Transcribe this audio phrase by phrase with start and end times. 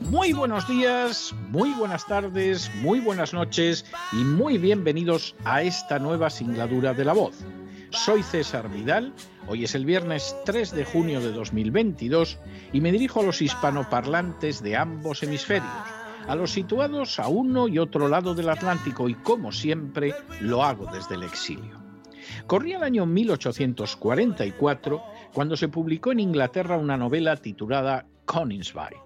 [0.00, 6.30] muy buenos días, muy buenas tardes, muy buenas noches y muy bienvenidos a esta nueva
[6.30, 7.44] singladura de la voz.
[7.90, 9.12] Soy César Vidal,
[9.48, 12.38] hoy es el viernes 3 de junio de 2022
[12.72, 15.70] y me dirijo a los hispanoparlantes de ambos hemisferios,
[16.26, 20.90] a los situados a uno y otro lado del Atlántico y como siempre lo hago
[20.90, 21.86] desde el exilio.
[22.46, 25.02] Corría el año 1844
[25.36, 28.96] cuando se publicó en Inglaterra una novela titulada Coningsby,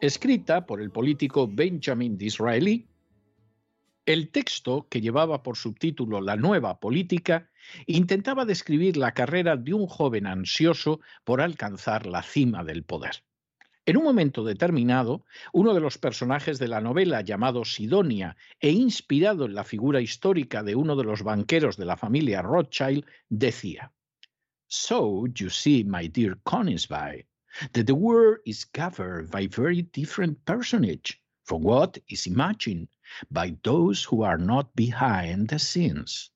[0.00, 2.88] escrita por el político Benjamin Disraeli.
[4.04, 7.48] El texto, que llevaba por subtítulo La nueva política,
[7.86, 13.22] intentaba describir la carrera de un joven ansioso por alcanzar la cima del poder.
[13.86, 19.44] En un momento determinado, uno de los personajes de la novela, llamado Sidonia e inspirado
[19.44, 23.92] en la figura histórica de uno de los banqueros de la familia Rothschild, decía,
[24.68, 27.24] So you see, my dear Coningsby,
[27.72, 32.88] that the world is covered by very different personage from what is imagined
[33.30, 36.30] by those who are not behind the scenes.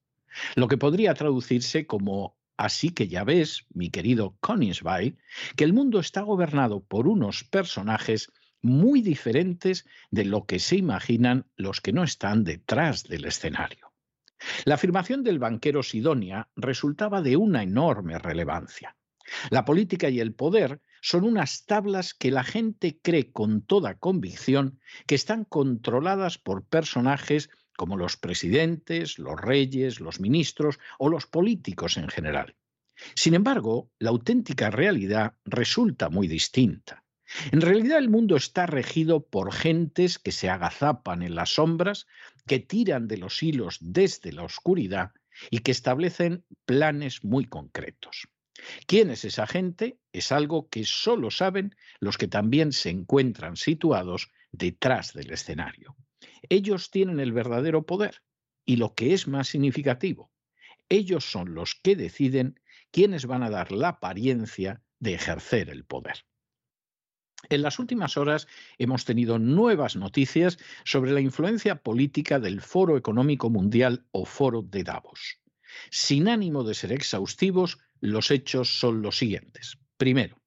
[0.57, 5.17] Lo que podría traducirse como Así que ya ves, mi querido Coningsby,
[5.57, 8.31] que el mundo está gobernado por unos personajes
[8.61, 13.92] muy diferentes de lo que se imaginan los que no están detrás del escenario.
[14.65, 18.97] La afirmación del banquero Sidonia resultaba de una enorme relevancia.
[19.51, 24.81] La política y el poder son unas tablas que la gente cree con toda convicción
[25.07, 31.97] que están controladas por personajes como los presidentes, los reyes, los ministros o los políticos
[31.97, 32.57] en general.
[33.15, 37.02] Sin embargo, la auténtica realidad resulta muy distinta.
[37.51, 42.07] En realidad el mundo está regido por gentes que se agazapan en las sombras,
[42.47, 45.13] que tiran de los hilos desde la oscuridad
[45.51, 48.29] y que establecen planes muy concretos.
[48.87, 49.99] ¿Quién es esa gente?
[50.13, 55.97] Es algo que solo saben los que también se encuentran situados detrás del escenario.
[56.49, 58.23] Ellos tienen el verdadero poder
[58.65, 60.31] y lo que es más significativo,
[60.93, 66.27] ellos son los que deciden quiénes van a dar la apariencia de ejercer el poder.
[67.49, 68.49] En las últimas horas
[68.79, 74.85] hemos tenido nuevas noticias sobre la influencia política del Foro Económico Mundial o Foro de
[74.85, 75.39] Davos.
[75.91, 79.79] Sin ánimo de ser exhaustivos, los hechos son los siguientes.
[79.97, 80.43] Primero,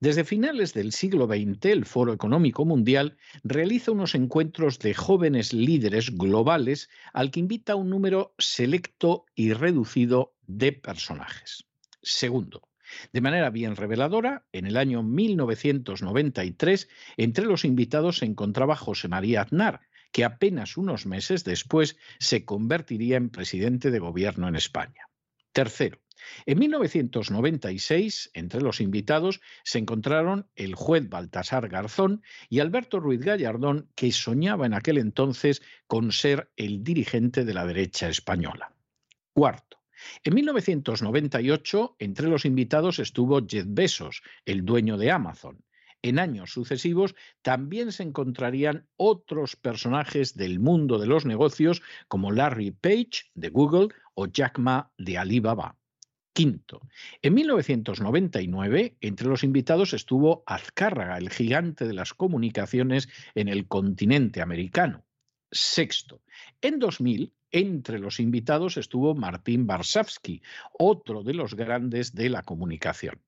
[0.00, 6.16] desde finales del siglo XX, el Foro Económico Mundial realiza unos encuentros de jóvenes líderes
[6.16, 11.64] globales al que invita un número selecto y reducido de personajes.
[12.02, 12.68] Segundo,
[13.12, 19.42] de manera bien reveladora, en el año 1993, entre los invitados se encontraba José María
[19.42, 19.80] Aznar,
[20.12, 25.08] que apenas unos meses después se convertiría en presidente de gobierno en España.
[25.52, 26.00] Tercero,
[26.46, 33.90] en 1996, entre los invitados se encontraron el juez Baltasar Garzón y Alberto Ruiz Gallardón,
[33.94, 38.72] que soñaba en aquel entonces con ser el dirigente de la derecha española.
[39.32, 39.83] Cuarto,
[40.24, 45.64] en 1998, entre los invitados estuvo Jeff Bezos, el dueño de Amazon.
[46.02, 52.72] En años sucesivos también se encontrarían otros personajes del mundo de los negocios como Larry
[52.72, 55.78] Page de Google o Jack Ma de Alibaba.
[56.34, 56.82] Quinto,
[57.22, 64.42] en 1999, entre los invitados estuvo Azcárraga, el gigante de las comunicaciones en el continente
[64.42, 65.06] americano.
[65.50, 66.20] Sexto,
[66.60, 70.42] en 2000, entre los invitados estuvo Martín Barsavsky,
[70.76, 73.22] otro de los grandes de la comunicación.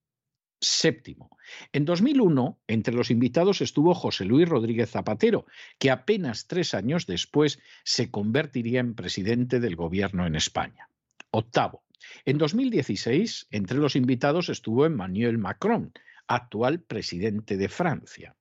[0.60, 1.30] Séptimo.
[1.72, 5.46] En 2001, entre los invitados estuvo José Luis Rodríguez Zapatero,
[5.78, 10.90] que apenas tres años después se convertiría en presidente del gobierno en España.
[11.30, 11.84] Octavo.
[12.24, 15.92] En 2016, entre los invitados estuvo Emmanuel Macron,
[16.26, 18.34] actual presidente de Francia.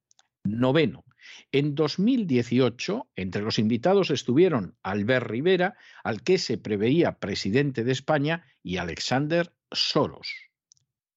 [0.43, 1.05] Noveno.
[1.51, 8.45] En 2018, entre los invitados estuvieron Albert Rivera, al que se preveía presidente de España,
[8.63, 10.27] y Alexander Soros.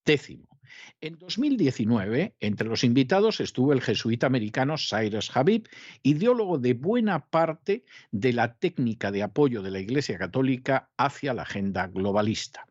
[0.05, 0.49] Décimo.
[1.01, 5.69] En 2019, entre los invitados estuvo el jesuita americano Cyrus Habib,
[6.03, 11.43] ideólogo de buena parte de la técnica de apoyo de la Iglesia Católica hacia la
[11.43, 12.67] agenda globalista.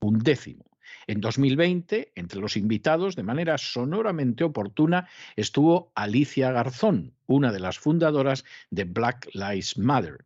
[0.00, 0.71] Undécimo.
[1.06, 7.78] En 2020, entre los invitados, de manera sonoramente oportuna, estuvo Alicia Garzón, una de las
[7.78, 10.24] fundadoras de Black Lives Matter.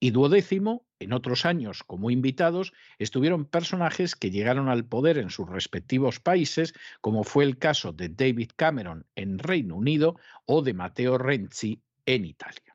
[0.00, 5.48] Y duodécimo, en otros años, como invitados, estuvieron personajes que llegaron al poder en sus
[5.48, 11.18] respectivos países, como fue el caso de David Cameron en Reino Unido o de Matteo
[11.18, 12.69] Renzi en Italia.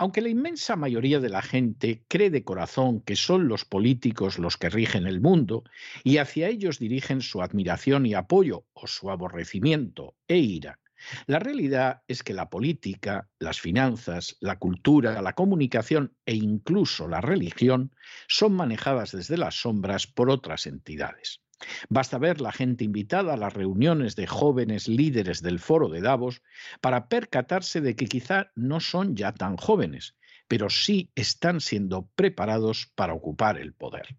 [0.00, 4.56] Aunque la inmensa mayoría de la gente cree de corazón que son los políticos los
[4.56, 5.62] que rigen el mundo
[6.04, 10.78] y hacia ellos dirigen su admiración y apoyo o su aborrecimiento e ira,
[11.26, 17.20] la realidad es que la política, las finanzas, la cultura, la comunicación e incluso la
[17.20, 17.94] religión
[18.26, 21.42] son manejadas desde las sombras por otras entidades.
[21.88, 26.42] Basta ver la gente invitada a las reuniones de jóvenes líderes del foro de Davos
[26.80, 30.16] para percatarse de que quizá no son ya tan jóvenes,
[30.48, 34.16] pero sí están siendo preparados para ocupar el poder.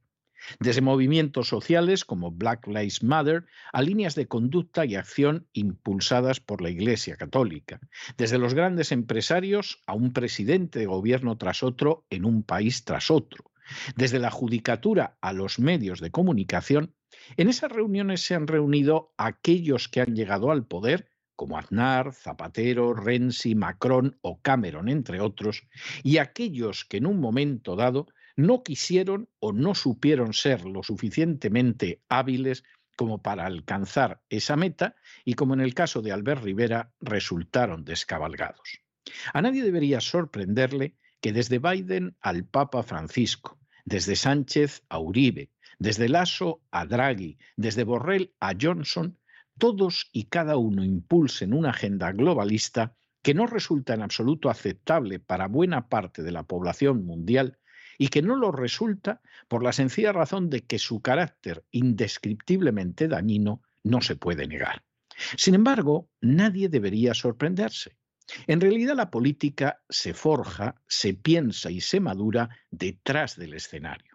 [0.60, 6.62] Desde movimientos sociales como Black Lives Matter a líneas de conducta y acción impulsadas por
[6.62, 7.80] la Iglesia Católica,
[8.18, 13.12] desde los grandes empresarios a un presidente de gobierno tras otro en un país tras
[13.12, 13.52] otro,
[13.96, 16.96] desde la judicatura a los medios de comunicación,
[17.38, 22.94] en esas reuniones se han reunido aquellos que han llegado al poder como Aznar, Zapatero,
[22.94, 25.68] Renzi, Macron o Cameron, entre otros,
[26.03, 32.03] y aquellos que en un momento dado no quisieron o no supieron ser lo suficientemente
[32.10, 32.63] hábiles
[32.96, 38.82] como para alcanzar esa meta y como en el caso de Albert Rivera resultaron descabalgados.
[39.34, 45.50] A nadie debería sorprenderle que desde Biden al Papa Francisco, desde Sánchez a Uribe,
[45.82, 49.18] desde Lasso a Draghi, desde Borrell a Johnson,
[49.58, 55.48] todos y cada uno impulsen una agenda globalista que no resulta en absoluto aceptable para
[55.48, 57.58] buena parte de la población mundial
[57.98, 63.64] y que no lo resulta por la sencilla razón de que su carácter indescriptiblemente dañino
[63.84, 64.84] no se puede negar.
[65.36, 67.98] Sin embargo, nadie debería sorprenderse.
[68.46, 74.11] En realidad la política se forja, se piensa y se madura detrás del escenario.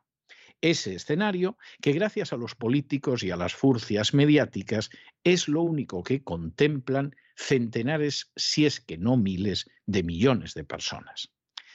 [0.66, 4.90] Ese escenario que gracias a los políticos y a las furcias mediáticas
[5.22, 11.30] es lo único que contemplan centenares, si es que no miles, de millones de personas.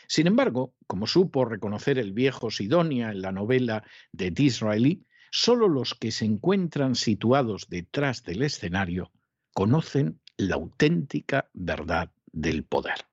[0.10, 5.94] Sin embargo, como supo reconocer el viejo Sidonia en la novela de Disraeli, solo los
[5.94, 9.14] que se encuentran situados detrás del escenario
[9.54, 13.06] conocen la auténtica verdad del poder.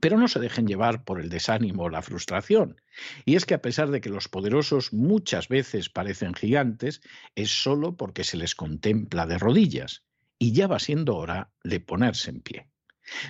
[0.00, 2.80] Pero no se dejen llevar por el desánimo o la frustración.
[3.24, 7.00] Y es que a pesar de que los poderosos muchas veces parecen gigantes,
[7.34, 10.04] es solo porque se les contempla de rodillas.
[10.38, 12.68] Y ya va siendo hora de ponerse en pie.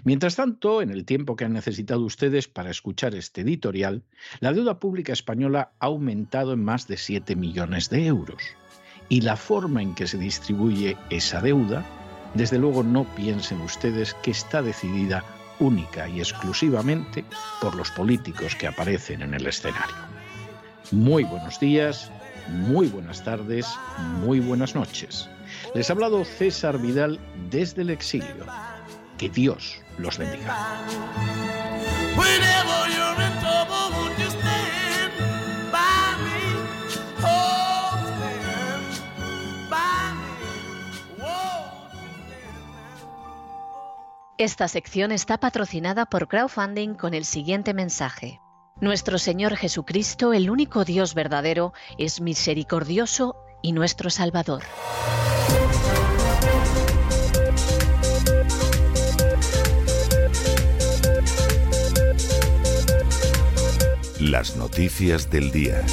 [0.04, 4.02] Mientras tanto, en el tiempo que han necesitado ustedes para escuchar este editorial,
[4.40, 8.42] la deuda pública española ha aumentado en más de 7 millones de euros.
[9.08, 11.86] Y la forma en que se distribuye esa deuda,
[12.34, 15.24] desde luego no piensen ustedes que está decidida
[15.60, 17.24] única y exclusivamente
[17.60, 19.96] por los políticos que aparecen en el escenario.
[20.90, 22.10] Muy buenos días,
[22.48, 23.66] muy buenas tardes,
[24.20, 25.28] muy buenas noches.
[25.74, 27.18] Les ha hablado César Vidal
[27.50, 28.46] desde el exilio.
[29.18, 30.56] Que Dios los bendiga.
[44.38, 48.40] Esta sección está patrocinada por crowdfunding con el siguiente mensaje.
[48.80, 54.62] Nuestro Señor Jesucristo, el único Dios verdadero, es misericordioso y nuestro Salvador.
[64.20, 65.84] Las noticias del día.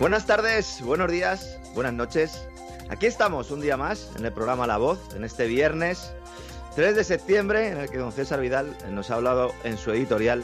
[0.00, 2.48] Buenas tardes, buenos días, buenas noches.
[2.90, 6.14] Aquí estamos un día más en el programa La Voz, en este viernes
[6.74, 10.42] 3 de septiembre, en el que don César Vidal nos ha hablado en su editorial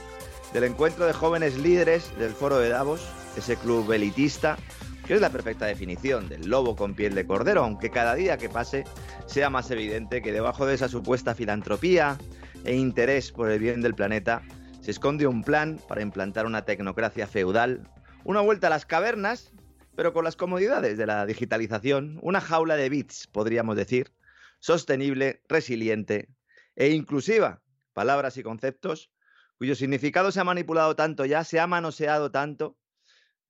[0.53, 3.01] del encuentro de jóvenes líderes del Foro de Davos,
[3.39, 4.59] ese club elitista,
[5.07, 8.51] que es la perfecta definición del lobo con piel de cordero, aunque cada día que
[8.51, 8.85] pase
[9.25, 12.19] sea más evidente que debajo de esa supuesta filantropía
[12.65, 14.43] e interés por el bien del planeta
[14.83, 17.89] se esconde un plan para implantar una tecnocracia feudal,
[18.23, 19.54] una vuelta a las cavernas
[19.97, 24.13] pero con las comodidades de la digitalización, una jaula de bits, podríamos decir,
[24.59, 26.29] sostenible, resiliente
[26.77, 29.11] e inclusiva, palabras y conceptos
[29.57, 32.77] cuyo significado se ha manipulado tanto ya, se ha manoseado tanto,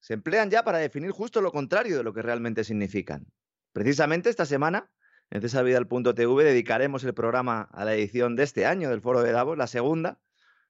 [0.00, 3.26] se emplean ya para definir justo lo contrario de lo que realmente significan.
[3.72, 4.90] Precisamente esta semana,
[5.30, 9.56] en cesavidal.tv, dedicaremos el programa a la edición de este año del Foro de Davos,
[9.56, 10.20] la segunda,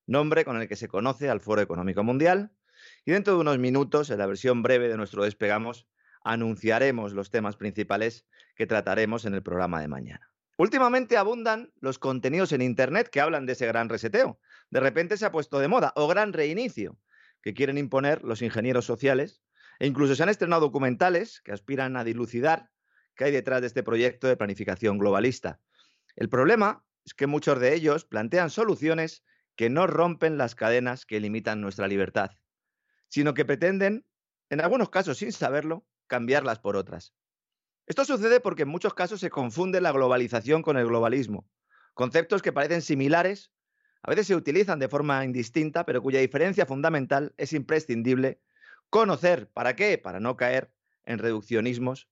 [0.07, 2.53] nombre con el que se conoce al Foro Económico Mundial,
[3.05, 5.87] y dentro de unos minutos, en la versión breve de nuestro despegamos,
[6.23, 10.31] anunciaremos los temas principales que trataremos en el programa de mañana.
[10.57, 14.41] Últimamente abundan los contenidos en Internet que hablan de ese gran reseteo.
[14.71, 16.97] De repente se ha puesto de moda, o gran reinicio,
[17.43, 19.43] que quieren imponer los ingenieros sociales,
[19.79, 22.71] e incluso se han estrenado documentales que aspiran a dilucidar
[23.17, 25.61] qué hay detrás de este proyecto de planificación globalista.
[26.17, 29.25] El problema es que muchos de ellos plantean soluciones
[29.57, 32.31] que no rompen las cadenas que limitan nuestra libertad
[33.15, 34.05] sino que pretenden,
[34.51, 37.15] en algunos casos sin saberlo, cambiarlas por otras.
[37.87, 41.49] Esto sucede porque en muchos casos se confunde la globalización con el globalismo,
[41.95, 43.53] conceptos que parecen similares,
[44.03, 48.41] a veces se utilizan de forma indistinta, pero cuya diferencia fundamental es imprescindible
[48.91, 49.49] conocer.
[49.49, 49.97] ¿Para qué?
[49.97, 50.73] Para no caer
[51.05, 52.09] en reduccionismos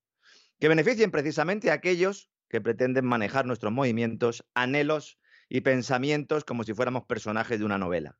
[0.60, 5.18] que beneficien precisamente a aquellos que pretenden manejar nuestros movimientos, anhelos
[5.48, 8.16] y pensamientos como si fuéramos personajes de una novela.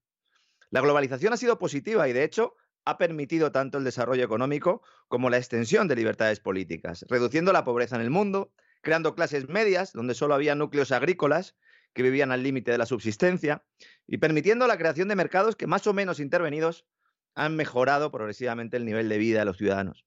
[0.71, 5.31] La globalización ha sido positiva y, de hecho, ha permitido tanto el desarrollo económico como
[5.31, 10.15] la extensión de libertades políticas, reduciendo la pobreza en el mundo, creando clases medias donde
[10.15, 11.57] solo había núcleos agrícolas
[11.93, 13.65] que vivían al límite de la subsistencia
[14.07, 16.87] y permitiendo la creación de mercados que más o menos intervenidos
[17.35, 20.07] han mejorado progresivamente el nivel de vida de los ciudadanos.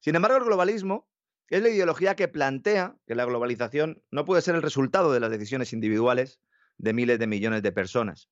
[0.00, 1.08] Sin embargo, el globalismo
[1.48, 5.30] es la ideología que plantea que la globalización no puede ser el resultado de las
[5.30, 6.40] decisiones individuales
[6.78, 8.28] de miles de millones de personas,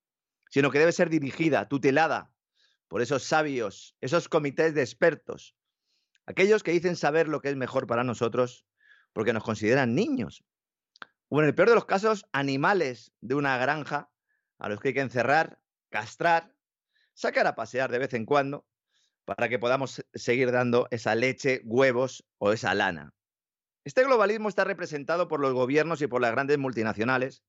[0.51, 2.33] sino que debe ser dirigida, tutelada
[2.93, 5.57] por esos sabios, esos comités de expertos,
[6.27, 8.67] aquellos que dicen saber lo que es mejor para nosotros
[9.15, 10.45] porque nos consideran niños.
[11.31, 14.11] O en el peor de los casos, animales de una granja
[14.59, 15.59] a los que hay que encerrar,
[15.89, 16.55] castrar,
[17.15, 18.67] sacar a pasear de vez en cuando
[19.25, 23.15] para que podamos seguir dando esa leche, huevos o esa lana.
[23.85, 27.43] Este globalismo está representado por los gobiernos y por las grandes multinacionales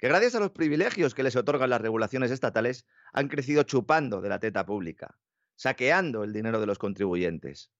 [0.00, 4.30] que gracias a los privilegios que les otorgan las regulaciones estatales han crecido chupando de
[4.30, 5.18] la teta pública,
[5.56, 7.70] saqueando el dinero de los contribuyentes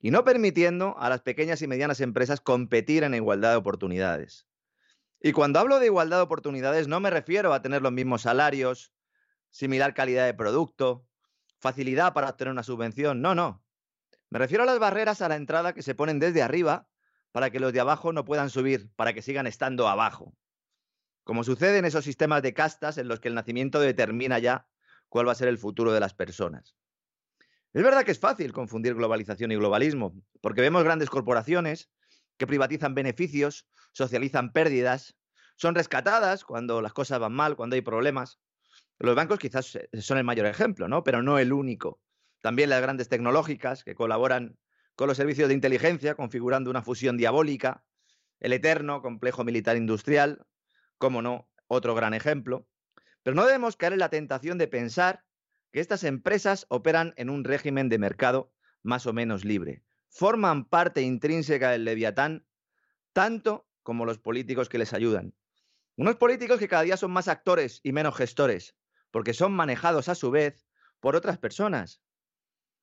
[0.00, 4.48] y no permitiendo a las pequeñas y medianas empresas competir en igualdad de oportunidades.
[5.22, 8.92] Y cuando hablo de igualdad de oportunidades no me refiero a tener los mismos salarios,
[9.50, 11.06] similar calidad de producto,
[11.60, 13.62] facilidad para obtener una subvención, no, no.
[14.28, 16.88] Me refiero a las barreras a la entrada que se ponen desde arriba
[17.30, 20.34] para que los de abajo no puedan subir, para que sigan estando abajo.
[21.30, 24.66] Como sucede en esos sistemas de castas en los que el nacimiento determina ya
[25.08, 26.74] cuál va a ser el futuro de las personas.
[27.72, 31.88] Es verdad que es fácil confundir globalización y globalismo, porque vemos grandes corporaciones
[32.36, 35.14] que privatizan beneficios, socializan pérdidas,
[35.54, 38.40] son rescatadas cuando las cosas van mal, cuando hay problemas.
[38.98, 41.04] Los bancos quizás son el mayor ejemplo, ¿no?
[41.04, 42.00] Pero no el único.
[42.42, 44.58] También las grandes tecnológicas que colaboran
[44.96, 47.84] con los servicios de inteligencia, configurando una fusión diabólica,
[48.40, 50.44] el eterno complejo militar industrial,
[51.00, 52.68] como no, otro gran ejemplo.
[53.22, 55.24] Pero no debemos caer en la tentación de pensar
[55.72, 58.52] que estas empresas operan en un régimen de mercado
[58.82, 59.82] más o menos libre.
[60.10, 62.46] Forman parte intrínseca del leviatán
[63.12, 65.34] tanto como los políticos que les ayudan.
[65.96, 68.76] Unos políticos que cada día son más actores y menos gestores,
[69.10, 70.66] porque son manejados a su vez
[71.00, 72.02] por otras personas.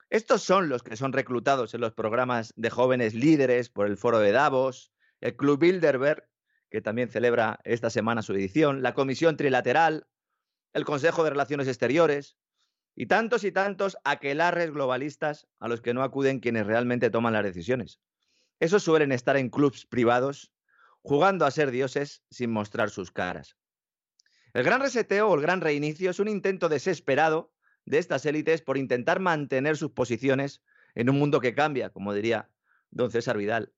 [0.10, 4.20] Estos son los que son reclutados en los programas de jóvenes líderes por el Foro
[4.20, 6.28] de Davos, el Club Bilderberg,
[6.70, 10.08] que también celebra esta semana su edición, la Comisión Trilateral,
[10.74, 12.38] el Consejo de Relaciones Exteriores,
[12.96, 17.44] y tantos y tantos aquelarres globalistas a los que no acuden quienes realmente toman las
[17.44, 18.00] decisiones.
[18.60, 20.52] Esos suelen estar en clubs privados,
[21.04, 23.56] jugando a ser dioses sin mostrar sus caras.
[24.54, 27.54] El gran reseteo o el gran reinicio es un intento desesperado
[27.86, 30.64] de estas élites por intentar mantener sus posiciones
[30.96, 32.50] en un mundo que cambia, como diría
[32.90, 33.74] don César Vidal,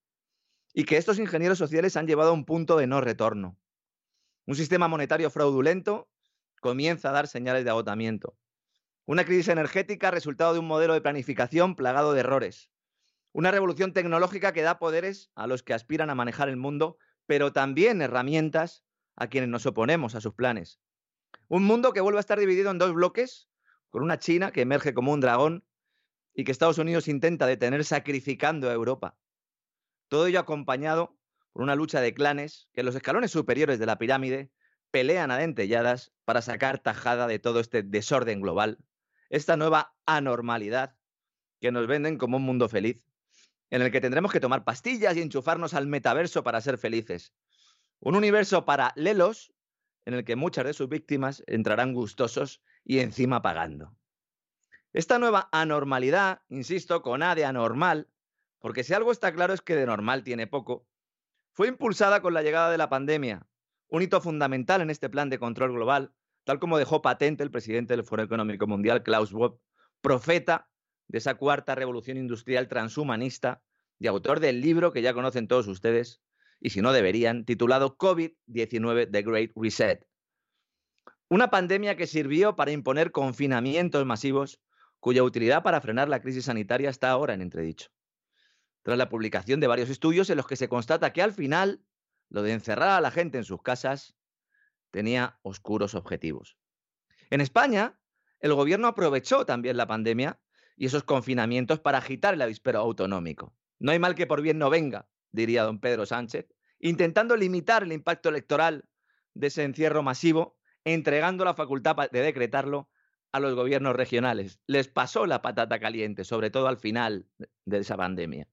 [0.74, 3.58] y que estos ingenieros sociales han llevado a un punto de no retorno.
[4.46, 6.10] Un sistema monetario fraudulento
[6.62, 8.38] comienza a dar señales de agotamiento.
[9.06, 12.70] Una crisis energética resultado de un modelo de planificación plagado de errores.
[13.32, 17.54] Una revolución tecnológica que da poderes a los que aspiran a manejar el mundo, pero
[17.54, 18.84] también herramientas
[19.16, 20.80] a quienes nos oponemos a sus planes.
[21.48, 23.50] Un mundo que vuelve a estar dividido en dos bloques,
[23.90, 25.66] con una China que emerge como un dragón
[26.34, 29.18] y que Estados Unidos intenta detener sacrificando a Europa.
[30.10, 31.18] Todo ello acompañado
[31.54, 34.52] por una lucha de clanes que en los escalones superiores de la pirámide
[34.92, 38.80] pelean a dentelladas para sacar tajada de todo este desorden global
[39.30, 40.96] esta nueva anormalidad
[41.62, 43.02] que nos venden como un mundo feliz,
[43.70, 47.34] en el que tendremos que tomar pastillas y enchufarnos al metaverso para ser felices.
[48.00, 49.54] Un universo para lelos
[50.06, 53.96] en el que muchas de sus víctimas entrarán gustosos y encima pagando.
[54.94, 58.08] Esta nueva anormalidad, insisto, con A de anormal,
[58.60, 60.88] porque si algo está claro es que de normal tiene poco,
[61.54, 63.48] fue impulsada con la llegada de la pandemia,
[63.88, 66.14] un hito fundamental en este plan de control global
[66.50, 69.60] tal como dejó patente el presidente del Foro Económico Mundial, Klaus Schwab,
[70.02, 70.68] profeta
[71.08, 73.62] de esa cuarta revolución industrial transhumanista
[74.00, 76.24] y autor del libro que ya conocen todos ustedes,
[76.60, 80.08] y si no deberían, titulado COVID-19 The Great Reset.
[81.30, 84.60] Una pandemia que sirvió para imponer confinamientos masivos
[85.00, 87.90] cuya utilidad para frenar la crisis sanitaria está ahora en entredicho.
[88.90, 91.86] Tras la publicación de varios estudios en los que se constata que al final
[92.28, 94.16] lo de encerrar a la gente en sus casas
[94.90, 96.58] tenía oscuros objetivos.
[97.30, 98.00] En España,
[98.40, 100.40] el gobierno aprovechó también la pandemia
[100.76, 103.54] y esos confinamientos para agitar el avispero autonómico.
[103.78, 106.48] No hay mal que por bien no venga, diría don Pedro Sánchez,
[106.80, 108.86] intentando limitar el impacto electoral
[109.36, 112.90] de ese encierro masivo, entregando la facultad de decretarlo
[113.34, 114.60] a los gobiernos regionales.
[114.66, 117.28] Les pasó la patata caliente, sobre todo al final
[117.66, 118.48] de esa pandemia.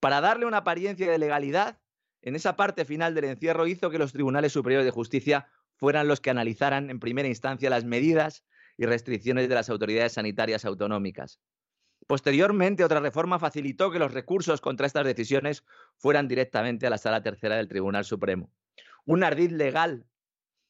[0.00, 1.78] Para darle una apariencia de legalidad,
[2.22, 6.20] en esa parte final del encierro hizo que los tribunales superiores de justicia fueran los
[6.20, 8.44] que analizaran en primera instancia las medidas
[8.76, 11.40] y restricciones de las autoridades sanitarias autonómicas.
[12.06, 15.64] Posteriormente, otra reforma facilitó que los recursos contra estas decisiones
[15.96, 18.50] fueran directamente a la Sala Tercera del Tribunal Supremo.
[19.04, 20.06] Un ardid legal.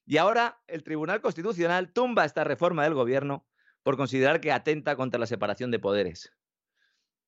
[0.07, 3.47] Y ahora el Tribunal Constitucional tumba esta reforma del Gobierno
[3.83, 6.33] por considerar que atenta contra la separación de poderes.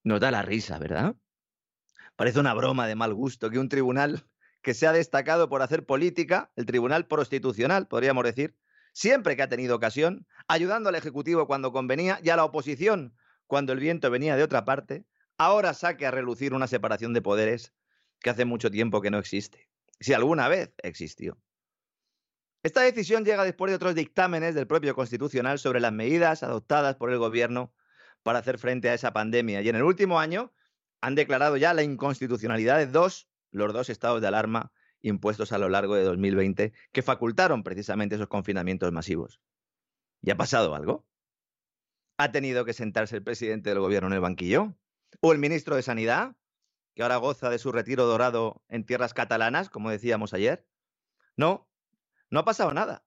[0.04, 1.16] Nos da la risa, ¿verdad?
[2.18, 4.24] Parece una broma de mal gusto que un tribunal
[4.60, 8.56] que se ha destacado por hacer política, el tribunal prostitucional, podríamos decir,
[8.92, 13.14] siempre que ha tenido ocasión, ayudando al Ejecutivo cuando convenía y a la oposición
[13.46, 17.72] cuando el viento venía de otra parte, ahora saque a relucir una separación de poderes
[18.18, 19.68] que hace mucho tiempo que no existe,
[20.00, 21.38] si alguna vez existió.
[22.64, 27.12] Esta decisión llega después de otros dictámenes del propio Constitucional sobre las medidas adoptadas por
[27.12, 27.72] el Gobierno
[28.24, 29.60] para hacer frente a esa pandemia.
[29.62, 30.52] Y en el último año
[31.00, 35.68] han declarado ya la inconstitucionalidad de dos, los dos estados de alarma impuestos a lo
[35.68, 39.40] largo de 2020 que facultaron precisamente esos confinamientos masivos.
[40.22, 41.06] ¿Y ha pasado algo?
[42.16, 44.74] ¿Ha tenido que sentarse el presidente del gobierno en el banquillo?
[45.20, 46.36] ¿O el ministro de Sanidad,
[46.94, 50.66] que ahora goza de su retiro dorado en tierras catalanas, como decíamos ayer?
[51.36, 51.70] No,
[52.30, 53.04] no ha pasado nada.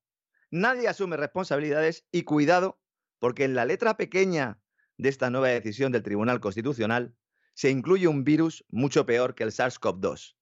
[0.49, 2.81] Nadie asume responsabilidades y cuidado,
[3.19, 4.61] porque en la letra pequeña
[4.97, 7.15] de esta nueva decisión del Tribunal Constitucional
[7.53, 10.35] se incluye un virus mucho peor que el SARS-CoV-2,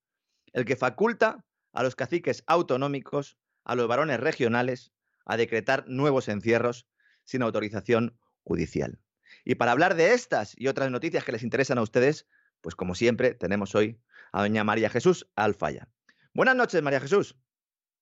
[0.53, 4.91] el que faculta a los caciques autonómicos, a los varones regionales,
[5.25, 6.87] a decretar nuevos encierros
[7.23, 8.99] sin autorización judicial.
[9.45, 12.27] Y para hablar de estas y otras noticias que les interesan a ustedes,
[12.61, 15.87] pues como siempre tenemos hoy a doña María Jesús Alfaya.
[16.33, 17.35] Buenas noches, María Jesús.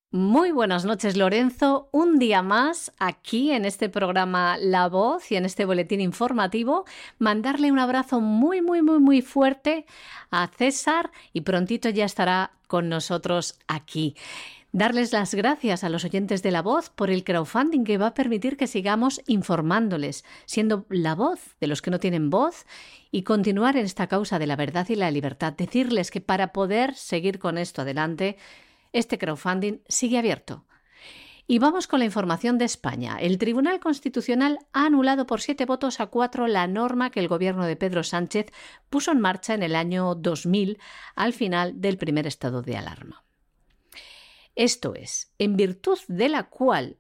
[0.09, 1.89] Muy buenas noches, Lorenzo.
[1.91, 6.85] Un día más aquí en este programa La Voz y en este boletín informativo.
[7.19, 9.85] Mandarle un abrazo muy, muy, muy, muy fuerte
[10.31, 14.15] a César y prontito ya estará con nosotros aquí.
[14.71, 18.13] Darles las gracias a los oyentes de La Voz por el crowdfunding que va a
[18.13, 22.65] permitir que sigamos informándoles, siendo la voz de los que no tienen voz
[23.11, 25.51] y continuar en esta causa de la verdad y la libertad.
[25.51, 28.37] Decirles que para poder seguir con esto adelante,
[28.97, 30.65] este crowdfunding sigue abierto.
[31.49, 33.17] Y vamos con la información de España.
[33.21, 37.65] El Tribunal Constitucional ha anulado por siete votos a cuatro la norma que el gobierno
[37.65, 38.47] de Pedro Sánchez
[38.89, 40.77] puso en marcha en el año 2000
[41.15, 43.23] al final del primer estado de alarma.
[44.55, 46.97] Esto es, en virtud de la cual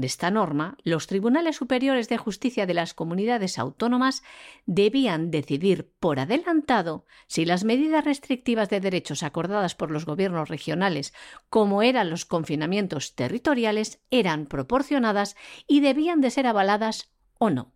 [0.00, 4.22] de esta norma, los tribunales superiores de justicia de las comunidades autónomas
[4.66, 11.12] debían decidir por adelantado si las medidas restrictivas de derechos acordadas por los gobiernos regionales,
[11.48, 15.36] como eran los confinamientos territoriales, eran proporcionadas
[15.66, 17.72] y debían de ser avaladas o no.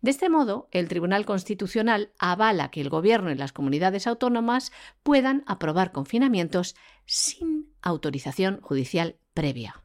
[0.00, 4.70] De este modo, el Tribunal Constitucional avala que el Gobierno y las comunidades autónomas
[5.02, 6.76] puedan aprobar confinamientos
[7.06, 9.83] sin autorización judicial previa.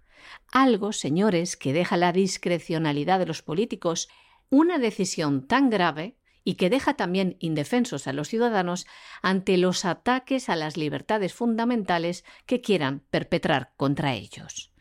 [0.52, 4.10] Algo, señores, que deja la discrecionalidad de los políticos
[4.50, 8.88] una decisión tan grave y que deja también indefensos a los ciudadanos
[9.22, 14.72] ante los ataques a las libertades fundamentales que quieran perpetrar contra ellos.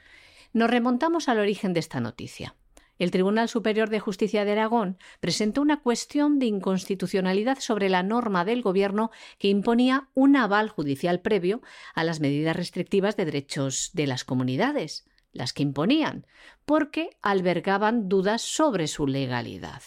[0.53, 2.55] Nos remontamos al origen de esta noticia.
[2.99, 8.45] El Tribunal Superior de Justicia de Aragón presentó una cuestión de inconstitucionalidad sobre la norma
[8.45, 11.63] del Gobierno que imponía un aval judicial previo
[11.95, 16.27] a las medidas restrictivas de derechos de las comunidades las que imponían,
[16.65, 19.83] porque albergaban dudas sobre su legalidad.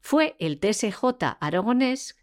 [0.00, 1.04] Fue el TSJ
[1.40, 2.16] aragonés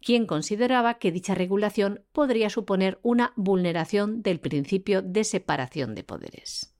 [0.00, 6.76] quien consideraba que dicha regulación podría suponer una vulneración del principio de separación de poderes.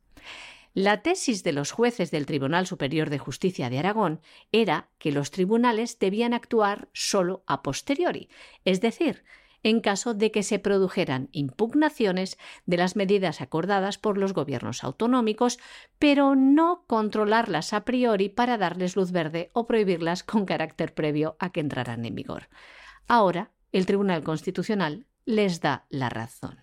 [0.74, 4.20] La tesis de los jueces del Tribunal Superior de Justicia de Aragón
[4.52, 8.28] era que los tribunales debían actuar solo a posteriori,
[8.66, 9.24] es decir,
[9.62, 15.58] en caso de que se produjeran impugnaciones de las medidas acordadas por los gobiernos autonómicos,
[15.98, 21.50] pero no controlarlas a priori para darles luz verde o prohibirlas con carácter previo a
[21.50, 22.48] que entraran en vigor.
[23.08, 26.60] Ahora, el Tribunal Constitucional les da la razón.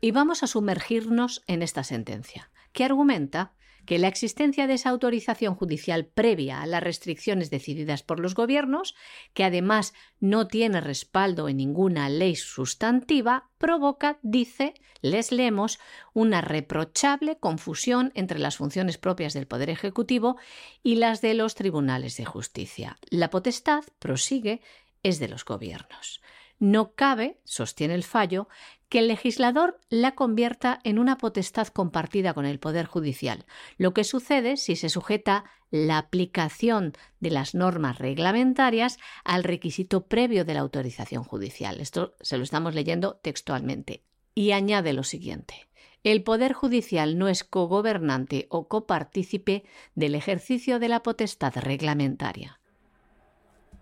[0.00, 3.54] Y vamos a sumergirnos en esta sentencia, que argumenta
[3.86, 8.94] que la existencia de esa autorización judicial previa a las restricciones decididas por los gobiernos,
[9.32, 15.78] que además no tiene respaldo en ninguna ley sustantiva, provoca, dice, les leemos,
[16.12, 20.36] una reprochable confusión entre las funciones propias del Poder Ejecutivo
[20.82, 22.98] y las de los tribunales de justicia.
[23.10, 24.60] La potestad, prosigue,
[25.02, 26.22] es de los gobiernos.
[26.58, 28.48] No cabe, sostiene el fallo,
[28.94, 33.44] que el legislador la convierta en una potestad compartida con el Poder Judicial,
[33.76, 40.44] lo que sucede si se sujeta la aplicación de las normas reglamentarias al requisito previo
[40.44, 41.80] de la autorización judicial.
[41.80, 44.04] Esto se lo estamos leyendo textualmente.
[44.32, 45.66] Y añade lo siguiente.
[46.04, 49.64] El Poder Judicial no es cogobernante o copartícipe
[49.96, 52.60] del ejercicio de la potestad reglamentaria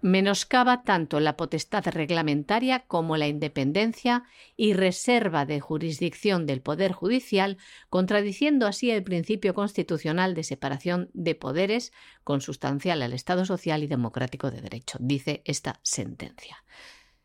[0.03, 4.25] menoscaba tanto la potestad reglamentaria como la independencia
[4.57, 7.57] y reserva de jurisdicción del Poder Judicial,
[7.89, 11.93] contradiciendo así el principio constitucional de separación de poderes
[12.25, 16.65] consustancial al Estado social y democrático de derecho, dice esta sentencia.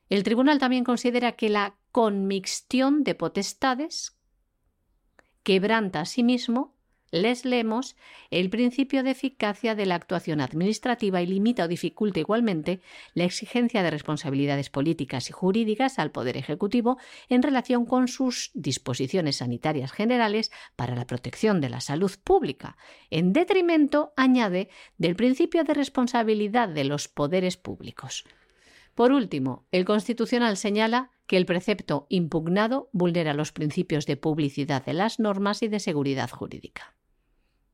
[0.10, 4.18] El tribunal también considera que la conmixtión de potestades
[5.42, 6.77] quebranta asimismo
[7.12, 7.96] les leemos
[8.32, 12.82] el principio de eficacia de la actuación administrativa y limita o dificulta igualmente
[13.14, 16.98] la exigencia de responsabilidades políticas y jurídicas al Poder Ejecutivo
[17.30, 22.78] en relación con sus disposiciones sanitarias generales para la protección de la salud pública,
[23.10, 28.26] en detrimento, añade, del principio de responsabilidad de los poderes públicos.
[28.98, 34.94] Por último, el Constitucional señala que el precepto impugnado vulnera los principios de publicidad de
[34.94, 36.96] las normas y de seguridad jurídica.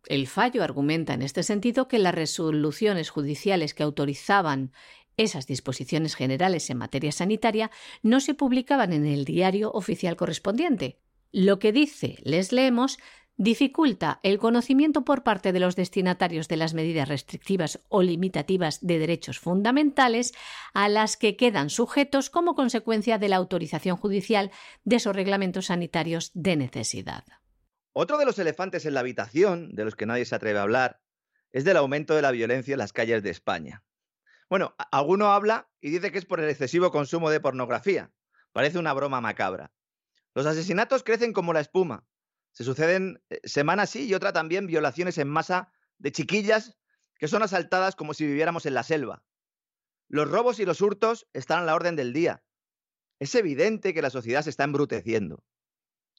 [0.05, 4.73] El fallo argumenta en este sentido que las resoluciones judiciales que autorizaban
[5.15, 10.99] esas disposiciones generales en materia sanitaria no se publicaban en el diario oficial correspondiente.
[11.31, 12.97] Lo que dice, les leemos,
[13.37, 18.99] dificulta el conocimiento por parte de los destinatarios de las medidas restrictivas o limitativas de
[18.99, 20.33] derechos fundamentales
[20.73, 24.51] a las que quedan sujetos como consecuencia de la autorización judicial
[24.83, 27.23] de esos reglamentos sanitarios de necesidad.
[27.93, 31.01] Otro de los elefantes en la habitación, de los que nadie se atreve a hablar,
[31.51, 33.83] es del aumento de la violencia en las calles de España.
[34.49, 38.11] Bueno, alguno habla y dice que es por el excesivo consumo de pornografía.
[38.51, 39.71] Parece una broma macabra.
[40.35, 42.05] Los asesinatos crecen como la espuma.
[42.53, 46.77] Se suceden eh, semana sí y otra también violaciones en masa de chiquillas
[47.17, 49.23] que son asaltadas como si viviéramos en la selva.
[50.07, 52.43] Los robos y los hurtos están a la orden del día.
[53.19, 55.43] Es evidente que la sociedad se está embruteciendo.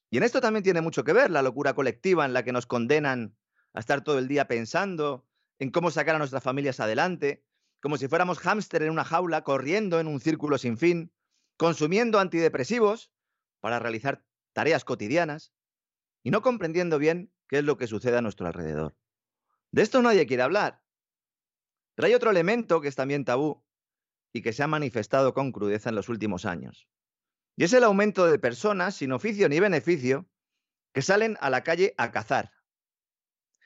[0.09, 2.65] Y en esto también tiene mucho que ver la locura colectiva en la que nos
[2.65, 3.37] condenan
[3.73, 5.25] a estar todo el día pensando
[5.59, 7.45] en cómo sacar a nuestras familias adelante,
[7.79, 11.13] como si fuéramos hámster en una jaula, corriendo en un círculo sin fin,
[11.57, 13.11] consumiendo antidepresivos
[13.61, 15.53] para realizar tareas cotidianas
[16.25, 18.97] y no comprendiendo bien qué es lo que sucede a nuestro alrededor.
[19.71, 20.83] De esto nadie quiere hablar.
[21.93, 23.63] Pero hay otro elemento que es también tabú
[24.33, 26.89] y que se ha manifestado con crudeza en los últimos años.
[27.55, 30.27] Y es el aumento de personas sin oficio ni beneficio
[30.93, 32.51] que salen a la calle a cazar.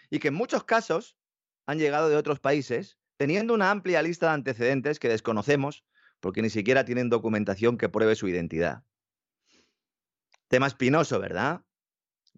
[0.10, 1.17] Y que en muchos casos
[1.65, 5.86] han llegado de otros países teniendo una amplia lista de antecedentes que desconocemos
[6.19, 8.84] porque ni siquiera tienen documentación que pruebe su identidad.
[10.50, 11.63] Tema espinoso, ¿verdad?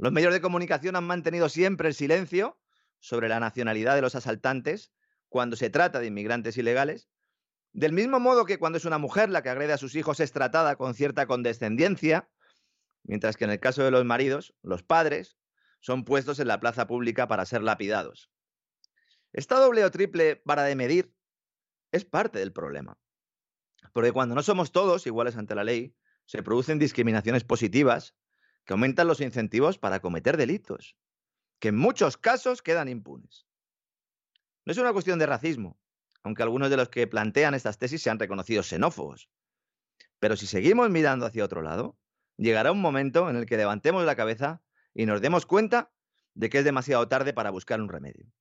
[0.01, 2.59] Los medios de comunicación han mantenido siempre el silencio
[2.99, 4.91] sobre la nacionalidad de los asaltantes
[5.29, 7.07] cuando se trata de inmigrantes ilegales
[7.71, 10.31] del mismo modo que cuando es una mujer la que agrede a sus hijos es
[10.31, 12.31] tratada con cierta condescendencia,
[13.03, 15.37] mientras que en el caso de los maridos, los padres
[15.81, 18.31] son puestos en la plaza pública para ser lapidados.
[19.33, 21.13] Esta doble o triple vara de medir
[21.91, 22.97] es parte del problema.
[23.93, 28.15] Porque cuando no somos todos iguales ante la ley, se producen discriminaciones positivas
[28.65, 30.95] que aumentan los incentivos para cometer delitos,
[31.59, 33.45] que en muchos casos quedan impunes.
[34.65, 35.79] No es una cuestión de racismo,
[36.23, 39.29] aunque algunos de los que plantean estas tesis sean reconocidos xenófobos.
[40.19, 41.97] Pero si seguimos mirando hacia otro lado,
[42.37, 44.61] llegará un momento en el que levantemos la cabeza
[44.93, 45.91] y nos demos cuenta
[46.35, 48.31] de que es demasiado tarde para buscar un remedio.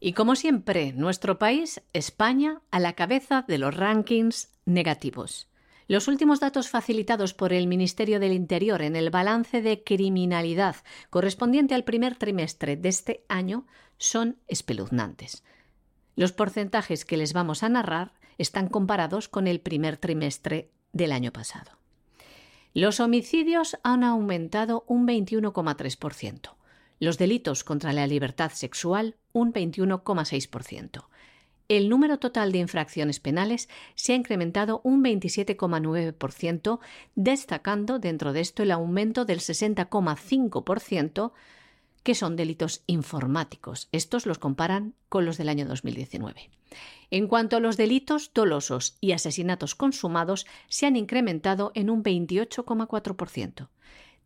[0.00, 5.48] Y como siempre, nuestro país, España, a la cabeza de los rankings negativos.
[5.88, 10.76] Los últimos datos facilitados por el Ministerio del Interior en el balance de criminalidad
[11.08, 15.44] correspondiente al primer trimestre de este año son espeluznantes.
[16.14, 21.32] Los porcentajes que les vamos a narrar están comparados con el primer trimestre del año
[21.32, 21.78] pasado.
[22.74, 26.50] Los homicidios han aumentado un 21,3%,
[27.00, 31.06] los delitos contra la libertad sexual un 21,6%.
[31.68, 36.80] El número total de infracciones penales se ha incrementado un 27,9%,
[37.14, 41.32] destacando dentro de esto el aumento del 60,5%
[42.02, 43.88] que son delitos informáticos.
[43.92, 46.48] Estos los comparan con los del año 2019.
[47.10, 53.68] En cuanto a los delitos dolosos y asesinatos consumados, se han incrementado en un 28,4%.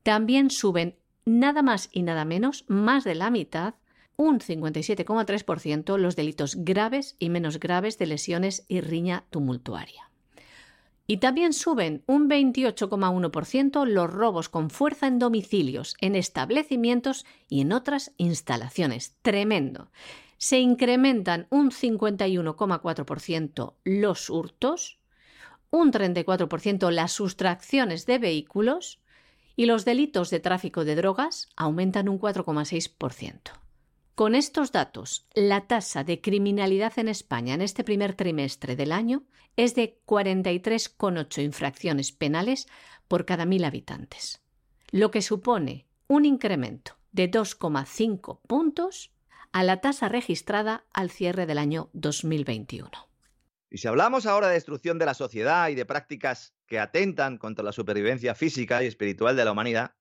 [0.05, 3.75] También suben nada más y nada menos, más de la mitad,
[4.23, 10.11] un 57,3% los delitos graves y menos graves de lesiones y riña tumultuaria.
[11.09, 17.73] Y también suben un 28,1% los robos con fuerza en domicilios, en establecimientos y en
[17.73, 19.17] otras instalaciones.
[19.23, 19.91] Tremendo.
[20.39, 25.01] Se incrementan un 51,4% los hurtos,
[25.71, 29.01] un 34% las sustracciones de vehículos
[29.57, 33.62] y los delitos de tráfico de drogas aumentan un 4,6%.
[34.15, 39.25] Con estos datos, la tasa de criminalidad en España en este primer trimestre del año
[39.57, 42.67] es de 43,8 infracciones penales
[43.09, 44.43] por cada mil habitantes,
[44.91, 49.13] lo que supone un incremento de 2,5 puntos
[49.51, 52.91] a la tasa registrada al cierre del año 2021.
[53.71, 57.65] Y si hablamos ahora de destrucción de la sociedad y de prácticas que atentan contra
[57.65, 59.95] la supervivencia física y espiritual de la humanidad,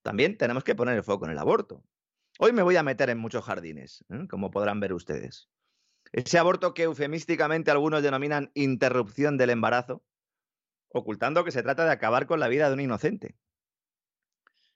[0.00, 1.84] también tenemos que poner el foco en el aborto.
[2.38, 4.26] Hoy me voy a meter en muchos jardines, ¿eh?
[4.28, 5.48] como podrán ver ustedes.
[6.12, 10.02] Ese aborto que eufemísticamente algunos denominan interrupción del embarazo,
[10.88, 13.36] ocultando que se trata de acabar con la vida de un inocente.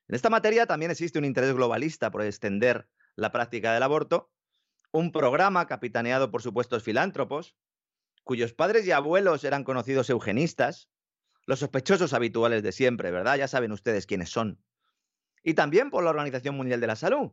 [0.07, 4.31] En esta materia también existe un interés globalista por extender la práctica del aborto,
[4.91, 7.55] un programa capitaneado por supuestos filántropos,
[8.23, 10.89] cuyos padres y abuelos eran conocidos eugenistas,
[11.45, 13.37] los sospechosos habituales de siempre, ¿verdad?
[13.37, 14.61] Ya saben ustedes quiénes son.
[15.43, 17.31] Y también por la Organización Mundial de la Salud,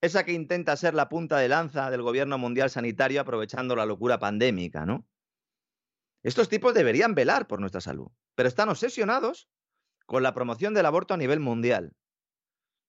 [0.00, 4.18] esa que intenta ser la punta de lanza del gobierno mundial sanitario aprovechando la locura
[4.18, 5.06] pandémica, ¿no?
[6.22, 9.48] Estos tipos deberían velar por nuestra salud, pero están obsesionados
[10.06, 11.94] con la promoción del aborto a nivel mundial.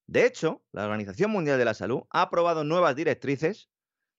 [0.06, 3.70] De hecho, la Organización Mundial de la Salud ha aprobado nuevas directrices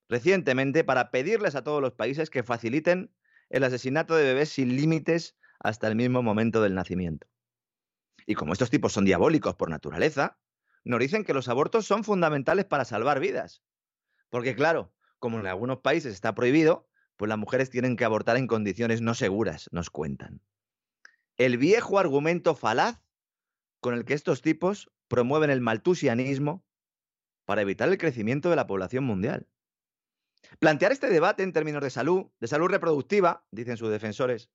[0.07, 3.13] recientemente para pedirles a todos los países que faciliten
[3.49, 7.27] el asesinato de bebés sin límites hasta el mismo momento del nacimiento.
[8.25, 10.39] Y como estos tipos son diabólicos por naturaleza,
[10.83, 13.63] nos dicen que los abortos son fundamentales para salvar vidas.
[14.29, 18.47] Porque claro, como en algunos países está prohibido, pues las mujeres tienen que abortar en
[18.47, 20.41] condiciones no seguras, nos cuentan.
[21.37, 23.01] El viejo argumento falaz
[23.79, 26.65] con el que estos tipos promueven el maltusianismo
[27.45, 29.47] para evitar el crecimiento de la población mundial.
[30.59, 34.49] Plantear este debate en términos de salud, de salud reproductiva, dicen sus defensores,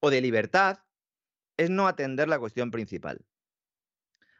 [0.00, 0.80] o de libertad,
[1.56, 3.24] es no atender la cuestión principal.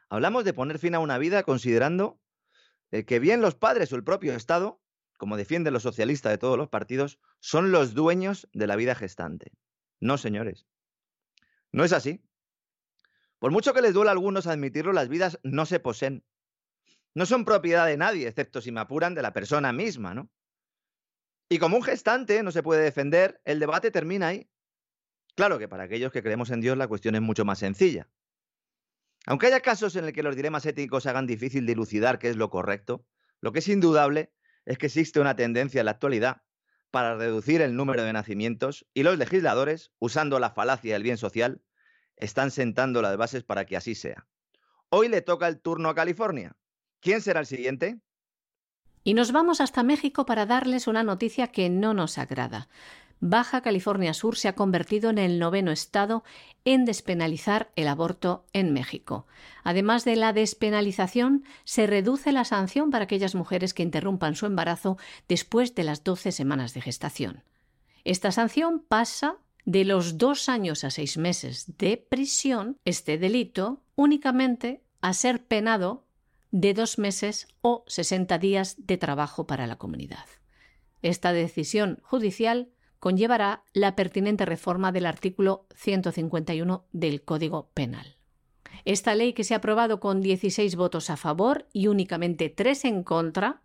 [0.09, 2.19] Hablamos de poner fin a una vida considerando
[2.91, 4.81] eh, que bien los padres o el propio Estado,
[5.17, 9.51] como defienden los socialistas de todos los partidos, son los dueños de la vida gestante.
[9.99, 10.65] No, señores.
[11.71, 12.23] No es así.
[13.39, 16.23] Por mucho que les duela a algunos admitirlo, las vidas no se poseen.
[17.13, 20.29] No son propiedad de nadie, excepto si me apuran de la persona misma, ¿no?
[21.49, 24.49] Y como un gestante no se puede defender, el debate termina ahí.
[25.35, 28.09] Claro que para aquellos que creemos en Dios la cuestión es mucho más sencilla.
[29.27, 32.49] Aunque haya casos en el que los dilemas éticos hagan difícil dilucidar qué es lo
[32.49, 33.05] correcto,
[33.41, 34.31] lo que es indudable
[34.65, 36.43] es que existe una tendencia en la actualidad
[36.91, 41.61] para reducir el número de nacimientos y los legisladores, usando la falacia del bien social,
[42.15, 44.25] están sentando las bases para que así sea.
[44.89, 46.55] Hoy le toca el turno a California.
[47.01, 47.99] ¿Quién será el siguiente?
[49.03, 52.69] Y nos vamos hasta México para darles una noticia que no nos agrada.
[53.19, 56.23] Baja California Sur se ha convertido en el noveno estado
[56.65, 59.25] en despenalizar el aborto en México.
[59.63, 64.97] Además de la despenalización, se reduce la sanción para aquellas mujeres que interrumpan su embarazo
[65.27, 67.43] después de las 12 semanas de gestación.
[68.03, 74.81] Esta sanción pasa de los dos años a seis meses de prisión, este delito, únicamente
[75.01, 76.05] a ser penado
[76.51, 80.25] de dos meses o 60 días de trabajo para la comunidad.
[81.01, 88.15] Esta decisión judicial conllevará la pertinente reforma del artículo 151 del Código Penal.
[88.85, 93.03] Esta ley, que se ha aprobado con 16 votos a favor y únicamente 3 en
[93.03, 93.61] contra,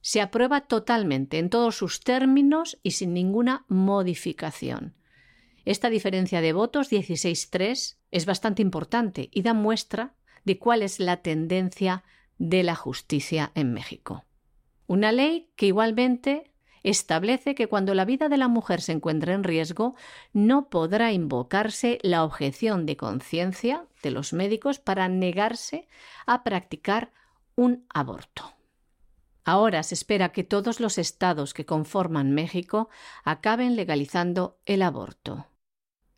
[0.00, 4.94] se aprueba totalmente en todos sus términos y sin ninguna modificación.
[5.64, 10.14] Esta diferencia de votos, 16-3, es bastante importante y da muestra
[10.44, 12.02] de cuál es la tendencia
[12.38, 14.24] de la justicia en México.
[14.88, 16.51] Una ley que igualmente
[16.82, 19.94] establece que cuando la vida de la mujer se encuentre en riesgo,
[20.32, 25.88] no podrá invocarse la objeción de conciencia de los médicos para negarse
[26.26, 27.12] a practicar
[27.54, 28.54] un aborto.
[29.44, 32.88] Ahora se espera que todos los estados que conforman México
[33.24, 35.46] acaben legalizando el aborto.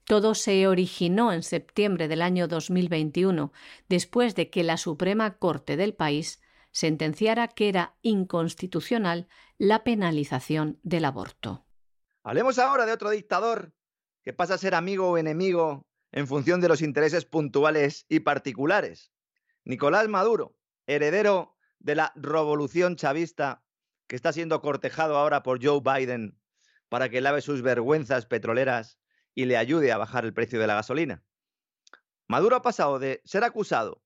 [0.05, 3.53] Todo se originó en septiembre del año 2021,
[3.88, 6.42] después de que la Suprema Corte del país
[6.74, 11.64] sentenciara que era inconstitucional la penalización del aborto.
[12.24, 13.72] Hablemos ahora de otro dictador
[14.22, 19.12] que pasa a ser amigo o enemigo en función de los intereses puntuales y particulares.
[19.64, 20.56] Nicolás Maduro,
[20.87, 23.64] heredero de la revolución chavista
[24.08, 26.40] que está siendo cortejado ahora por Joe Biden
[26.88, 28.98] para que lave sus vergüenzas petroleras
[29.34, 31.24] y le ayude a bajar el precio de la gasolina.
[32.26, 34.04] Maduro ha pasado de ser acusado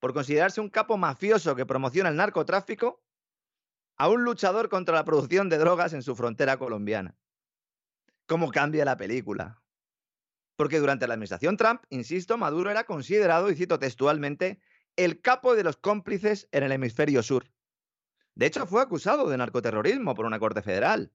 [0.00, 3.02] por considerarse un capo mafioso que promociona el narcotráfico
[3.96, 7.16] a un luchador contra la producción de drogas en su frontera colombiana.
[8.26, 9.60] ¿Cómo cambia la película?
[10.56, 14.60] Porque durante la administración Trump, insisto, Maduro era considerado, y cito textualmente,
[14.96, 17.50] el capo de los cómplices en el hemisferio sur.
[18.34, 21.12] De hecho, fue acusado de narcoterrorismo por una corte federal.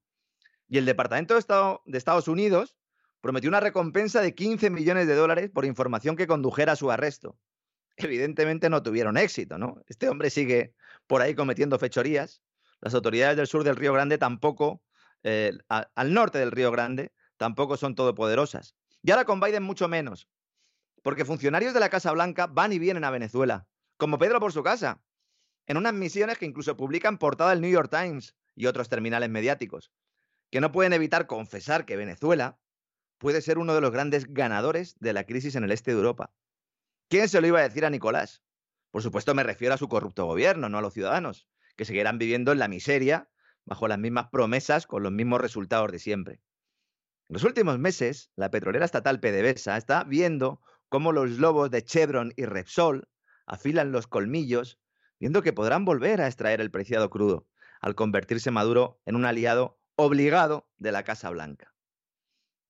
[0.67, 2.75] Y el Departamento de, Estado de Estados Unidos
[3.21, 7.37] prometió una recompensa de 15 millones de dólares por información que condujera a su arresto
[7.97, 9.81] evidentemente no tuvieron éxito, ¿no?
[9.87, 10.73] Este hombre sigue
[11.07, 12.41] por ahí cometiendo fechorías.
[12.81, 14.81] Las autoridades del sur del Río Grande tampoco,
[15.23, 18.75] eh, al norte del Río Grande, tampoco son todopoderosas.
[19.01, 20.27] Y ahora con Biden mucho menos,
[21.01, 23.67] porque funcionarios de la Casa Blanca van y vienen a Venezuela,
[23.97, 25.01] como Pedro por su casa,
[25.67, 29.91] en unas misiones que incluso publican portada del New York Times y otros terminales mediáticos,
[30.49, 32.59] que no pueden evitar confesar que Venezuela
[33.17, 36.31] puede ser uno de los grandes ganadores de la crisis en el este de Europa.
[37.13, 38.41] ¿Quién se lo iba a decir a Nicolás?
[38.89, 42.51] Por supuesto me refiero a su corrupto gobierno, no a los ciudadanos, que seguirán viviendo
[42.51, 43.29] en la miseria,
[43.65, 46.41] bajo las mismas promesas, con los mismos resultados de siempre.
[47.29, 50.59] En los últimos meses, la petrolera estatal PDVSA está viendo
[50.89, 53.07] cómo los lobos de Chevron y Repsol
[53.45, 54.79] afilan los colmillos,
[55.19, 57.45] viendo que podrán volver a extraer el preciado crudo,
[57.79, 61.72] al convertirse Maduro en un aliado obligado de la Casa Blanca.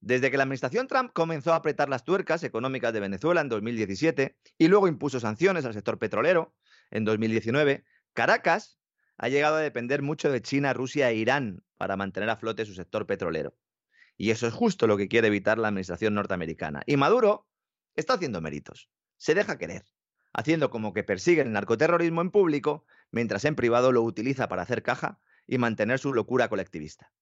[0.05, 4.35] Desde que la administración Trump comenzó a apretar las tuercas económicas de Venezuela en 2017
[4.57, 6.53] y luego impuso sanciones al sector petrolero
[6.91, 8.77] en 2019, Caracas
[9.17, 12.73] ha llegado a depender mucho de China, Rusia e Irán para mantener a flote su
[12.73, 13.55] sector petrolero.
[14.17, 16.81] Y eso es justo lo que quiere evitar la administración norteamericana.
[16.85, 17.47] Y Maduro
[17.95, 18.89] está haciendo méritos.
[19.15, 19.85] Se deja querer,
[20.33, 24.83] haciendo como que persigue el narcoterrorismo en público, mientras en privado lo utiliza para hacer
[24.83, 27.13] caja y mantener su locura colectivista.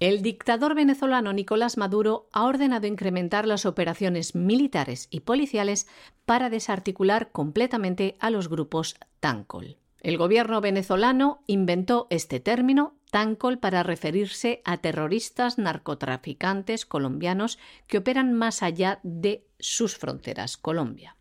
[0.00, 5.88] El dictador venezolano Nicolás Maduro ha ordenado incrementar las operaciones militares y policiales
[6.24, 9.76] para desarticular completamente a los grupos Tancol.
[10.00, 18.34] El gobierno venezolano inventó este término Tancol para referirse a terroristas narcotraficantes colombianos que operan
[18.34, 21.16] más allá de sus fronteras, Colombia.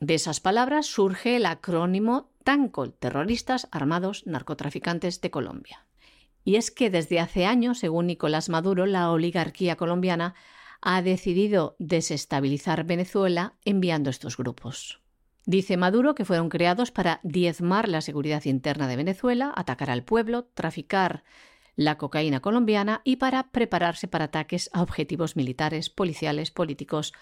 [0.00, 5.85] De esas palabras surge el acrónimo Tancol, Terroristas Armados Narcotraficantes de Colombia.
[6.46, 10.36] Y es que desde hace años, según Nicolás Maduro, la oligarquía colombiana
[10.80, 15.00] ha decidido desestabilizar Venezuela enviando estos grupos.
[15.44, 20.44] Dice Maduro que fueron creados para diezmar la seguridad interna de Venezuela, atacar al pueblo,
[20.54, 21.24] traficar
[21.74, 27.12] la cocaína colombiana y para prepararse para ataques a objetivos militares, policiales, políticos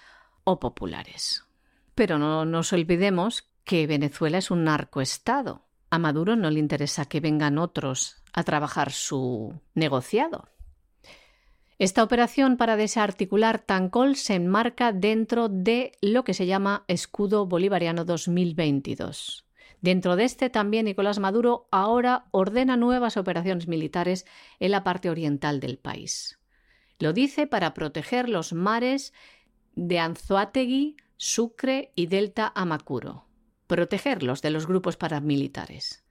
[0.44, 1.46] o populares.
[1.94, 5.64] Pero no nos olvidemos que Venezuela es un narcoestado.
[5.88, 10.48] A Maduro no le interesa que vengan otros a trabajar su negociado.
[11.78, 18.04] Esta operación para desarticular Tancol se enmarca dentro de lo que se llama Escudo Bolivariano
[18.04, 19.46] 2022.
[19.80, 24.24] Dentro de este también Nicolás Maduro ahora ordena nuevas operaciones militares
[24.60, 26.38] en la parte oriental del país.
[26.98, 29.12] Lo dice para proteger los mares
[29.74, 33.26] de Anzoátegui, Sucre y Delta Amacuro,
[33.66, 36.03] protegerlos de los grupos paramilitares.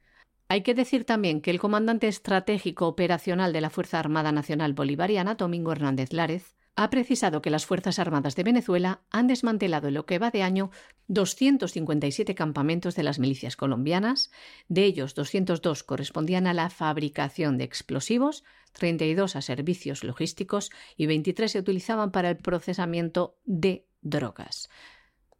[0.53, 5.33] Hay que decir también que el comandante estratégico operacional de la Fuerza Armada Nacional Bolivariana,
[5.33, 10.05] Domingo Hernández Lárez, ha precisado que las Fuerzas Armadas de Venezuela han desmantelado en lo
[10.05, 10.69] que va de año
[11.07, 14.29] 257 campamentos de las milicias colombianas,
[14.67, 18.43] de ellos 202 correspondían a la fabricación de explosivos,
[18.73, 24.69] 32 a servicios logísticos y 23 se utilizaban para el procesamiento de drogas.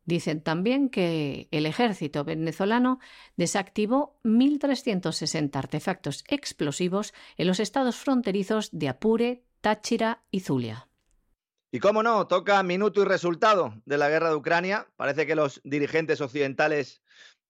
[0.06, 3.00] Dicen también que el ejército venezolano
[3.38, 10.90] desactivó 1.360 artefactos explosivos en los estados fronterizos de Apure, Táchira y Zulia.
[11.72, 14.88] Y cómo no, toca minuto y resultado de la guerra de Ucrania.
[14.96, 17.02] Parece que los dirigentes occidentales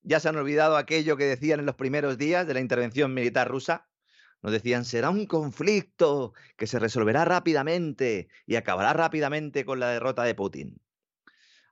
[0.03, 3.49] ya se han olvidado aquello que decían en los primeros días de la intervención militar
[3.49, 3.89] rusa.
[4.41, 10.23] Nos decían, será un conflicto que se resolverá rápidamente y acabará rápidamente con la derrota
[10.23, 10.82] de Putin.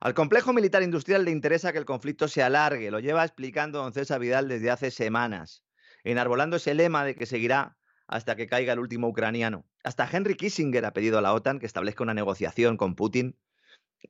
[0.01, 3.93] Al complejo militar industrial le interesa que el conflicto se alargue, lo lleva explicando don
[3.93, 5.63] César Vidal desde hace semanas,
[6.03, 7.77] enarbolando ese lema de que seguirá
[8.07, 9.63] hasta que caiga el último ucraniano.
[9.83, 13.37] Hasta Henry Kissinger ha pedido a la OTAN que establezca una negociación con Putin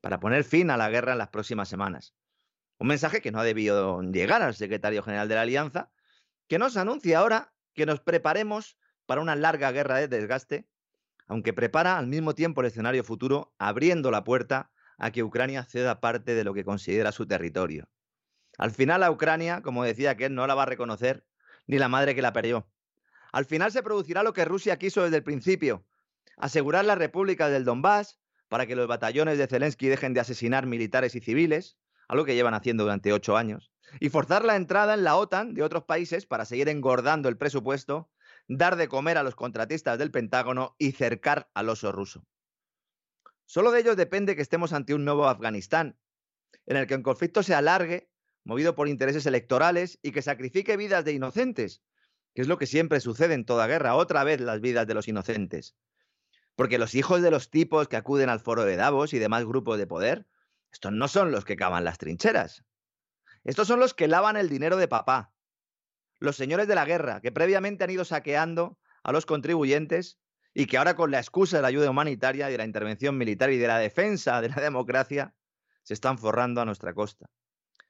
[0.00, 2.14] para poner fin a la guerra en las próximas semanas.
[2.78, 5.90] Un mensaje que no ha debido llegar al secretario general de la Alianza,
[6.48, 10.66] que nos anuncia ahora que nos preparemos para una larga guerra de desgaste,
[11.26, 14.70] aunque prepara al mismo tiempo el escenario futuro, abriendo la puerta
[15.02, 17.88] a que Ucrania ceda parte de lo que considera su territorio.
[18.56, 21.26] Al final a Ucrania, como decía que no la va a reconocer
[21.66, 22.70] ni la madre que la perdió.
[23.32, 25.84] Al final se producirá lo que Rusia quiso desde el principio,
[26.36, 31.16] asegurar la república del Donbass para que los batallones de Zelensky dejen de asesinar militares
[31.16, 35.16] y civiles, algo que llevan haciendo durante ocho años, y forzar la entrada en la
[35.16, 38.08] OTAN de otros países para seguir engordando el presupuesto,
[38.46, 42.24] dar de comer a los contratistas del Pentágono y cercar al oso ruso.
[43.52, 45.98] Solo de ellos depende que estemos ante un nuevo Afganistán,
[46.64, 48.10] en el que el conflicto se alargue,
[48.44, 51.82] movido por intereses electorales y que sacrifique vidas de inocentes,
[52.34, 55.06] que es lo que siempre sucede en toda guerra, otra vez las vidas de los
[55.06, 55.76] inocentes.
[56.56, 59.76] Porque los hijos de los tipos que acuden al foro de Davos y demás grupos
[59.76, 60.26] de poder,
[60.72, 62.64] estos no son los que cavan las trincheras.
[63.44, 65.34] Estos son los que lavan el dinero de papá.
[66.20, 70.18] Los señores de la guerra, que previamente han ido saqueando a los contribuyentes
[70.54, 73.50] y que ahora con la excusa de la ayuda humanitaria y de la intervención militar
[73.50, 75.34] y de la defensa de la democracia
[75.82, 77.26] se están forrando a nuestra costa.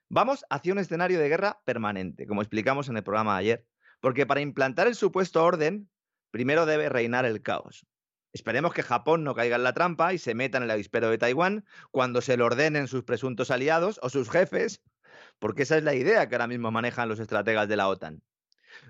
[0.08, 3.66] Vamos hacia un escenario de guerra permanente, como explicamos en el programa de ayer,
[4.00, 5.90] porque para implantar el supuesto orden,
[6.30, 7.86] primero debe reinar el caos.
[8.32, 11.18] Esperemos que Japón no caiga en la trampa y se meta en el avispero de
[11.18, 14.82] Taiwán cuando se lo ordenen sus presuntos aliados o sus jefes,
[15.38, 18.22] porque esa es la idea que ahora mismo manejan los estrategas de la OTAN.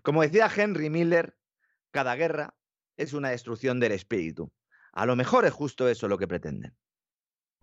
[0.03, 1.37] Como decía Henry Miller,
[1.91, 2.55] cada guerra
[2.97, 4.53] es una destrucción del espíritu.
[4.93, 6.74] A lo mejor es justo eso lo que pretenden.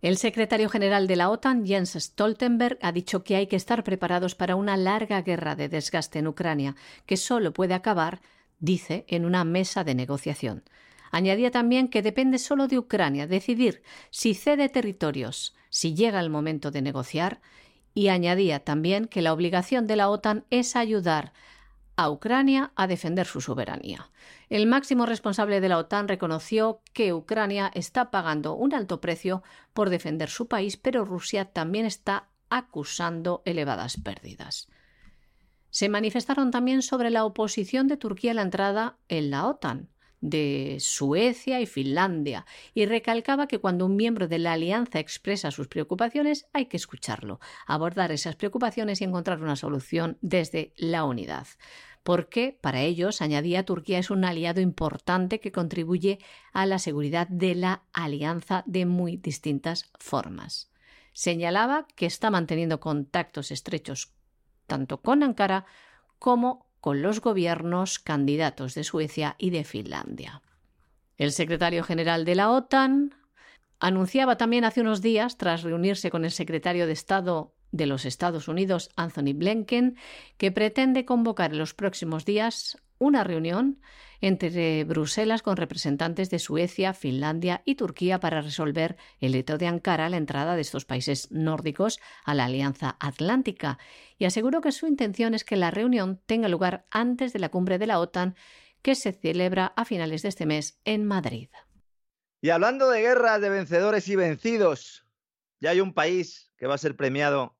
[0.01, 4.33] El secretario general de la OTAN, Jens Stoltenberg, ha dicho que hay que estar preparados
[4.33, 6.75] para una larga guerra de desgaste en Ucrania,
[7.05, 8.21] que solo puede acabar,
[8.59, 10.63] dice, en una mesa de negociación.
[11.11, 16.71] Añadía también que depende solo de Ucrania decidir si cede territorios, si llega el momento
[16.71, 17.41] de negociar,
[17.93, 21.33] y añadía también que la obligación de la OTAN es ayudar
[21.99, 24.09] a Ucrania a defender su soberanía.
[24.49, 29.43] El máximo responsable de la OTAN reconoció que Ucrania está pagando un alto precio
[29.73, 34.69] por defender su país, pero Rusia también está acusando elevadas pérdidas.
[35.71, 39.89] Se manifestaron también sobre la oposición de Turquía a la entrada en la OTAN
[40.21, 45.69] de Suecia y Finlandia, y recalcaba que cuando un miembro de la alianza expresa sus
[45.69, 51.47] preocupaciones hay que escucharlo, abordar esas preocupaciones y encontrar una solución desde la unidad
[52.03, 56.19] porque para ellos, añadía, Turquía es un aliado importante que contribuye
[56.53, 60.71] a la seguridad de la alianza de muy distintas formas.
[61.13, 64.13] Señalaba que está manteniendo contactos estrechos
[64.67, 65.65] tanto con Ankara
[66.19, 70.41] como con los gobiernos candidatos de Suecia y de Finlandia.
[71.17, 73.15] El secretario general de la OTAN
[73.79, 78.47] anunciaba también hace unos días, tras reunirse con el secretario de Estado de los Estados
[78.47, 79.97] Unidos, Anthony Blinken,
[80.37, 83.79] que pretende convocar en los próximos días una reunión
[84.21, 90.07] entre Bruselas con representantes de Suecia, Finlandia y Turquía para resolver el veto de Ankara
[90.07, 93.79] a la entrada de estos países nórdicos a la Alianza Atlántica.
[94.17, 97.77] Y aseguró que su intención es que la reunión tenga lugar antes de la cumbre
[97.77, 98.35] de la OTAN
[98.81, 101.49] que se celebra a finales de este mes en Madrid.
[102.41, 105.05] Y hablando de guerras de vencedores y vencidos,
[105.59, 107.57] ya hay un país que va a ser premiado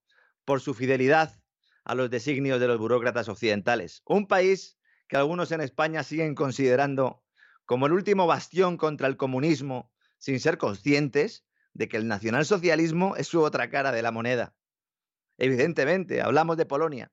[0.50, 1.40] por su fidelidad
[1.84, 4.02] a los designios de los burócratas occidentales.
[4.04, 7.24] Un país que algunos en España siguen considerando
[7.66, 13.28] como el último bastión contra el comunismo, sin ser conscientes de que el nacionalsocialismo es
[13.28, 14.56] su otra cara de la moneda.
[15.38, 17.12] Evidentemente, hablamos de Polonia,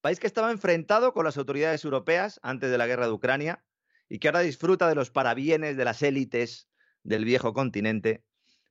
[0.00, 3.64] país que estaba enfrentado con las autoridades europeas antes de la guerra de Ucrania
[4.08, 6.68] y que ahora disfruta de los parabienes de las élites
[7.04, 8.24] del viejo continente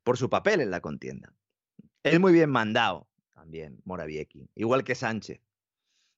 [0.04, 1.34] por su papel en la contienda.
[2.04, 3.08] Es muy bien mandado,
[3.44, 5.42] también Morawiecki, igual que Sánchez.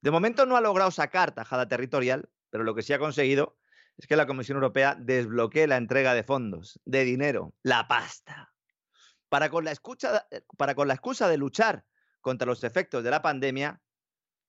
[0.02, 3.58] De momento no ha logrado sacar tajada territorial, pero lo que sí ha conseguido
[3.98, 8.54] es que la Comisión Europea desbloquee la entrega de fondos, de dinero, la pasta,
[9.28, 11.84] para con la, eh, para con la excusa de luchar
[12.22, 13.82] contra los efectos de la pandemia,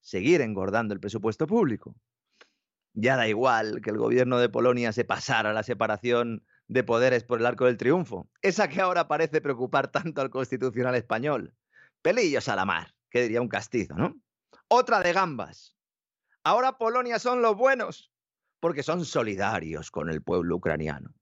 [0.01, 1.97] seguir engordando el presupuesto público.
[2.93, 7.41] Ya da igual que el gobierno de Polonia se pasara la separación de poderes por
[7.41, 11.55] el arco del triunfo, esa que ahora parece preocupar tanto al constitucional español.
[12.07, 14.15] Pelillos a la mar, que diría un castizo, ¿no?
[14.69, 15.77] Otra de gambas.
[16.45, 18.13] Ahora Polonia son los buenos,
[18.61, 21.13] porque son solidarios con el pueblo ucraniano.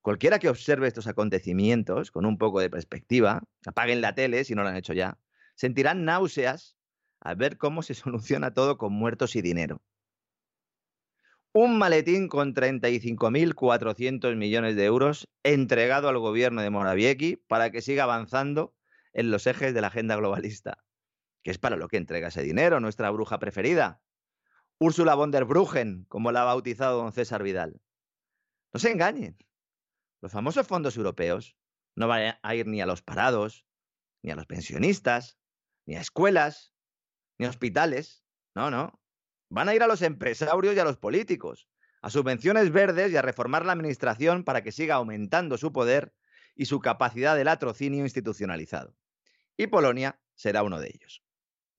[0.00, 4.62] Cualquiera que observe estos acontecimientos con un poco de perspectiva, apaguen la tele si no
[4.62, 5.18] lo han hecho ya,
[5.54, 6.78] sentirán náuseas
[7.20, 9.82] al ver cómo se soluciona todo con muertos y dinero.
[11.52, 18.04] Un maletín con 35.400 millones de euros entregado al gobierno de Morawiecki para que siga
[18.04, 18.74] avanzando
[19.12, 20.84] en los ejes de la agenda globalista,
[21.42, 24.02] que es para lo que entrega ese dinero nuestra bruja preferida,
[24.78, 27.82] Úrsula von der Bruggen, como la ha bautizado don César Vidal.
[28.72, 29.36] No se engañen,
[30.22, 31.56] los famosos fondos europeos
[31.96, 33.66] no van a ir ni a los parados,
[34.22, 35.38] ni a los pensionistas,
[35.86, 36.74] ni a escuelas,
[37.38, 39.00] ni a hospitales, no, no,
[39.50, 41.68] van a ir a los empresarios y a los políticos,
[42.00, 46.14] a subvenciones verdes y a reformar la administración para que siga aumentando su poder
[46.60, 48.94] y su capacidad de latrocinio institucionalizado
[49.56, 51.22] y Polonia será uno de ellos.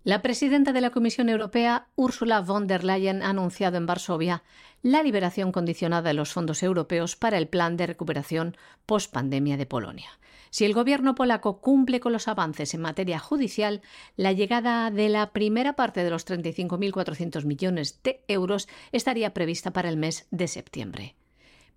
[0.04, 4.42] La presidenta de la Comisión Europea, Ursula von der Leyen, ha anunciado en Varsovia
[4.82, 8.58] la liberación condicionada de los fondos europeos para el plan de recuperación
[8.88, 10.10] post-pandemia de Polonia.
[10.50, 13.84] Si el gobierno polaco cumple con los avances en materia judicial,
[14.18, 19.90] la llegada de la primera parte de los 35.400 millones de euros estaría prevista para
[19.90, 21.16] el mes de septiembre.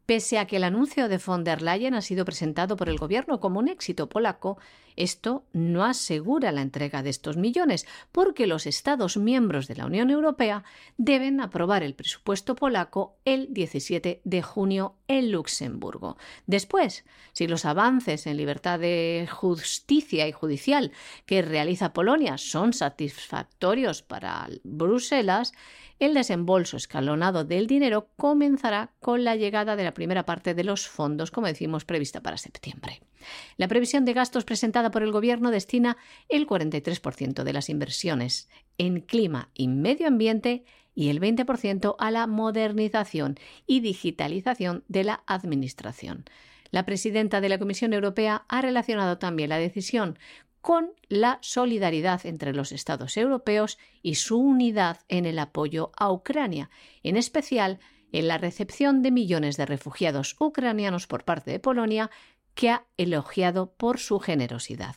[0.07, 3.41] Pese a que el anuncio de von der Leyen ha sido presentado por el gobierno
[3.41, 4.59] como un éxito polaco,
[4.97, 10.11] esto no asegura la entrega de estos millones, porque los Estados miembros de la Unión
[10.11, 10.63] Europea
[10.99, 16.17] deben aprobar el presupuesto polaco el 17 de junio en Luxemburgo.
[16.47, 20.93] Después, si los avances en libertad de justicia y judicial
[21.27, 25.53] que realiza Polonia son satisfactorios para Bruselas,
[26.05, 30.87] el desembolso escalonado del dinero comenzará con la llegada de la primera parte de los
[30.87, 33.01] fondos, como decimos, prevista para septiembre.
[33.57, 35.97] La previsión de gastos presentada por el Gobierno destina
[36.29, 42.27] el 43% de las inversiones en clima y medio ambiente y el 20% a la
[42.27, 46.25] modernización y digitalización de la Administración.
[46.71, 50.19] La presidenta de la Comisión Europea ha relacionado también la decisión
[50.65, 56.71] con la solidaridad entre los Estados europeos y su unidad en el apoyo a Ucrania,
[57.03, 57.81] en especial
[58.13, 62.11] en la recepción de millones de refugiados ucranianos por parte de Polonia,
[62.55, 64.97] que ha elogiado por su generosidad.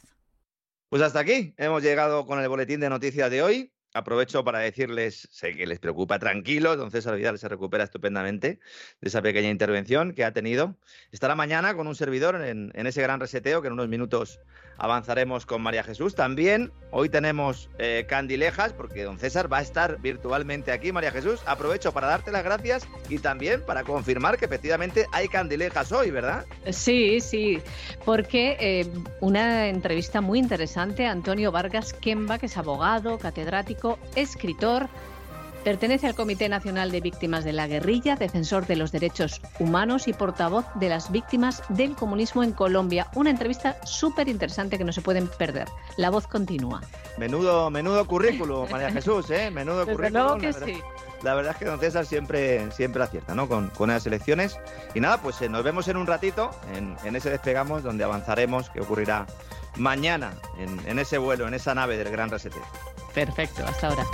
[0.88, 3.74] Pues hasta aquí hemos llegado con el boletín de noticias de hoy.
[3.94, 8.62] Aprovecho para decirles, sé que les preocupa, tranquilos, don César Vidal se recupera estupendamente
[9.02, 10.78] de esa pequeña intervención que ha tenido.
[11.12, 14.40] Estará mañana con un servidor en, en ese gran reseteo que en unos minutos
[14.78, 16.16] avanzaremos con María Jesús.
[16.16, 21.42] También hoy tenemos eh, candilejas porque don César va a estar virtualmente aquí, María Jesús.
[21.46, 26.46] Aprovecho para darte las gracias y también para confirmar que efectivamente hay candilejas hoy, ¿verdad?
[26.70, 27.60] Sí, sí,
[28.06, 28.88] porque eh,
[29.22, 34.90] una entrevista muy interesante a Antonio Vargas Kemba, que es abogado, catedrático, escritor
[35.64, 40.14] Pertenece al Comité Nacional de Víctimas de la Guerrilla, defensor de los derechos humanos y
[40.14, 43.08] portavoz de las víctimas del comunismo en Colombia.
[43.16, 45.68] Una entrevista súper interesante que no se pueden perder.
[45.98, 46.82] La voz continúa.
[47.18, 49.52] Menudo, menudo currículo, María Jesús, ¿eh?
[49.52, 50.24] Menudo Desde currículum.
[50.24, 50.68] luego que la verdad.
[50.68, 50.82] sí.
[51.24, 53.50] La verdad es que don César siempre, siempre acierta, ¿no?
[53.50, 54.56] Con, con las elecciones.
[54.94, 58.70] Y nada, pues eh, nos vemos en un ratito en, en ese despegamos donde avanzaremos,
[58.70, 59.26] que ocurrirá
[59.76, 62.62] mañana en, en ese vuelo, en esa nave del Gran Reseteo.
[63.16, 64.06] Perfecto, hasta ahora.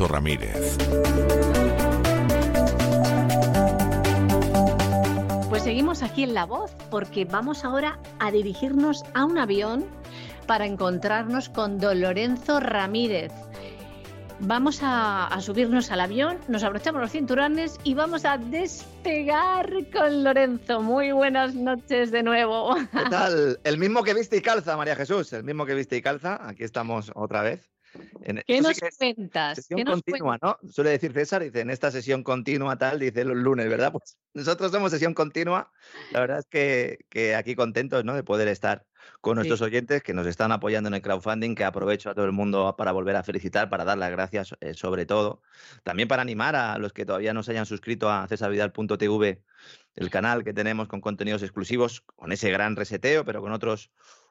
[0.00, 0.78] Lorenzo Ramírez.
[5.50, 9.84] Pues seguimos aquí en La Voz porque vamos ahora a dirigirnos a un avión
[10.46, 13.30] para encontrarnos con Don Lorenzo Ramírez.
[14.38, 20.24] Vamos a, a subirnos al avión, nos abrochamos los cinturones y vamos a despegar con
[20.24, 20.80] Lorenzo.
[20.80, 22.74] Muy buenas noches de nuevo.
[22.74, 23.60] ¿Qué tal?
[23.64, 25.30] El mismo que viste y calza, María Jesús.
[25.34, 26.38] El mismo que viste y calza.
[26.48, 27.70] Aquí estamos otra vez.
[28.22, 29.56] En- ¿Qué esto nos sí que es cuentas?
[29.56, 30.58] Sesión ¿Qué nos continua, ¿no?
[30.68, 33.92] Suele decir César, dice, en esta sesión continua tal, dice los lunes, ¿verdad?
[33.92, 35.72] Pues nosotros somos sesión continua.
[36.12, 38.14] La verdad es que, que aquí contentos, ¿no?
[38.14, 38.86] De poder estar
[39.20, 42.32] con nuestros oyentes que nos están apoyando en el crowdfunding, que aprovecho a todo el
[42.32, 45.42] mundo para volver a felicitar, para dar las gracias eh, sobre todo.
[45.82, 49.42] También para animar a los que todavía no se hayan suscrito a cesarvidal.tv,
[49.96, 53.90] el canal que tenemos con contenidos exclusivos, con ese gran reseteo, pero con otros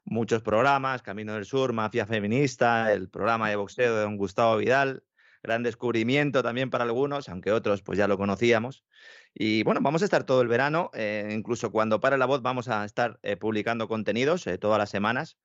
[0.10, 5.04] muchos programas, Camino del Sur, Mafia Feminista, el programa de boxeo de don Gustavo Vidal,
[5.44, 8.84] gran descubrimiento también para algunos, aunque otros pues ya lo conocíamos.
[9.34, 12.68] Y bueno, vamos a estar todo el verano, eh, incluso cuando pare la voz vamos
[12.68, 15.38] a estar eh, publicando contenidos eh, todas las semanas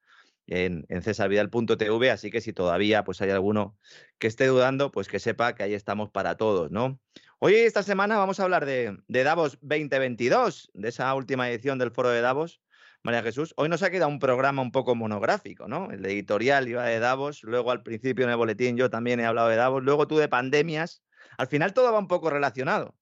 [0.46, 3.76] en, en cesarvidal.tv, así que si todavía pues hay alguno
[4.18, 6.98] que esté dudando, pues que sepa que ahí estamos para todos, ¿no?
[7.38, 12.08] Hoy, esta semana, vamos a hablar de Davos 2022, de esa última edición del Foro
[12.08, 12.62] de Davos,
[13.04, 13.52] María Jesús.
[13.58, 15.90] Hoy nos ha quedado un programa un poco monográfico, ¿no?
[15.90, 19.48] El editorial iba de Davos, luego al principio en el boletín yo también he hablado
[19.50, 21.02] de Davos, luego tú de pandemias.
[21.36, 22.96] Al final todo va un poco relacionado.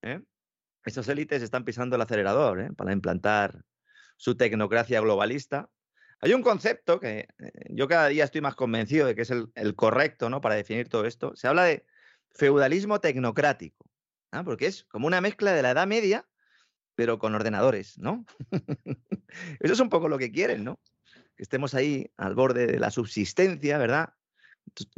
[0.00, 0.22] ¿eh?
[0.86, 2.70] Élites están pisando el acelerador ¿eh?
[2.74, 3.66] para implantar
[4.16, 5.68] su tecnocracia globalista.
[6.22, 9.52] Hay un concepto que eh, yo cada día estoy más convencido de que es el,
[9.56, 10.40] el correcto ¿no?
[10.40, 11.36] para definir todo esto.
[11.36, 11.84] Se habla de
[12.30, 13.84] feudalismo tecnocrático,
[14.32, 14.42] ¿ah?
[14.42, 16.26] porque es como una mezcla de la Edad Media
[16.98, 18.26] pero con ordenadores, ¿no?
[19.60, 20.80] Eso es un poco lo que quieren, ¿no?
[21.36, 24.14] Que estemos ahí al borde de la subsistencia, ¿verdad?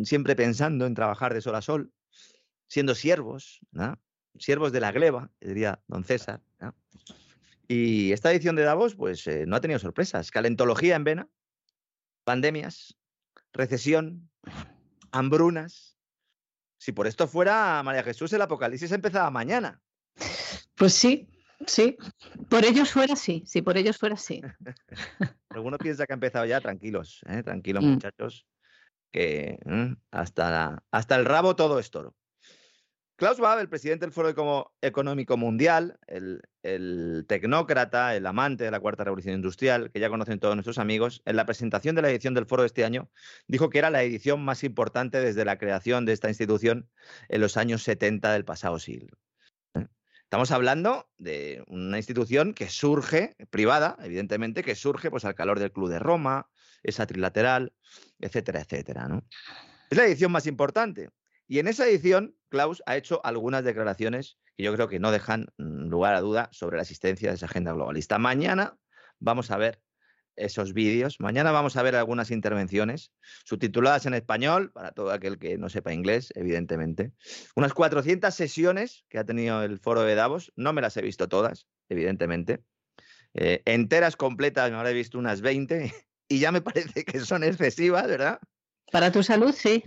[0.03, 1.93] Siempre pensando en trabajar de sol a sol,
[2.69, 4.01] siendo siervos, ¿no?
[4.39, 6.41] Siervos de la gleba, diría don César.
[7.69, 10.31] Y esta edición de Davos, pues eh, no ha tenido sorpresas.
[10.31, 11.29] Calentología en vena,
[12.25, 12.97] pandemias,
[13.53, 14.31] recesión,
[15.13, 15.99] hambrunas.
[16.79, 19.83] Si por esto fuera María Jesús, el apocalipsis empezaba mañana.
[20.77, 21.29] Pues sí,
[21.67, 21.97] sí.
[22.49, 24.41] Por ellos fuera sí, sí, por ellos fuera sí.
[25.51, 27.43] Alguno piensa que ha empezado ya, tranquilos, ¿eh?
[27.43, 27.89] tranquilos Mm.
[27.89, 28.47] muchachos,
[29.13, 32.15] que mm, hasta, la- hasta el rabo todo es toro.
[33.17, 34.31] Klaus Schwab, el presidente del Foro
[34.81, 40.41] Económico Mundial, el, el tecnócrata, el amante de la Cuarta Revolución Industrial, que ya conocen
[40.41, 43.11] todos nuestros amigos, en la presentación de la edición del foro de este año,
[43.47, 46.89] dijo que era la edición más importante desde la creación de esta institución
[47.29, 49.19] en los años 70 del pasado siglo.
[50.31, 55.73] Estamos hablando de una institución que surge, privada, evidentemente, que surge pues, al calor del
[55.73, 56.49] Club de Roma,
[56.85, 57.73] esa trilateral,
[58.21, 59.09] etcétera, etcétera.
[59.09, 59.27] ¿no?
[59.91, 61.11] Es la edición más importante.
[61.49, 65.49] Y en esa edición, Klaus ha hecho algunas declaraciones que yo creo que no dejan
[65.59, 68.17] mm, lugar a duda sobre la existencia de esa agenda globalista.
[68.21, 68.79] Mañana
[69.19, 69.83] vamos a ver
[70.41, 71.21] esos vídeos.
[71.21, 73.13] Mañana vamos a ver algunas intervenciones
[73.45, 77.13] subtituladas en español, para todo aquel que no sepa inglés, evidentemente.
[77.55, 80.53] Unas 400 sesiones que ha tenido el foro de Davos.
[80.57, 82.63] No me las he visto todas, evidentemente.
[83.35, 85.93] Eh, enteras, completas, me habré visto unas 20
[86.29, 88.41] y ya me parece que son excesivas, ¿verdad?
[88.91, 89.85] Para tu salud, sí.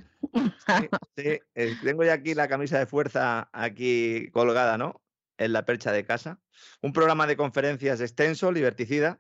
[1.17, 5.01] Sí, eh, tengo ya aquí la camisa de fuerza aquí colgada, ¿no?
[5.37, 6.39] En la percha de casa.
[6.81, 9.19] Un programa de conferencias extenso, liberticida,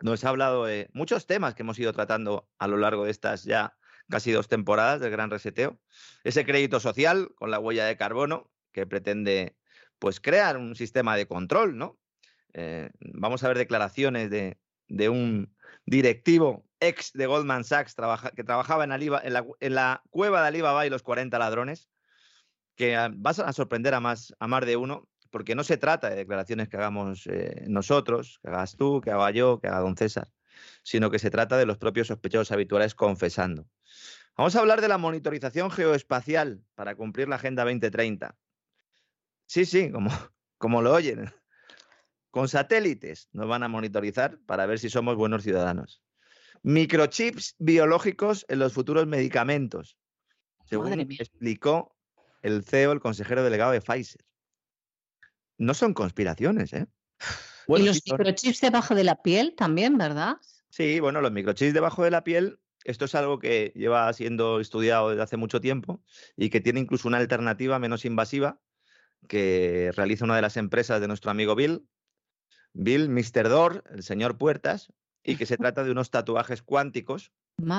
[0.00, 3.44] nos ha hablado de muchos temas que hemos ido tratando a lo largo de estas
[3.44, 3.76] ya
[4.08, 5.78] casi dos temporadas del Gran Reseteo.
[6.24, 9.56] Ese crédito social con la huella de carbono que pretende
[9.98, 11.98] pues crear un sistema de control, ¿no?
[12.52, 14.58] Eh, vamos a ver declaraciones de,
[15.08, 15.54] un
[15.86, 17.94] directivo ex de Goldman Sachs
[18.34, 21.88] que trabajaba en, en, la, cueva de Alibaba y los 40 ladrones,
[22.74, 26.10] que ah, vas a sorprender a más, a más de uno porque no se trata
[26.10, 29.96] de declaraciones que hagamos eh, nosotros, que hagas tú, que haga yo, que haga don
[29.96, 30.28] César,
[30.82, 33.66] sino que se trata de los propios sospechosos habituales confesando.
[34.36, 38.36] Vamos a hablar de la monitorización geoespacial para cumplir la Agenda 2030.
[39.46, 40.10] Sí, sí, como,
[40.58, 41.32] como lo oyen.
[42.30, 46.02] Con satélites nos van a monitorizar para ver si somos buenos ciudadanos.
[46.62, 49.96] Microchips biológicos en los futuros medicamentos,
[50.64, 51.96] según explicó
[52.42, 54.29] el CEO, el consejero delegado de Pfizer
[55.60, 56.86] no son conspiraciones, ¿eh?
[57.68, 60.38] y los microchips debajo de la piel también, ¿verdad?
[60.70, 65.10] Sí, bueno, los microchips debajo de la piel, esto es algo que lleva siendo estudiado
[65.10, 66.02] desde hace mucho tiempo
[66.36, 68.58] y que tiene incluso una alternativa menos invasiva
[69.28, 71.86] que realiza una de las empresas de nuestro amigo Bill,
[72.72, 73.48] Bill, Mr.
[73.48, 74.92] Door, el señor Puertas,
[75.22, 77.32] y que se trata de unos tatuajes cuánticos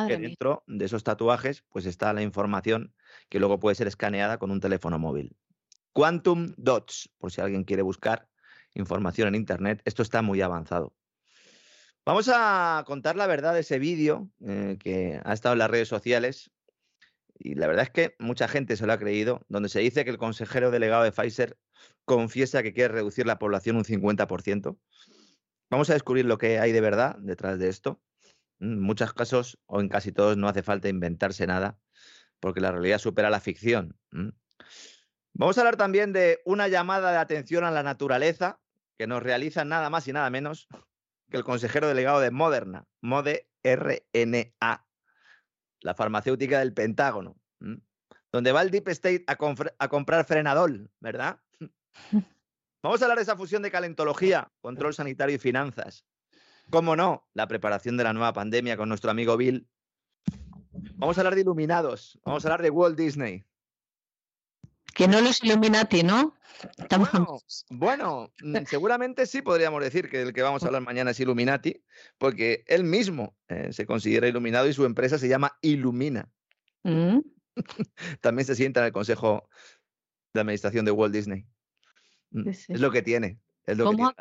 [0.07, 2.93] que dentro de esos tatuajes pues está la información
[3.29, 5.35] que luego puede ser escaneada con un teléfono móvil.
[5.93, 8.27] Quantum Dots, por si alguien quiere buscar
[8.73, 9.81] información en Internet.
[9.85, 10.95] Esto está muy avanzado.
[12.05, 15.87] Vamos a contar la verdad de ese vídeo eh, que ha estado en las redes
[15.87, 16.51] sociales
[17.43, 20.11] y la verdad es que mucha gente se lo ha creído, donde se dice que
[20.11, 21.57] el consejero delegado de Pfizer
[22.05, 24.77] confiesa que quiere reducir la población un 50%.
[25.69, 28.01] Vamos a descubrir lo que hay de verdad detrás de esto.
[28.59, 31.79] En muchos casos, o en casi todos, no hace falta inventarse nada,
[32.39, 33.97] porque la realidad supera la ficción.
[35.33, 38.59] Vamos a hablar también de una llamada de atención a la naturaleza
[38.97, 40.67] que nos realiza nada más y nada menos
[41.29, 44.85] que el consejero delegado de Moderna, Mode RNA,
[45.79, 47.37] la farmacéutica del Pentágono,
[48.31, 49.37] donde va el Deep State a,
[49.79, 51.39] a comprar frenadol, ¿verdad?
[52.83, 56.05] Vamos a hablar de esa fusión de calentología, control sanitario y finanzas.
[56.69, 57.27] ¿Cómo no?
[57.33, 59.67] La preparación de la nueva pandemia con nuestro amigo Bill.
[60.95, 63.45] Vamos a hablar de iluminados, vamos a hablar de Walt Disney.
[64.93, 66.35] Que no los Illuminati, ¿no?
[67.69, 71.83] Bueno, mm, seguramente sí podríamos decir que el que vamos a hablar mañana es Illuminati,
[72.17, 76.29] porque él mismo eh, se considera iluminado y su empresa se llama Illumina.
[76.83, 77.19] Mm.
[78.21, 79.49] También se sienta en el Consejo
[80.33, 81.45] de Administración de Walt Disney.
[82.31, 83.39] Mm, es lo que tiene.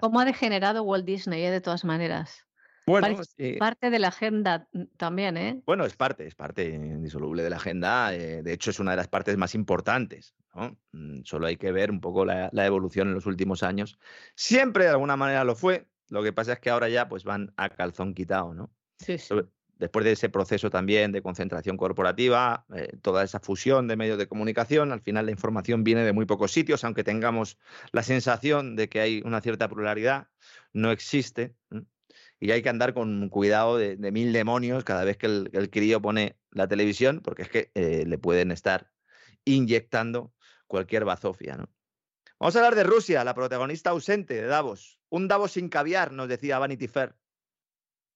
[0.00, 2.46] ¿Cómo, ha degenerado Walt Disney, eh, de todas maneras?
[2.86, 3.20] Bueno,
[3.58, 5.62] parte de la agenda también, ¿eh?
[5.64, 8.12] Bueno, es parte, es parte indisoluble de la agenda.
[8.14, 10.34] Eh, de hecho, es una de las partes más importantes.
[10.92, 13.98] Mm, solo hay que ver un poco la, evolución en los últimos años.
[14.34, 15.86] Siempre de alguna manera lo fue.
[16.09, 18.70] Lo que pasa es que ahora ya pues van a calzón quitado, ¿no?
[18.98, 19.34] Sí, sí.
[19.76, 24.28] Después de ese proceso también de concentración corporativa, eh, toda esa fusión de medios de
[24.28, 27.57] comunicación, al final la información viene de muy pocos sitios, aunque tengamos
[27.92, 30.28] la sensación de que hay una cierta pluralidad,
[30.74, 31.55] no existe
[32.40, 36.36] y hay que andar con cuidado de, mil demonios cada vez que el, crío pone
[36.51, 38.90] la televisión, porque es que eh, le pueden estar
[39.44, 40.32] inyectando
[40.70, 41.56] cualquier bazofia.
[41.56, 41.68] ¿no?
[42.38, 44.98] Vamos a hablar de Rusia, la protagonista ausente de Davos.
[45.10, 47.16] Un Davos sin caviar, nos decía Vanity Fair.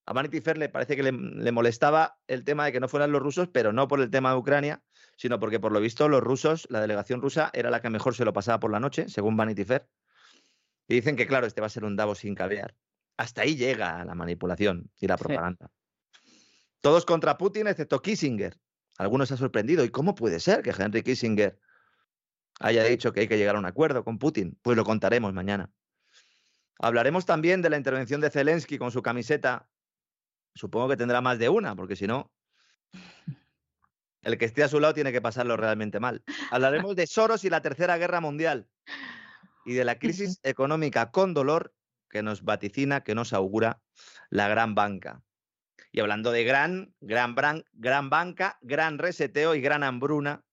[0.07, 3.11] A Vanity Fair le parece que le, le, molestaba el tema de que no fueran
[3.11, 4.83] los rusos, pero no por el tema de Ucrania,
[5.17, 8.25] sino porque por lo visto los rusos, la delegación rusa, era la que mejor se
[8.25, 9.89] lo pasaba por la noche, según Vanity Fair.
[10.89, 12.77] Y dicen que, claro, este va a ser un Davos sin caviar.
[13.17, 15.71] Hasta ahí llega la manipulación y la propaganda.
[16.81, 18.59] Todos contra Putin, excepto Kissinger.
[18.99, 19.85] Algunos se ha sorprendido.
[19.85, 21.59] ¿Y cómo puede ser que Henry Kissinger
[22.61, 24.59] haya dicho que hay que llegar a un acuerdo con Putin?
[24.63, 25.71] Pues lo contaremos mañana.
[26.79, 29.69] Hablaremos también de la intervención de Zelensky con su camiseta.
[30.55, 32.33] Supongo que tendrá más de una, porque si no,
[34.23, 36.23] el que esté a su lado tiene que pasarlo realmente mal.
[36.51, 38.69] Hablaremos de Soros y la Tercera Guerra Mundial
[39.65, 41.75] y de la crisis económica con dolor
[42.09, 43.83] que nos vaticina, que nos augura
[44.31, 45.23] la gran banca.
[45.93, 50.45] Y hablando de gran, gran, gran, gran banca, gran reseteo y gran hambruna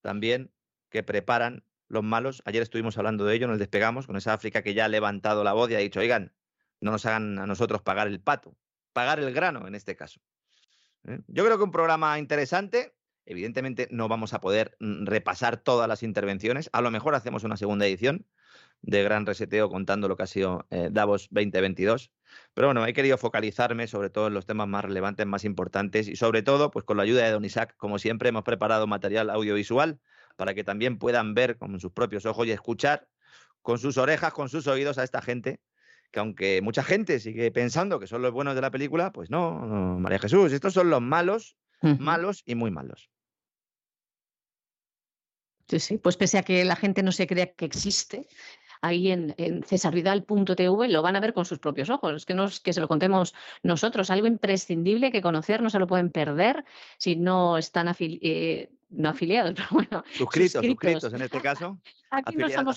[0.00, 0.52] también
[0.90, 2.42] que preparan los malos.
[2.44, 5.52] Ayer estuvimos hablando de ello, nos despegamos con esa África que ya ha levantado la
[5.52, 6.32] voz y ha dicho, oigan,
[6.80, 8.56] no nos hagan a nosotros pagar el pato,
[8.92, 10.20] pagar el grano en este caso.
[11.04, 11.20] ¿eh?
[11.26, 12.94] Yo creo que un programa interesante.
[13.26, 16.70] Evidentemente no vamos a poder mm, repasar todas las intervenciones.
[16.72, 18.26] A lo mejor hacemos una segunda edición
[18.82, 22.12] de Gran Reseteo contando lo que ha sido eh, Davos 2022.
[22.54, 26.16] Pero bueno, he querido focalizarme sobre todo en los temas más relevantes, más importantes y
[26.16, 30.00] sobre todo, pues con la ayuda de Don Isaac, como siempre, hemos preparado material audiovisual
[30.36, 33.08] para que también puedan ver con sus propios ojos y escuchar
[33.62, 35.60] con sus orejas, con sus oídos a esta gente
[36.10, 39.52] que aunque mucha gente sigue pensando que son los buenos de la película, pues no,
[39.98, 43.10] María Jesús, estos son los malos, malos y muy malos.
[45.68, 48.26] Sí, sí, pues pese a que la gente no se crea que existe,
[48.82, 52.14] ahí en, en cesarvidal.tv lo van a ver con sus propios ojos.
[52.14, 55.86] Es que, nos, que se lo contemos nosotros, algo imprescindible que conocer, no se lo
[55.86, 56.64] pueden perder
[56.98, 58.20] si no están afiliados.
[58.22, 60.04] Eh, no afiliados, pero bueno.
[60.12, 61.78] Suscritos, suscritos, en este caso.
[62.10, 62.76] Aquí no somos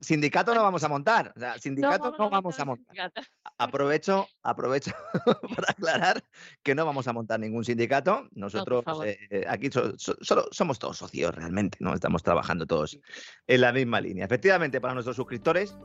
[0.00, 0.54] sindicato.
[0.54, 1.32] no vamos a montar.
[1.36, 3.12] O sea, sindicato no, vamos a montar.
[3.58, 4.92] Aprovecho, aprovecho
[5.56, 6.24] para aclarar
[6.62, 8.28] que no vamos a montar ningún sindicato.
[8.32, 11.94] Nosotros eh, aquí solo somos todos socios realmente, ¿no?
[11.94, 12.98] Estamos trabajando todos
[13.48, 14.24] en la misma línea.
[14.24, 15.76] Efectivamente, para nuestros suscriptores,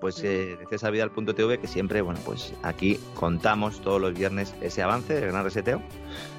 [0.00, 5.14] pues eh, de cesarvidal.tv, que siempre, bueno, pues aquí contamos todos los viernes ese avance
[5.14, 5.82] del gran reseteo.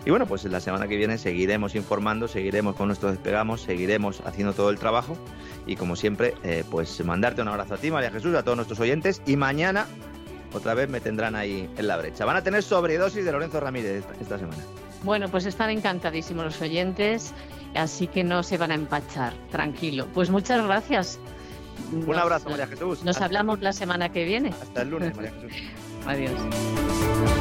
[0.05, 4.53] Y bueno, pues la semana que viene seguiremos informando, seguiremos con nuestros despegamos, seguiremos haciendo
[4.53, 5.15] todo el trabajo.
[5.67, 8.79] Y como siempre, eh, pues mandarte un abrazo a ti, María Jesús, a todos nuestros
[8.79, 9.21] oyentes.
[9.25, 9.85] Y mañana
[10.53, 12.25] otra vez me tendrán ahí en la brecha.
[12.25, 14.63] Van a tener sobredosis de Lorenzo Ramírez esta semana.
[15.03, 17.33] Bueno, pues están encantadísimos los oyentes,
[17.73, 20.07] así que no se van a empachar, tranquilo.
[20.13, 21.19] Pues muchas gracias.
[21.91, 23.03] Un abrazo, María Jesús.
[23.03, 24.53] Nos hablamos la semana que viene.
[24.61, 25.51] Hasta el lunes, María Jesús.
[26.05, 27.40] Adiós.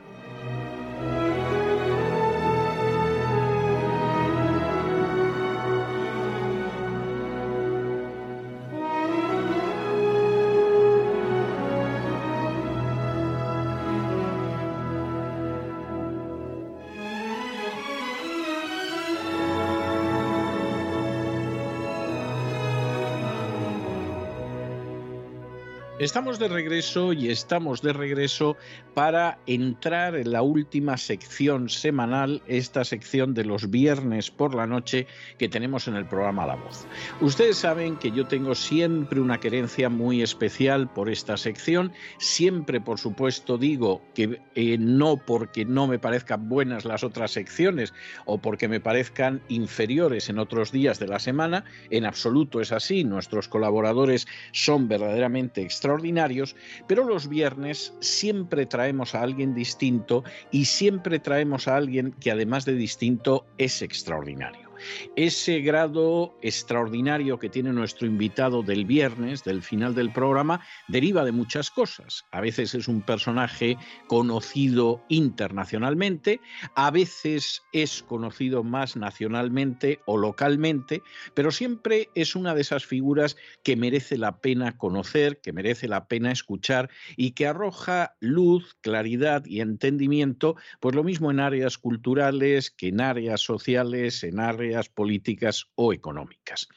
[26.01, 28.57] Estamos de regreso y estamos de regreso
[28.95, 35.05] para entrar en la última sección semanal, esta sección de los viernes por la noche
[35.37, 36.87] que tenemos en el programa La Voz.
[37.21, 42.97] Ustedes saben que yo tengo siempre una querencia muy especial por esta sección, siempre por
[42.97, 47.93] supuesto digo que eh, no porque no me parezcan buenas las otras secciones
[48.25, 53.03] o porque me parezcan inferiores en otros días de la semana, en absoluto es así,
[53.03, 56.55] nuestros colaboradores son verdaderamente extraordinarios extraordinarios,
[56.87, 62.65] pero los viernes siempre traemos a alguien distinto y siempre traemos a alguien que además
[62.65, 64.70] de distinto es extraordinario.
[65.15, 71.31] Ese grado extraordinario que tiene nuestro invitado del viernes, del final del programa, deriva de
[71.31, 72.25] muchas cosas.
[72.31, 73.77] A veces es un personaje
[74.07, 76.39] conocido internacionalmente,
[76.75, 81.01] a veces es conocido más nacionalmente o localmente,
[81.33, 86.05] pero siempre es una de esas figuras que merece la pena conocer, que merece la
[86.07, 92.71] pena escuchar y que arroja luz, claridad y entendimiento, pues lo mismo en áreas culturales
[92.71, 96.67] que en áreas sociales, en áreas políticas o económicas.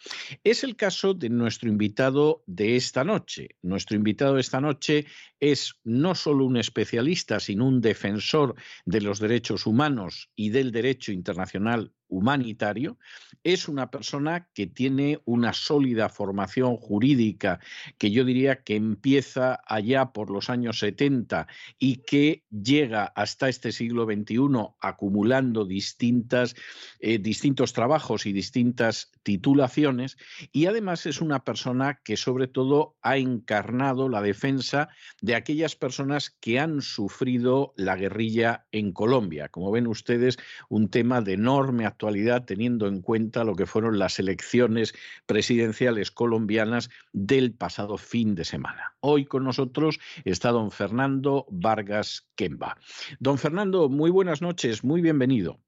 [0.42, 3.56] Es el caso de nuestro invitado de esta noche.
[3.62, 5.06] Nuestro invitado de esta noche
[5.50, 8.54] es no solo un especialista, sino un defensor
[8.86, 12.98] de los derechos humanos y del derecho internacional humanitario,
[13.42, 17.60] es una persona que tiene una sólida formación jurídica
[17.98, 21.46] que yo diría que empieza allá por los años 70
[21.78, 24.38] y que llega hasta este siglo XXI
[24.80, 26.54] acumulando distintas,
[27.00, 30.16] eh, distintos trabajos y distintas titulaciones.
[30.52, 34.88] Y además es una persona que sobre todo ha encarnado la defensa
[35.20, 39.48] de aquellas personas que han sufrido la guerrilla en Colombia.
[39.48, 44.18] Como ven ustedes, un tema de enorme actualidad teniendo en cuenta lo que fueron las
[44.18, 44.94] elecciones
[45.26, 48.94] presidenciales colombianas del pasado fin de semana.
[49.00, 52.76] Hoy con nosotros está don Fernando Vargas Kemba.
[53.18, 55.60] Don Fernando, muy buenas noches, muy bienvenido.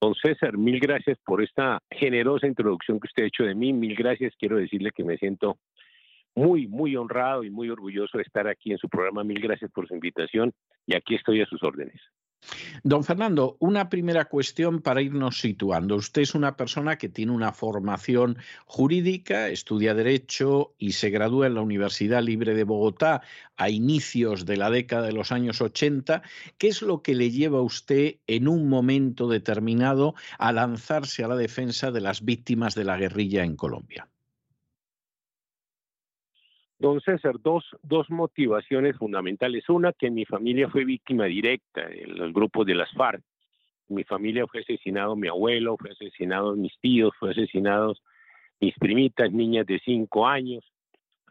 [0.00, 3.72] Don César, mil gracias por esta generosa introducción que usted ha hecho de mí.
[3.72, 4.34] Mil gracias.
[4.38, 5.58] Quiero decirle que me siento
[6.34, 9.24] muy, muy honrado y muy orgulloso de estar aquí en su programa.
[9.24, 10.52] Mil gracias por su invitación
[10.86, 12.00] y aquí estoy a sus órdenes.
[12.82, 15.96] Don Fernando, una primera cuestión para irnos situando.
[15.96, 21.54] Usted es una persona que tiene una formación jurídica, estudia Derecho y se gradúa en
[21.54, 23.22] la Universidad Libre de Bogotá
[23.56, 26.22] a inicios de la década de los años 80.
[26.58, 31.28] ¿Qué es lo que le lleva a usted en un momento determinado a lanzarse a
[31.28, 34.08] la defensa de las víctimas de la guerrilla en Colombia?
[36.84, 39.66] Don César, dos, dos motivaciones fundamentales.
[39.70, 43.22] Una, que mi familia fue víctima directa en los grupos de las FARC.
[43.88, 48.02] Mi familia fue asesinado mi abuelo, fue asesinado mis tíos, fue asesinados
[48.60, 50.62] mis primitas, niñas de cinco años,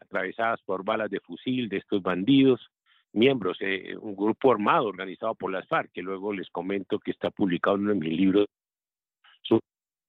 [0.00, 2.68] atravesadas por balas de fusil de estos bandidos,
[3.12, 7.30] miembros, de un grupo armado organizado por las FARC, que luego les comento que está
[7.30, 8.46] publicado en uno de mis libros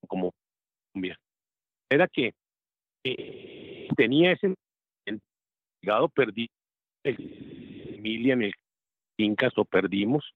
[0.07, 0.33] como
[1.87, 2.33] Era que
[3.03, 4.55] eh, tenía ese
[6.13, 6.49] perdí
[8.05, 8.53] familia en el
[9.17, 10.36] Incas o perdimos.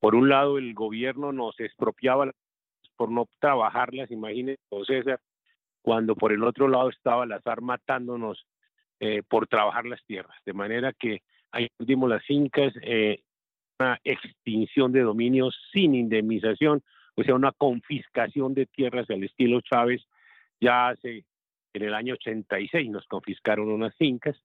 [0.00, 2.32] Por un lado, el gobierno nos expropiaba
[2.96, 5.20] por no trabajarlas, imagínense, César,
[5.82, 8.46] cuando por el otro lado estaba la SAR matándonos
[8.98, 10.36] eh, por trabajar las tierras.
[10.44, 11.22] De manera que
[11.52, 13.20] ahí perdimos las fincas, eh,
[13.78, 16.82] una extinción de dominios sin indemnización,
[17.14, 20.02] o sea, una confiscación de tierras al estilo Chávez.
[20.60, 21.24] Ya hace,
[21.74, 24.36] en el año 86 nos confiscaron unas fincas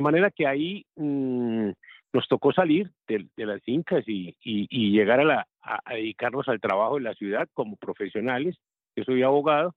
[0.00, 1.68] de manera que ahí mm,
[2.14, 5.46] nos tocó salir de, las fincas y, llegar a,
[5.90, 8.56] dedicarnos al trabajo en la ciudad como profesionales.
[8.96, 9.74] Yo soy abogado,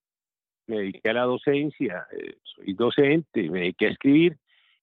[0.65, 4.37] me dediqué a la docencia, eh, soy docente, me dediqué a escribir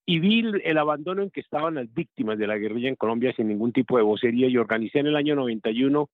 [0.04, 3.48] y vi el abandono en que estaban las víctimas de la guerrilla en Colombia sin
[3.48, 6.10] ningún tipo de vocería y organicé en el año 91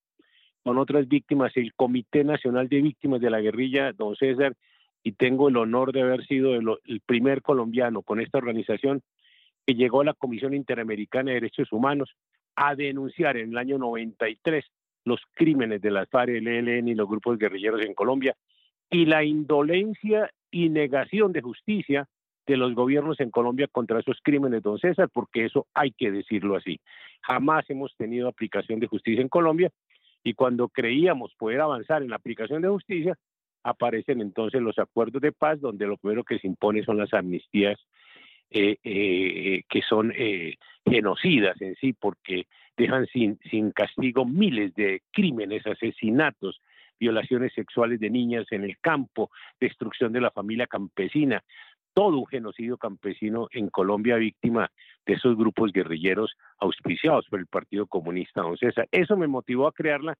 [0.63, 4.55] con otras víctimas el Comité Nacional de Víctimas de la Guerrilla, don César,
[5.07, 9.03] y tengo el honor de haber sido el, primer colombiano con esta organización
[9.67, 12.15] que llegó la Comisión Interamericana de Derechos Humanos
[12.55, 14.65] a denunciar en el año 93
[15.05, 18.37] los crímenes de las FARC, el ELN y los grupos guerrilleros en Colombia
[18.91, 22.09] y la indolencia y negación de justicia
[22.47, 26.57] de los gobiernos en Colombia contra esos crímenes, don César, porque eso hay que decirlo
[26.57, 26.81] así.
[27.23, 29.71] Jamás hemos tenido aplicación de justicia en Colombia
[30.23, 33.19] y cuando creíamos poder avanzar en la aplicación de justicia,
[33.65, 37.79] aparecen entonces los acuerdos de paz, donde lo primero que se impone son las amnistías
[38.51, 45.03] eh, eh, que son eh, genocidas en sí, porque dejan sin, sin castigo miles de
[45.13, 46.61] crímenes, asesinatos,
[47.01, 49.31] violaciones sexuales de niñas en el campo,
[49.61, 51.43] destrucción de la familia campesina,
[51.93, 54.71] todo un genocidio campesino en Colombia víctima
[55.07, 58.87] de esos grupos guerrilleros auspiciados por el Partido Comunista don César.
[58.93, 60.17] Eso me motivó a crearla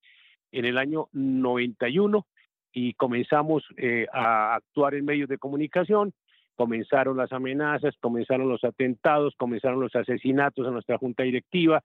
[0.51, 2.27] en el año 91
[2.73, 3.65] y comenzamos
[4.13, 6.13] a actuar en medios de comunicación,
[6.57, 11.83] comenzaron las amenazas, comenzaron los atentados, comenzaron los asesinatos a nuestra junta directiva,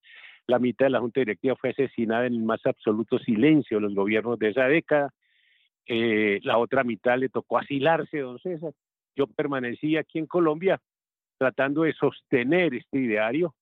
[0.48, 3.94] la mitad de la junta directiva fue asesinada en el más absoluto silencio de los
[3.94, 5.14] gobiernos de esa década,
[5.88, 8.74] eh, la otra mitad le tocó asilarse, don César.
[9.16, 10.80] Yo permanecí aquí en Colombia
[11.38, 13.54] tratando de sostener este ideario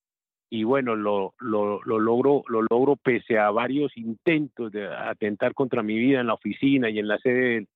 [0.50, 5.82] y bueno, lo, lo, lo, logro, lo logro pese a varios intentos de atentar contra
[5.82, 7.66] mi vida en la oficina y en la sede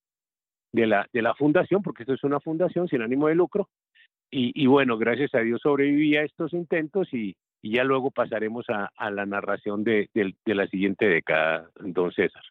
[0.75, 3.69] de, la, de la fundación, porque esto es una fundación sin ánimo de lucro.
[4.31, 8.69] Y, y bueno, gracias a Dios sobreviví a estos intentos y, y ya luego pasaremos
[8.69, 12.43] a, a la narración de, de, de la siguiente década, don César.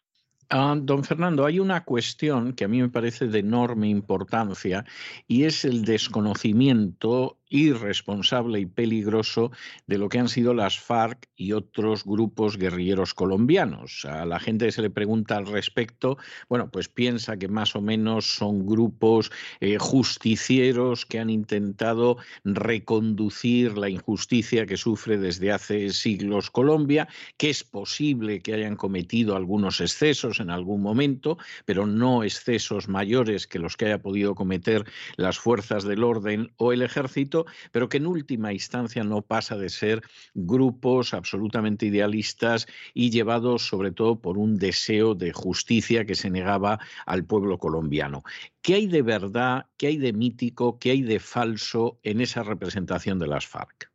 [0.48, 4.84] Ah, don Fernando, hay una cuestión que a mí me parece de enorme importancia
[5.26, 9.50] y es el desconocimiento irresponsable y peligroso
[9.86, 14.04] de lo que han sido las FARC y otros grupos guerrilleros colombianos.
[14.04, 16.16] A la gente que se le pregunta al respecto,
[16.48, 19.30] bueno, pues piensa que más o menos son grupos
[19.60, 27.50] eh, justicieros que han intentado reconducir la injusticia que sufre desde hace siglos Colombia, que
[27.50, 33.58] es posible que hayan cometido algunos excesos en algún momento, pero no excesos mayores que
[33.58, 34.84] los que haya podido cometer
[35.16, 37.33] las fuerzas del orden o el ejército
[37.72, 40.02] pero que en última instancia no pasa de ser
[40.34, 46.78] grupos absolutamente idealistas y llevados sobre todo por un deseo de justicia que se negaba
[47.06, 48.22] al pueblo colombiano.
[48.62, 53.18] ¿Qué hay de verdad, qué hay de mítico, qué hay de falso en esa representación
[53.18, 53.90] de las FARC?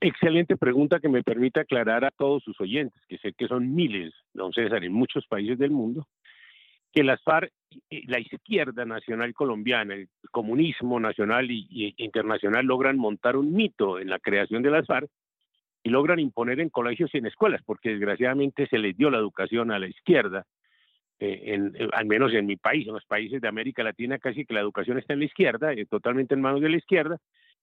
[0.00, 4.12] Excelente pregunta que me permite aclarar a todos sus oyentes, que sé que son miles,
[4.34, 6.06] don César, en muchos países del mundo,
[6.92, 7.52] que las FARC,
[7.90, 14.18] la izquierda nacional colombiana, el comunismo nacional e internacional logran montar un mito en la
[14.18, 15.10] creación de las FARC
[15.82, 19.70] y logran imponer en colegios y en escuelas, porque desgraciadamente se les dio la educación
[19.70, 20.44] a la izquierda,
[21.20, 21.58] eh,
[21.92, 24.98] al menos en mi país, en los países de América Latina, casi que la educación
[24.98, 27.18] está en la izquierda, eh, totalmente en manos de la izquierda,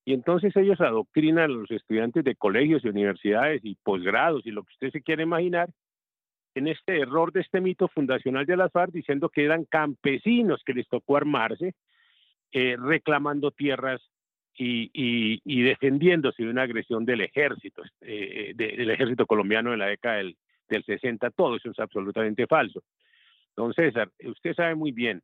[0.05, 4.63] y entonces ellos adoctrinan a los estudiantes de colegios y universidades y posgrados y lo
[4.63, 5.69] que usted se quiere imaginar
[6.55, 10.73] en este error de este mito fundacional de las FARC diciendo que eran campesinos que
[10.73, 11.75] les tocó armarse,
[12.51, 14.01] eh, reclamando tierras
[14.57, 20.37] y, defendiéndose de una agresión del ejército, eh, del ejército colombiano en la década del,
[20.69, 21.29] del 60.
[21.31, 22.81] Todo eso es absolutamente falso.
[23.55, 25.21] Don César, usted sabe muy bien,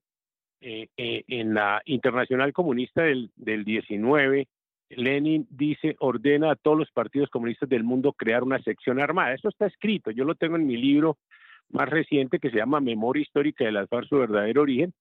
[0.59, 4.47] eh, en la Internacional Comunista del, del 19,
[4.95, 9.33] Lenin dice, ordena a todos los partidos comunistas del mundo crear una sección armada.
[9.33, 11.17] Eso está escrito, yo lo tengo en mi libro
[11.69, 14.93] más reciente que se llama Memoria Histórica de las FARC, su verdadero origen,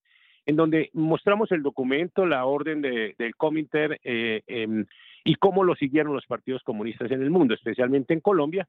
[0.45, 4.85] en donde mostramos el documento, la orden de, del Comiter eh, em,
[5.23, 8.67] y cómo lo siguieron los partidos comunistas en el mundo, especialmente en Colombia.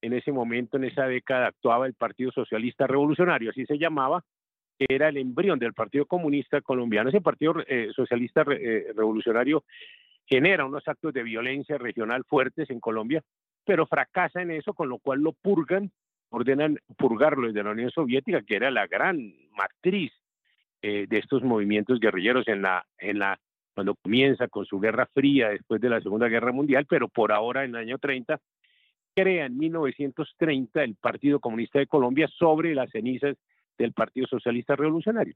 [0.00, 4.24] En ese momento, en esa década, actuaba el Partido Socialista Revolucionario, así se llamaba,
[4.78, 7.08] era el embrión del Partido Comunista Colombiano.
[7.08, 9.64] Ese Partido eh, Socialista eh, Revolucionario
[10.32, 13.22] genera unos actos de violencia regional fuertes en Colombia,
[13.66, 15.90] pero fracasa en eso, con lo cual lo purgan,
[16.30, 20.10] ordenan purgarlo desde la Unión Soviética, que era la gran matriz
[20.80, 23.38] eh, de estos movimientos guerrilleros en la, en la,
[23.74, 27.64] cuando comienza con su guerra fría después de la Segunda Guerra Mundial, pero por ahora
[27.64, 28.40] en el año 30
[29.14, 33.36] crea en 1930 el Partido Comunista de Colombia sobre las cenizas
[33.76, 35.34] del Partido Socialista Revolucionario.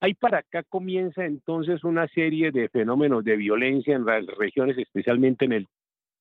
[0.00, 5.46] Ahí para acá comienza entonces una serie de fenómenos de violencia en las regiones, especialmente
[5.46, 5.68] en el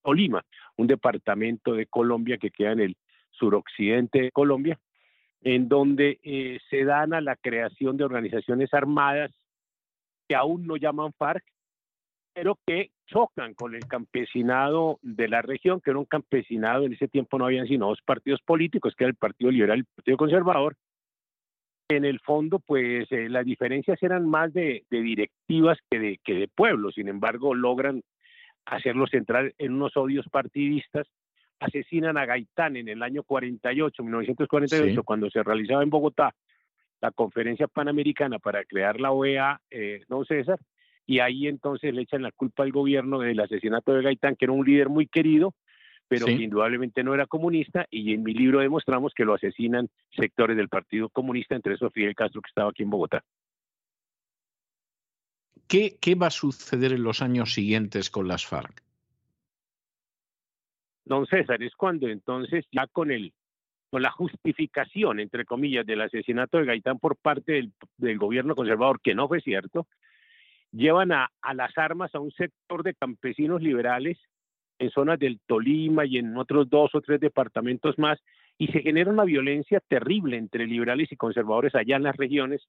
[0.02, 0.46] Tolima,
[0.78, 2.98] un departamento de Colombia que queda en el
[3.32, 4.80] suroccidente de Colombia,
[5.42, 9.32] en donde eh, se dan a la creación de organizaciones armadas
[10.28, 11.44] que aún no llaman FARC,
[12.34, 17.08] pero que chocan con el campesinado de la región, que era un campesinado, en ese
[17.08, 20.18] tiempo no habían sino dos partidos políticos, que era el Partido Liberal y el Partido
[20.18, 20.76] Conservador,
[21.90, 26.48] en el fondo, pues eh, las diferencias eran más de, directivas que de, que de
[26.48, 28.02] pueblo, sin embargo, logran
[28.66, 31.08] hacerlo central en unos odios partidistas.
[31.60, 36.34] Asesinan a Gaitán en el año 48, 1948, cuando se realizaba en Bogotá
[37.02, 40.60] la conferencia panamericana para crear la OEA, eh, don César,
[41.06, 44.54] y ahí entonces le echan la culpa al gobierno del asesinato de Gaitán, que era
[44.54, 45.54] un líder muy querido,
[46.08, 50.56] pero que indudablemente no era comunista y en mi libro demostramos que lo asesinan sectores
[50.56, 53.24] del Partido Comunista, entre esos Fidel Castro que estaba aquí en Bogotá.
[55.68, 58.84] ¿Qué, ¿Qué va a suceder en los años siguientes con las FARC?
[61.06, 63.34] Don César, es cuando entonces ya con el
[63.92, 69.00] con la justificación, entre comillas, del asesinato de Gaitán por parte del, del gobierno conservador,
[69.00, 69.88] que no fue cierto,
[70.72, 74.18] llevan a, a, las armas a un sector de campesinos liberales
[74.80, 78.20] en zonas del Tolima y en otros dos o tres departamentos más,
[78.58, 82.68] y se genera una violencia terrible entre liberales y conservadores allá en las regiones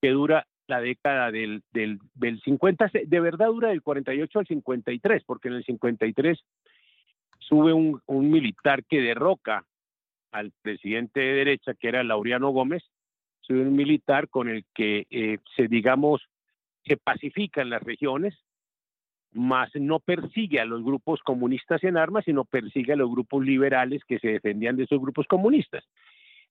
[0.00, 1.98] que dura la década del, del,
[2.44, 6.38] 50, de verdad dura del 48 al 53, porque en el 53
[7.38, 9.64] sube un, un militar que derroca
[10.30, 12.84] al presidente de derecha, que era Laureano Gómez,
[13.40, 16.22] sube un militar con el que eh, se, digamos,
[16.84, 18.34] se pacifican las regiones,
[19.32, 24.02] más no persigue a los grupos comunistas en armas, sino persigue a los grupos liberales
[24.04, 25.84] que se defendían de esos grupos comunistas.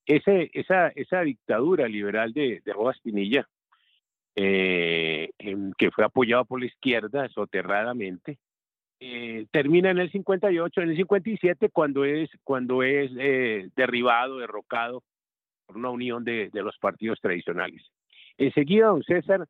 [0.05, 3.47] Ese, esa, esa dictadura liberal de, de Rojas Pinilla,
[4.35, 5.31] eh,
[5.77, 8.37] que fue apoyada por la izquierda soterradamente,
[8.99, 15.03] eh, termina en el 58, en el 57, cuando es, cuando es eh, derribado, derrocado
[15.65, 17.83] por una unión de, de, los partidos tradicionales.
[18.37, 19.47] Enseguida, don César,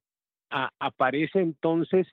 [0.49, 2.07] aparece entonces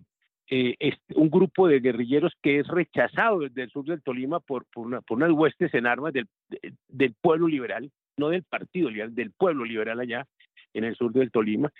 [0.51, 4.66] eh, es un grupo de guerrilleros que es rechazado desde el sur del Tolima por,
[4.66, 6.29] por, unas huestes en armas del,
[6.89, 10.27] del, pueblo liberal, no del partido liberal, del pueblo liberal allá
[10.75, 11.71] en el sur del Tolima,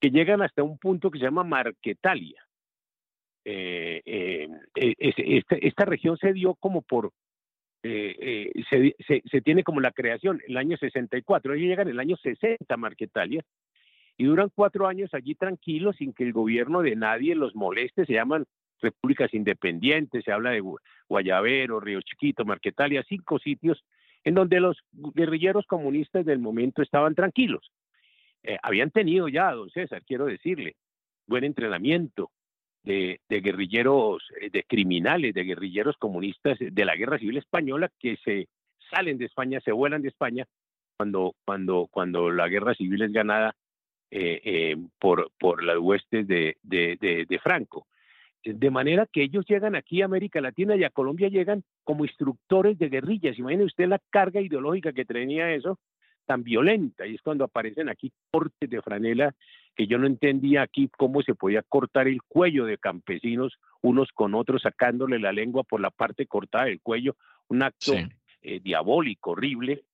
[0.00, 2.46] que llegan hasta un punto que se llama Marquetalia.
[3.44, 7.10] Eh, eh, esta, esta, región se dio como por,
[7.82, 13.42] se, se, tiene como la creación el año 64, ellos llegan el año 60 Marquetalia,
[14.22, 18.12] y duran cuatro años allí tranquilos sin que el gobierno de nadie los moleste, se
[18.12, 18.44] llaman
[18.80, 20.62] repúblicas independientes, se habla de
[21.08, 23.84] Guayabero, Río Chiquito, Marquetalia, cinco sitios
[24.22, 27.72] en donde los guerrilleros comunistas del momento estaban tranquilos.
[28.44, 30.76] Eh, habían tenido ya, don César, quiero decirle,
[31.26, 32.30] buen entrenamiento
[32.84, 38.16] de, de, guerrilleros, eh, de criminales, de guerrilleros comunistas de la Guerra Civil Española que
[38.24, 38.46] se
[38.88, 40.46] salen de España, se vuelan de España
[40.96, 43.56] cuando, cuando, cuando la guerra civil es ganada
[44.98, 47.86] por, por las huestes de, de, de Franco.
[48.44, 52.76] De manera que ellos llegan aquí a América Latina y a Colombia llegan como instructores
[52.78, 53.38] de guerrillas.
[53.38, 55.78] Imagine usted la carga ideológica que tenía eso
[56.26, 57.06] tan violenta.
[57.06, 59.34] Y es cuando aparecen aquí cortes de franela
[59.74, 64.34] que yo no entendía aquí cómo se podía cortar el cuello de campesinos unos con
[64.34, 67.16] otros, sacándole la lengua por la parte cortada del cuello.
[67.48, 67.94] Un acto
[68.42, 69.84] eh, diabólico, horrible,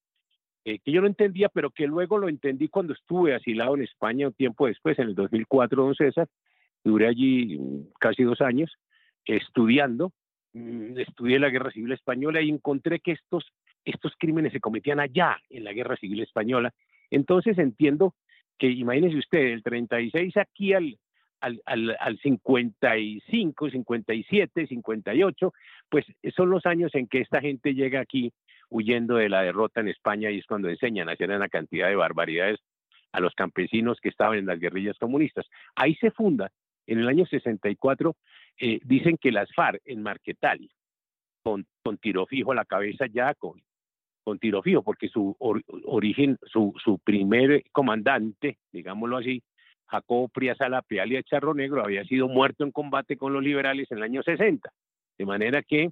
[0.65, 4.27] eh, que yo no entendía, pero que luego lo entendí cuando estuve asilado en España
[4.27, 6.29] un tiempo después, en el 2004, don César,
[6.85, 8.73] Duré allí mm, casi dos años
[9.27, 10.13] estudiando,
[10.53, 13.53] mm, estudié la Guerra Civil Española y encontré que estos,
[13.85, 16.73] estos crímenes se cometían allá, en la Guerra Civil Española.
[17.11, 18.15] Entonces entiendo
[18.59, 20.99] que, imagínese usted, el 36 aquí al,
[21.41, 25.53] al, al, al 55, 57, 58,
[25.89, 26.05] pues
[26.35, 28.33] son los años en que esta gente llega aquí
[28.71, 31.97] huyendo de la derrota en España y es cuando enseñan a hacer una cantidad de
[31.97, 32.61] barbaridades
[33.13, 35.47] a los campesinos que estaban en las guerrillas comunistas.
[35.75, 36.51] Ahí se funda
[36.89, 38.17] en el año 64
[38.59, 40.69] eh, dicen que las FARC en Marquetal,
[41.43, 43.63] con, con tiro fijo a la cabeza ya, con,
[44.25, 49.43] con tiro fijo, porque su origen, su, su primer comandante, digámoslo así,
[49.87, 54.05] Jacobo Priazala Pealia Charro Negro, había sido muerto en combate con los liberales en el
[54.05, 54.71] año 60.
[55.19, 55.91] De manera que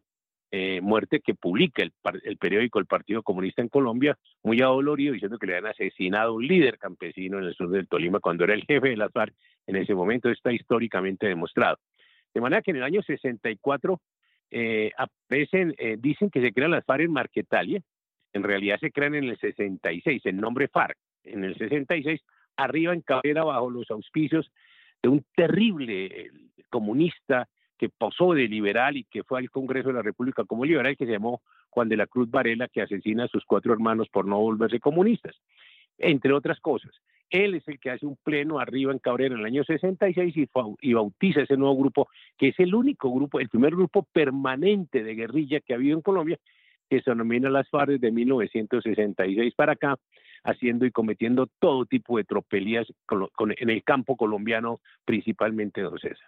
[0.58, 1.92] eh, muerte que publica el,
[2.38, 6.78] periódico El Partido Comunista en Colombia, muy adolorido, diciendo que le habían asesinado un líder
[6.78, 9.34] campesino en el sur del Tolima cuando era el jefe de las FARC
[9.66, 11.76] en ese momento, está históricamente demostrado.
[12.32, 14.00] De manera que en el año 64
[14.50, 17.82] eh, aparecen, eh, dicen que se crean las FARC en Marquetalia,
[18.32, 22.18] en realidad se crean en el 66, el nombre FARC, en el 66,
[22.56, 24.50] arriba en Cabrera, bajo los auspicios
[25.02, 26.30] de un terrible
[26.70, 27.46] comunista
[27.78, 31.06] que pasó de liberal y que fue al Congreso de la República como liberal, que
[31.06, 34.38] se llamó Juan de la Cruz Varela, que asesina a sus cuatro hermanos por no
[34.38, 35.36] volverse comunistas,
[35.98, 36.92] entre otras cosas.
[37.30, 40.34] Él es el que hace un pleno arriba en Cabrera en el año 66
[40.80, 42.08] y, bautiza ese nuevo grupo,
[42.38, 46.02] que es el único grupo, el primer grupo permanente de guerrilla que ha habido en
[46.02, 46.38] Colombia,
[46.88, 49.96] que se denomina las FARC de 1966 para acá,
[50.44, 52.86] haciendo y cometiendo todo tipo de tropelías
[53.58, 56.26] en el campo colombiano, principalmente, don César.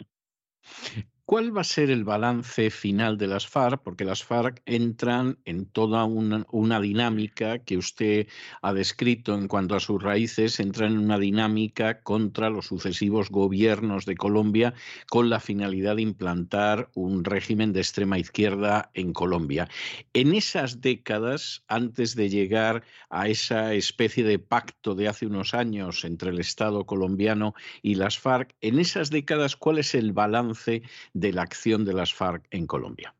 [1.28, 3.82] ¿Cuál va a ser el balance final de las FARC?
[3.82, 8.28] Porque las FARC entran en toda una, dinámica que usted
[8.62, 14.06] ha descrito en cuanto a sus raíces, entran en una dinámica contra los sucesivos gobiernos
[14.06, 14.72] de Colombia
[15.10, 19.68] con la finalidad de implantar un régimen de extrema izquierda en Colombia.
[20.14, 26.06] En esas décadas, antes de llegar a esa especie de pacto de hace unos años
[26.06, 27.52] entre el Estado colombiano
[27.82, 30.80] y las FARC, en esas décadas, ¿cuál es el balance?
[31.18, 33.14] De la acción de las FARC en Colombia.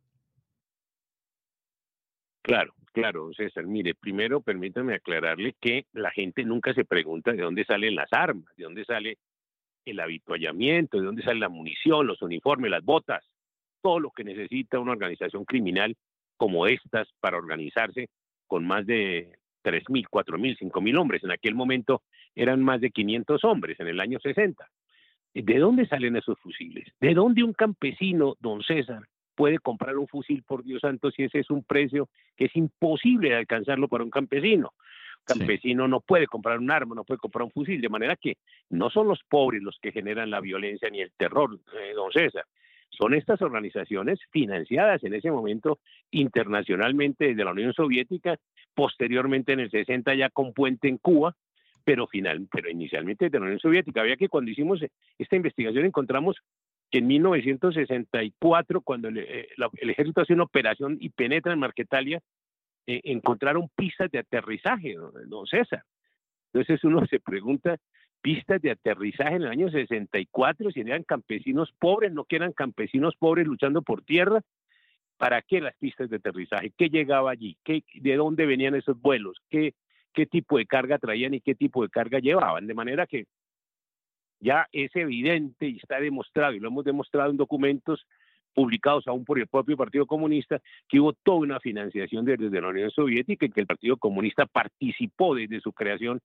[2.42, 3.66] Claro, claro, César.
[3.66, 8.54] Mire, primero permítame aclararle que la gente nunca se pregunta de dónde salen las armas,
[8.56, 9.18] de dónde sale
[9.84, 13.24] el habituallamiento, de dónde sale la munición, los uniformes, las botas,
[13.82, 15.96] todo lo que necesita una organización criminal
[16.36, 18.08] como estas para organizarse
[18.46, 21.24] con más de 3.000, 4.000, 5.000 hombres.
[21.24, 22.02] En aquel momento
[22.34, 24.68] eran más de 500 hombres en el año 60.
[25.43, 26.89] ¿De dónde salen esos fusiles?
[27.01, 29.02] ¿De dónde un campesino, don César,
[29.35, 33.31] puede comprar un fusil, por Dios santo, si ese es un precio que es imposible
[33.31, 34.73] de alcanzarlo para un campesino?
[35.28, 38.39] Un campesino no puede comprar un arma, no puede comprar un fusil, de manera que
[38.70, 42.44] no son los pobres los que generan la violencia ni el terror, eh, don César.
[42.90, 45.78] Son estas organizaciones financiadas en ese momento
[46.10, 48.39] internacionalmente desde la Unión Soviética,
[48.74, 51.36] posteriormente en el 60 ya con puente en Cuba,
[51.89, 54.02] pero final, pero inicialmente de la Unión Soviética.
[54.02, 54.78] Había que cuando hicimos
[55.19, 56.36] esta investigación encontramos
[56.90, 59.48] que en 1964, cuando eh,
[59.81, 62.20] el, ejército hace una operación y penetra en Marquetalia,
[62.86, 64.97] eh, encontraron pistas de aterrizaje,
[65.28, 65.82] don, César.
[66.52, 67.78] Entonces uno se pregunta,
[68.20, 73.16] pistas de aterrizaje en el año 64, si eran campesinos pobres, no que eran campesinos
[73.19, 74.43] pobres luchando por tierra,
[75.16, 76.70] ¿para qué las pistas de aterrizaje?
[76.77, 77.56] ¿Qué llegaba allí?
[77.65, 79.39] ¿Qué, ¿De dónde venían esos vuelos?
[79.48, 79.73] ¿Qué,
[80.12, 82.66] qué tipo de carga traían y qué tipo de carga llevaban.
[82.66, 83.26] De manera que
[84.40, 88.06] ya es evidente y está demostrado, y lo hemos demostrado en documentos
[88.55, 92.90] publicados aún por el propio Partido Comunista, que hubo toda una financiación desde la Unión
[92.90, 96.20] Soviética y que el Partido Comunista participó desde su creación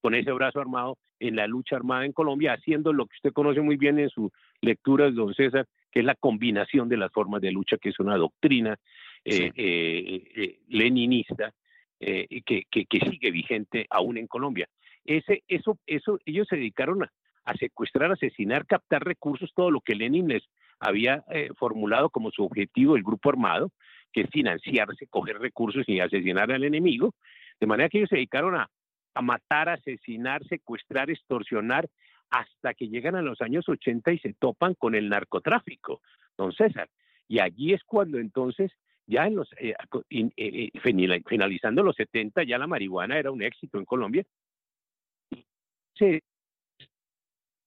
[0.00, 3.60] con ese brazo armado en la lucha armada en Colombia, haciendo lo que usted conoce
[3.60, 4.30] muy bien en su
[4.60, 8.16] lectura, don César, que es la combinación de las formas de lucha, que es una
[8.16, 8.76] doctrina
[9.24, 11.52] eh, eh, eh, leninista
[11.98, 14.68] que, que, sigue vigente aún en Colombia.
[15.04, 20.28] Ese, eso, eso, ellos se dedicaron a, secuestrar, asesinar, captar recursos, todo lo que Lenin
[20.28, 20.42] les
[20.80, 21.24] había
[21.56, 23.70] formulado como su objetivo el grupo armado,
[24.12, 27.14] que es financiarse, coger recursos y asesinar al enemigo,
[27.60, 28.68] de manera que ellos se dedicaron a,
[29.16, 31.88] a matar, asesinar, secuestrar, extorsionar,
[32.30, 36.00] hasta que llegan a los años 80 y se topan con el narcotráfico,
[36.36, 36.88] don César.
[37.28, 38.70] Y allí es cuando entonces,
[39.06, 39.74] ya en los, eh,
[40.10, 44.24] eh, eh, finalizando los 70, ya la marihuana era un éxito en Colombia.
[45.94, 46.22] Se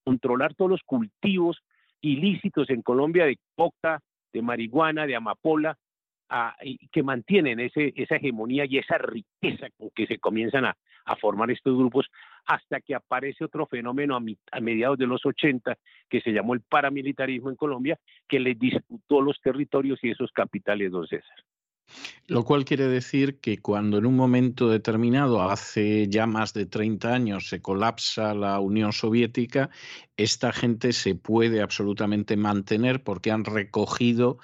[0.04, 1.62] controlar todos los cultivos
[2.02, 4.00] ilícitos en Colombia de coca,
[4.34, 5.78] de marihuana, de amapola,
[6.92, 10.78] que mantienen ese, esa hegemonía y esa riqueza con que se comienzan a,
[11.16, 12.08] formar estos grupos
[12.46, 15.78] hasta que aparece otro fenómeno a, mediados de los 80
[16.10, 20.92] que se llamó el paramilitarismo en Colombia, que le disputó los territorios y esos capitales,
[20.92, 21.36] don César.
[22.28, 27.14] Lo cual quiere decir que cuando en un momento determinado, hace ya más de 30
[27.14, 29.72] años, se colapsa la Unión Soviética,
[30.16, 34.38] esta gente se puede absolutamente mantener porque han recogido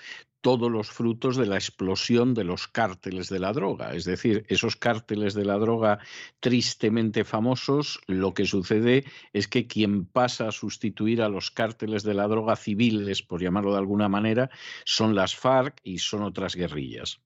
[0.46, 3.96] todos los frutos de la explosión de los cárteles de la droga.
[3.96, 5.98] Es decir, esos cárteles de la droga
[6.40, 12.14] tristemente famosos, lo que sucede es que quien pasa a sustituir a los cárteles de
[12.14, 14.52] la droga civiles, por llamarlo de alguna manera,
[14.84, 17.20] son las FARC y son otras guerrillas.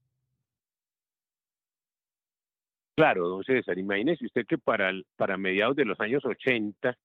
[2.95, 6.97] Claro, don César, imagínese usted que para, para mediados de los años 80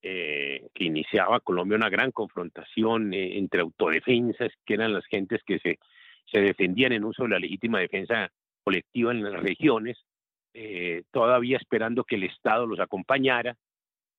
[0.00, 5.58] eh, que iniciaba Colombia una gran confrontación eh, entre autodefensas, que eran las gentes que
[5.58, 5.78] se,
[6.26, 8.30] se defendían en uso de la legítima defensa
[8.62, 9.98] colectiva en las regiones,
[10.54, 13.56] eh, todavía esperando que el Estado los acompañara,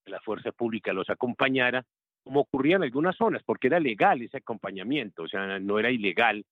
[0.04, 1.86] que la fuerza pública los acompañara,
[2.24, 6.44] como ocurría en algunas zonas, porque era legal ese acompañamiento, o sea, no era ilegal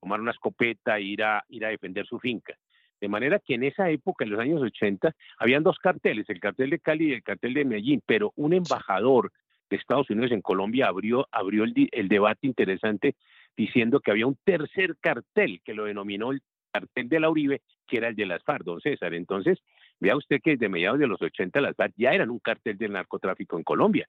[0.00, 2.56] tomar una escopeta e ir a, ir a defender su finca.
[3.00, 6.70] De manera que en esa época, en los años 80, habían dos carteles, el cartel
[6.70, 9.32] de Cali y el cartel de Medellín, pero un embajador
[9.70, 13.14] de Estados Unidos en Colombia abrió, abrió el, el debate interesante
[13.56, 16.42] diciendo que había un tercer cartel que lo denominó el
[16.72, 19.14] cartel de la Uribe, que era el de las FARC, don César.
[19.14, 19.58] Entonces,
[19.98, 22.92] vea usted que desde mediados de los 80 las FARC ya eran un cartel del
[22.92, 24.08] narcotráfico en Colombia.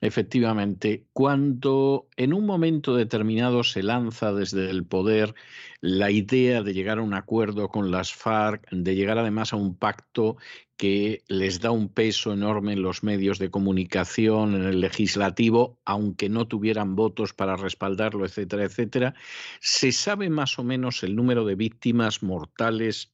[0.00, 5.34] Efectivamente, cuando en un momento determinado se lanza desde el poder
[5.80, 9.76] la idea de llegar a un acuerdo con las FARC, de llegar además a un
[9.76, 10.36] pacto
[10.76, 16.28] que les da un peso enorme en los medios de comunicación, en el legislativo, aunque
[16.28, 19.14] no tuvieran votos para respaldarlo, etcétera, etcétera,
[19.60, 23.12] ¿se sabe más o menos el número de víctimas mortales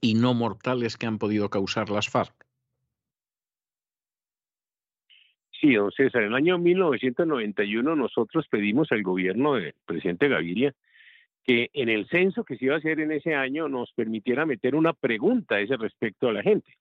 [0.00, 2.45] y no mortales que han podido causar las FARC?
[5.60, 10.74] Sí, don en el año 1991 nosotros pedimos al gobierno del presidente Gaviria
[11.44, 14.74] que en el censo que se iba a hacer en ese año nos permitiera meter
[14.74, 16.76] una pregunta a ese respecto a la gente.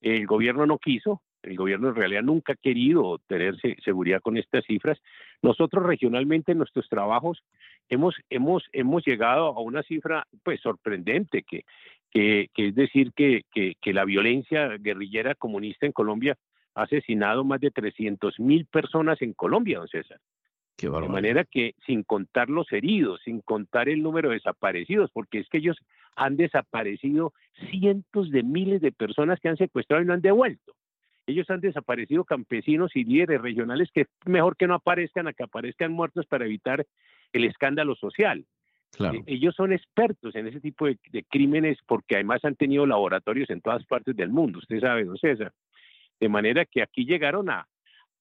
[0.00, 4.64] El gobierno no quiso, el gobierno en realidad nunca ha querido tener seguridad con estas
[4.64, 4.98] cifras.
[5.42, 7.42] Nosotros regionalmente en nuestros trabajos
[7.88, 11.64] hemos, hemos, hemos llegado a una cifra pues sorprendente, que,
[12.12, 16.38] que, es decir, que, que la violencia guerrillera comunista en Colombia
[16.78, 20.20] ha asesinado más de 300 mil personas en Colombia, don César.
[20.80, 25.48] de manera que sin contar los heridos, sin contar el número de desaparecidos, porque es
[25.48, 25.76] que ellos
[26.14, 27.32] han desaparecido
[27.70, 30.74] cientos de miles de personas que han secuestrado y no han devuelto.
[31.26, 35.92] Ellos han desaparecido campesinos y líderes regionales que mejor que no aparezcan a que aparezcan
[35.92, 36.86] muertos para evitar
[37.32, 38.46] el escándalo social.
[39.00, 43.50] E, ellos son expertos en ese tipo de, de, crímenes porque además han tenido laboratorios
[43.50, 45.52] en todas partes del mundo, usted sabe, don César.
[46.20, 47.66] De manera que aquí llegaron a,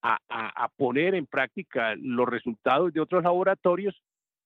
[0.01, 3.95] a, poner en práctica los resultados de otros laboratorios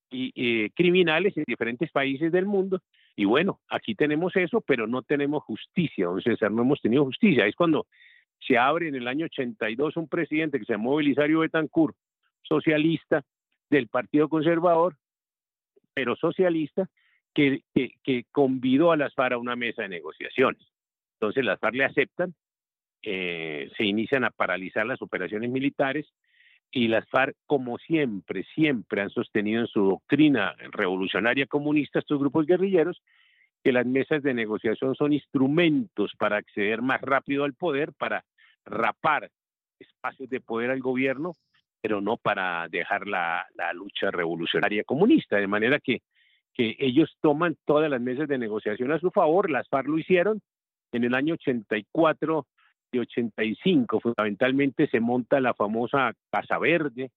[0.10, 2.82] y, criminales en diferentes países del mundo.
[3.16, 7.46] Y bueno, aquí tenemos eso, pero no tenemos justicia, don César, no hemos tenido justicia.
[7.46, 7.86] Es cuando
[8.40, 11.96] se abre en el año 82 un presidente que se llamó Belisario Betancourt,
[12.42, 13.24] socialista
[13.70, 14.96] del Partido Conservador,
[15.94, 16.90] pero socialista,
[17.34, 20.62] que, que, que convidó a las FARC a una mesa de negociaciones.
[21.16, 22.34] Entonces las FARC le aceptan
[23.04, 26.08] eh, se inician a paralizar las operaciones militares
[26.72, 32.46] y las FARC, como siempre, siempre han sostenido en su doctrina revolucionaria comunista estos grupos
[32.46, 33.02] guerrilleros,
[33.64, 38.24] que las mesas de negociación son instrumentos para acceder más rápido al poder, para
[38.66, 39.30] rapar
[39.80, 41.34] espacios de poder al gobierno,
[41.82, 45.38] pero no para dejar la, lucha revolucionaria comunista.
[45.38, 46.02] De manera que,
[46.54, 50.42] que ellos toman todas las mesas de negociación a su favor, las FARC lo hicieron,
[50.94, 52.46] En el año 84
[52.92, 57.12] y 85, fundamentalmente, se monta la famosa Casa Verde,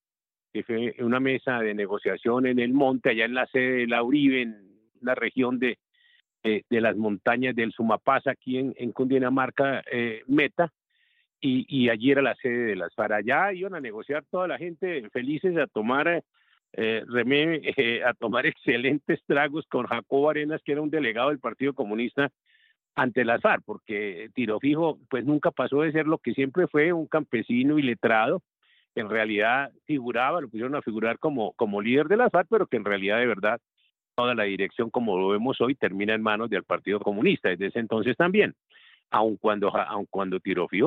[0.53, 4.03] que fue una mesa de negociación en el monte, allá en la sede de la
[4.03, 4.57] Uribe, en
[5.01, 5.79] la región de,
[6.43, 10.73] de las montañas del Sumapaz, aquí en, en Cundinamarca, eh, Meta,
[11.41, 13.13] y, y, allí era la sede de las FARC.
[13.13, 16.23] Allá iban a negociar toda la gente felices a tomar
[16.77, 21.39] eh, remé, eh, a tomar excelentes tragos con Jacobo Arenas, que era un delegado del
[21.39, 22.31] Partido Comunista
[22.95, 26.93] ante las FARC, porque Tiro Fijo pues nunca pasó de ser lo que siempre fue
[26.93, 28.43] un campesino y letrado,
[28.95, 32.77] en realidad figuraba, lo pusieron a figurar como, como líder de las FARC, pero que
[32.77, 33.61] en realidad de verdad
[34.15, 38.17] toda la dirección como vemos hoy termina en manos del Partido Comunista, desde ese entonces
[38.17, 38.55] también,
[39.11, 40.39] aun cuando, aun cuando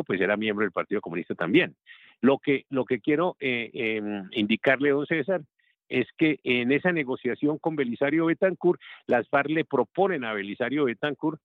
[0.05, 1.75] pues era miembro del Partido Comunista también.
[2.21, 5.41] Lo que, lo que quiero eh, eh, indicarle, don César,
[5.89, 11.39] es que en esa negociación con Belisario Betancourt, las FARC le proponen a Belisario Betancourt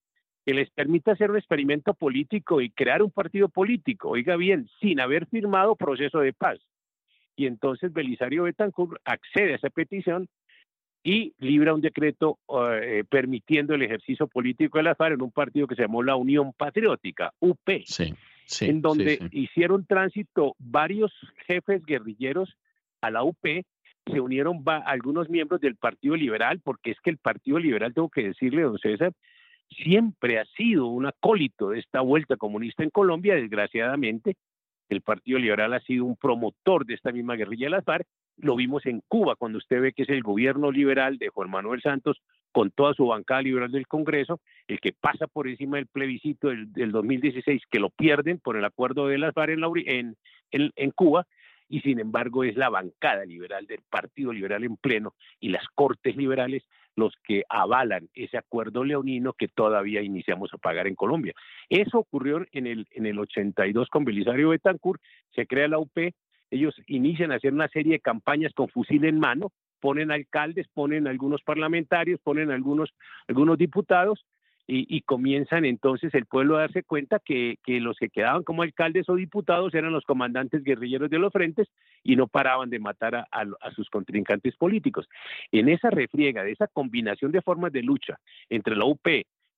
[0.45, 4.99] que les permita hacer un experimento político y crear un partido político, oiga bien, sin
[4.99, 6.59] haber firmado proceso de paz.
[7.35, 10.27] Y entonces Belisario Betancourt accede a esa petición
[11.03, 12.39] y libra un decreto
[12.71, 16.15] eh, permitiendo el ejercicio político de las FARC en un partido que se llamó la
[16.15, 17.69] Unión Patriótica, UP,
[18.61, 21.11] en donde hicieron tránsito varios
[21.47, 22.57] jefes guerrilleros
[23.01, 23.65] a la UP
[24.05, 28.23] se unieron algunos miembros del Partido Liberal, porque es que el Partido Liberal, tengo que
[28.23, 29.13] decirle, don César,
[29.69, 34.35] siempre ha sido un acólito de esta vuelta comunista en Colombia, desgraciadamente.
[34.89, 38.05] El Partido Liberal ha sido un promotor de esta misma guerrilla de las FARC.
[38.37, 41.81] Lo vimos en Cuba, cuando usted ve que es el gobierno liberal de Juan Manuel
[41.81, 42.21] Santos,
[42.51, 46.91] con toda su bancada liberal del Congreso, el que pasa por encima del plebiscito del,
[46.91, 50.15] 2016, que lo pierden por el acuerdo de las FARC en,
[50.51, 51.25] en, en Cuba,
[51.69, 56.15] y sin embargo es la bancada liberal del Partido Liberal en pleno y las cortes
[56.15, 56.63] liberales
[56.95, 61.33] los que avalan ese acuerdo leonino que todavía iniciamos a pagar en Colombia.
[61.69, 65.01] Eso ocurrió en el, en el 82 con Belisario Betancourt,
[65.35, 65.97] se crea la UP,
[66.51, 71.07] ellos inician a hacer una serie de campañas con fusil en mano, ponen alcaldes, ponen
[71.07, 72.93] algunos parlamentarios, ponen algunos,
[73.27, 74.25] algunos diputados
[74.65, 79.15] y, comienzan entonces el pueblo a darse cuenta que, los que quedaban como alcaldes o
[79.15, 81.67] diputados eran los comandantes guerrilleros de los frentes
[82.01, 85.09] y no paraban de matar a, a, sus contrincantes políticos.
[85.51, 88.19] En esa refriega, de esa combinación de formas de lucha
[88.49, 89.05] entre la UP,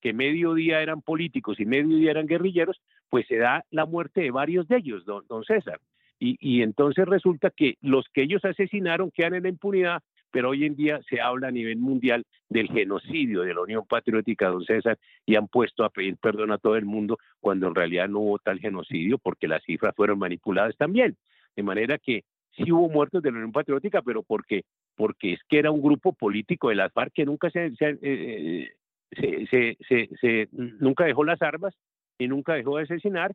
[0.00, 4.22] que medio día eran políticos y medio día eran guerrilleros, pues se da la muerte
[4.22, 5.80] de varios de ellos, don, don César.
[6.18, 10.64] Y, y entonces resulta que los que ellos asesinaron quedan en la impunidad pero hoy
[10.64, 14.98] en día se habla a nivel mundial del genocidio de la Unión Patriótica, don César,
[15.24, 18.38] y han puesto a pedir perdón a todo el mundo cuando en realidad no hubo
[18.38, 21.16] tal genocidio porque las cifras fueron manipuladas también.
[21.54, 22.24] De manera que
[22.56, 26.12] sí hubo muertos de la Unión Patriótica, pero porque, porque es que era un grupo
[26.12, 28.70] político de las FARC que nunca se, eh,
[29.10, 31.74] se, se, se, nunca dejó las armas
[32.18, 33.32] y nunca dejó de asesinar,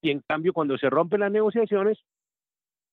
[0.00, 1.98] y en cambio cuando se rompen las negociaciones,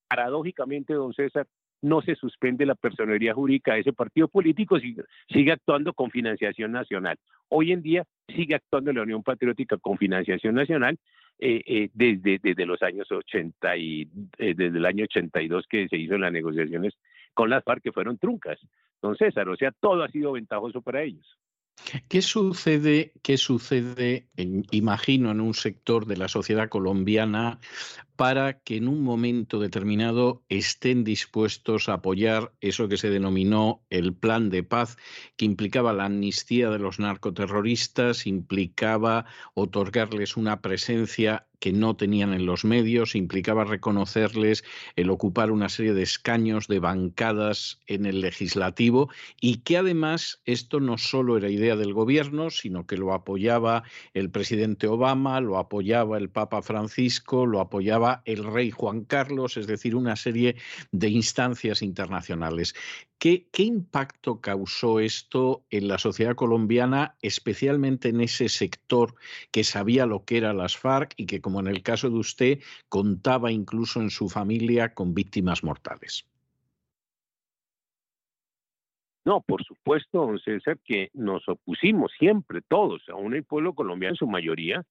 [0.09, 1.47] paradójicamente, don César,
[1.81, 6.71] no se suspende la personería jurídica de ese partido político, sigue, sigue, actuando con financiación
[6.71, 7.17] nacional.
[7.47, 10.97] Hoy en día sigue actuando la Unión Patriótica con financiación nacional
[11.39, 16.17] eh, eh, desde, los años 80 y eh, desde el año 82 que se hizo
[16.17, 16.93] las negociaciones
[17.33, 18.59] con las FARC que fueron truncas.
[19.01, 21.25] Don César, o sea, todo ha sido ventajoso para ellos.
[22.09, 24.27] ¿Qué sucede, qué sucede
[24.71, 27.59] imagino, en un sector de la sociedad colombiana
[28.19, 34.13] para que en un momento determinado estén dispuestos a apoyar eso que se denominó el
[34.13, 34.97] plan de paz,
[35.37, 39.23] que implicaba la amnistía de los narcoterroristas, implicaba
[39.53, 44.63] otorgarles una presencia que no tenían en los medios, implicaba reconocerles
[44.95, 49.09] el ocupar una serie de escaños de bancadas en el legislativo
[49.41, 53.83] y que además esto no solo era idea del gobierno, sino que lo apoyaba
[54.13, 59.67] el presidente Obama, lo apoyaba el Papa Francisco, lo apoyaba el rey Juan Carlos, es
[59.67, 60.55] decir, una serie
[60.91, 62.75] de instancias internacionales.
[63.17, 69.15] ¿Qué, ¿Qué, impacto causó esto en la sociedad colombiana, especialmente en ese sector
[69.51, 72.59] que sabía lo que eran las FARC y que, como en el caso de usted,
[72.87, 76.25] contaba incluso en su familia con víctimas mortales?
[79.25, 84.17] No, por supuesto, don César, que nos opusimos siempre, todos, aún el pueblo colombiano en
[84.17, 84.85] su mayoría,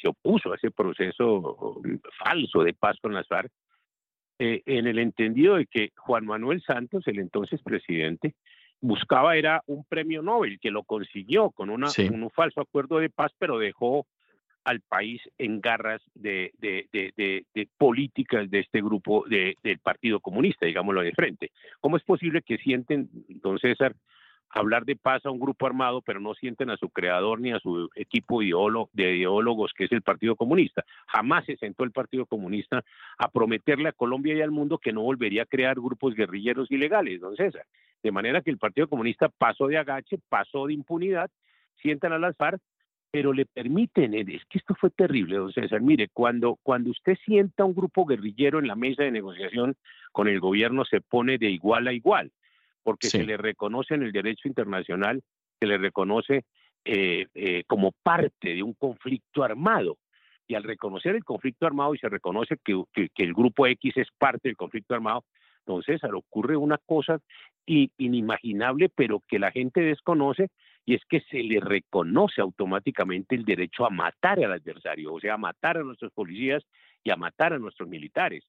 [0.00, 1.80] se opuso a ese proceso
[2.18, 3.52] falso de paz con las FARC,
[4.38, 8.34] eh, en el entendido de que Juan Manuel Santos, el entonces presidente,
[8.80, 13.32] buscaba era un premio Nobel, que lo consiguió con una, un falso acuerdo de paz,
[13.38, 14.06] pero dejó
[14.64, 21.02] al país en garras de, de, de, políticas de este grupo del Partido Comunista, digámoslo
[21.02, 21.50] de frente.
[21.80, 23.94] ¿Cómo es posible que sienten, don César,
[24.50, 27.60] hablar de paz a un grupo armado, pero no sienten a su creador ni a
[27.60, 28.48] su equipo de
[28.94, 30.84] ideólogos, que es el Partido Comunista.
[31.06, 32.82] Jamás se sentó el Partido Comunista
[33.18, 37.20] a prometerle a Colombia y al mundo que no volvería a crear grupos guerrilleros ilegales,
[37.20, 37.64] don César.
[38.02, 41.30] De manera que el Partido Comunista pasó de agache, pasó de impunidad,
[41.80, 42.36] sientan a las
[43.12, 47.64] pero le permiten, es que esto fue terrible, don César, mire, cuando, cuando usted sienta
[47.64, 49.74] un grupo guerrillero en la mesa de negociación
[50.12, 52.30] con el gobierno, se pone de igual a igual
[52.82, 55.22] porque se le reconoce en el derecho internacional,
[55.58, 56.44] se le reconoce
[56.84, 59.98] eh, eh, como parte de un conflicto armado.
[60.48, 62.82] Y al reconocer el conflicto armado y se reconoce que,
[63.16, 65.24] el grupo X es parte del conflicto armado,
[65.60, 67.20] entonces ocurre una cosa
[67.66, 70.48] inimaginable, pero que la gente desconoce,
[70.84, 75.34] y es que se le reconoce automáticamente el derecho a matar al adversario, o sea,
[75.34, 76.64] a matar a nuestros policías
[77.04, 78.42] y a matar a nuestros militares.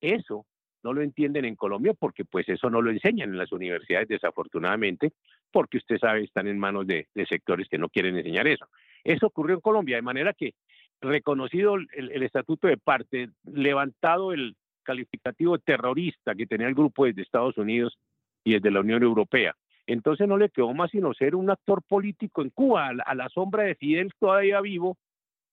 [0.00, 0.46] Eso
[0.82, 5.12] no lo entienden en Colombia porque pues eso no lo enseñan en las universidades desafortunadamente,
[5.50, 8.66] porque usted sabe, están en manos de, sectores que no quieren enseñar eso.
[9.04, 10.54] Eso ocurrió en Colombia, de manera que
[11.00, 17.58] reconocido el, estatuto de parte, levantado el calificativo terrorista que tenía el grupo desde Estados
[17.58, 17.98] Unidos
[18.44, 19.54] y desde la Unión Europea.
[19.86, 23.64] Entonces no le quedó más sino ser un actor político en Cuba, a la sombra
[23.64, 24.98] de Fidel todavía vivo,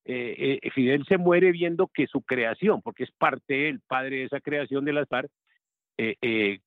[0.07, 4.23] eh, eh, Fidel se muere viendo que su creación, porque es parte el padre de
[4.25, 5.31] esa creación de las FARC,
[5.97, 6.59] eh,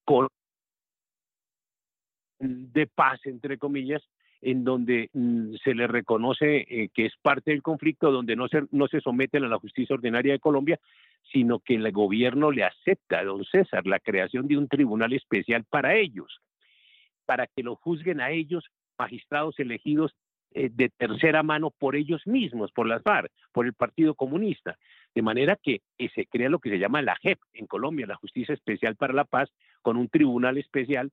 [2.40, 4.02] de paz, entre comillas,
[4.40, 8.88] en donde mm, se le reconoce que es parte del conflicto, donde no se, no
[8.88, 10.80] se someten a la justicia ordinaria de Colombia,
[11.32, 15.64] sino que el gobierno le acepta a don César la creación de un tribunal especial
[15.64, 16.40] para ellos,
[17.24, 18.64] para que lo juzguen a ellos,
[18.98, 20.14] magistrados elegidos
[20.52, 24.78] eh, de tercera mano por ellos mismos, por las FARC, por el Partido Comunista.
[25.14, 28.16] De manera que eh, se crea lo que se llama la JEP en Colombia, la
[28.16, 29.50] Justicia Especial para la Paz,
[29.82, 31.10] con un tribunal especial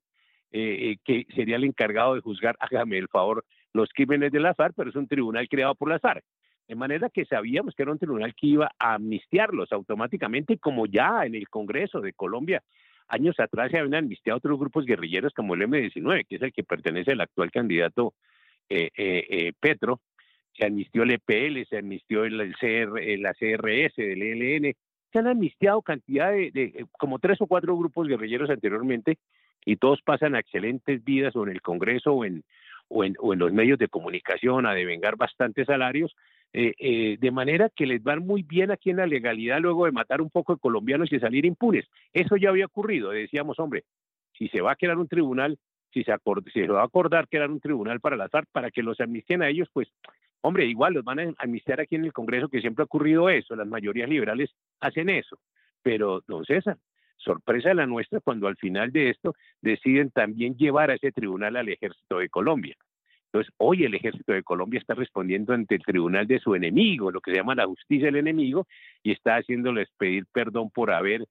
[0.52, 3.44] eh, que sería el encargado de juzgar, hágame el favor,
[3.74, 6.24] los crímenes de las FARC, pero es un tribunal creado por las FARC.
[6.68, 11.26] De manera que sabíamos que era un tribunal que iba a amnistiarlos automáticamente, como ya
[11.26, 12.64] en el Congreso de Colombia
[13.08, 16.64] años atrás se habían amnistiado otros grupos guerrilleros como el M-19, que es el que
[16.64, 18.35] pertenece al actual candidato eh, eh, eh,
[19.60, 20.02] Petro,
[20.54, 24.74] se amnistió el EPL, se amnistió el, la CRS del ELN,
[25.12, 29.18] se han amnistiado cantidad de, como tres o cuatro grupos guerrilleros anteriormente
[29.66, 32.44] y todos pasan excelentes vidas o en el Congreso o en,
[32.90, 36.16] o en, los medios de comunicación a devengar bastantes salarios,
[36.54, 40.30] de manera que les van muy bien aquí en la legalidad luego de matar un
[40.30, 41.86] poco de colombianos y salir impunes.
[42.14, 43.84] Eso ya había ocurrido, decíamos, hombre,
[44.38, 45.58] si se va a crear un tribunal
[45.94, 46.14] si se,
[46.54, 49.42] se va a acordar que era un tribunal para las FARC, para que los amnistien
[49.42, 49.88] a ellos, pues,
[50.42, 53.56] hombre, igual los van a amnistiar aquí en el Congreso, que siempre ha ocurrido eso,
[53.56, 55.40] las mayorías liberales hacen eso.
[55.82, 56.78] Pero, don César,
[57.18, 61.70] sorpresa la nuestra cuando al final de esto deciden también llevar a ese tribunal al
[61.70, 62.76] ejército de Colombia.
[63.36, 67.20] Entonces, hoy el ejército de Colombia está respondiendo ante el tribunal de su enemigo, lo
[67.20, 68.66] que se llama la justicia del enemigo,
[69.04, 71.26] y está haciéndoles pedir perdón por haber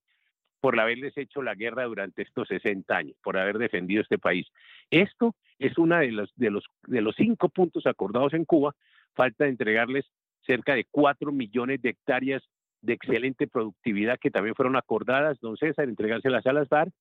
[0.64, 4.46] por haberles hecho la guerra durante estos 60 años, por haber defendido este país.
[4.90, 8.74] Esto es uno de los, de, los, de los cinco puntos acordados en Cuba.
[9.12, 10.06] Falta entregarles
[10.46, 12.42] cerca de cuatro millones de hectáreas
[12.80, 16.94] de excelente productividad que también fueron acordadas, don César, entregárselas a las FARC.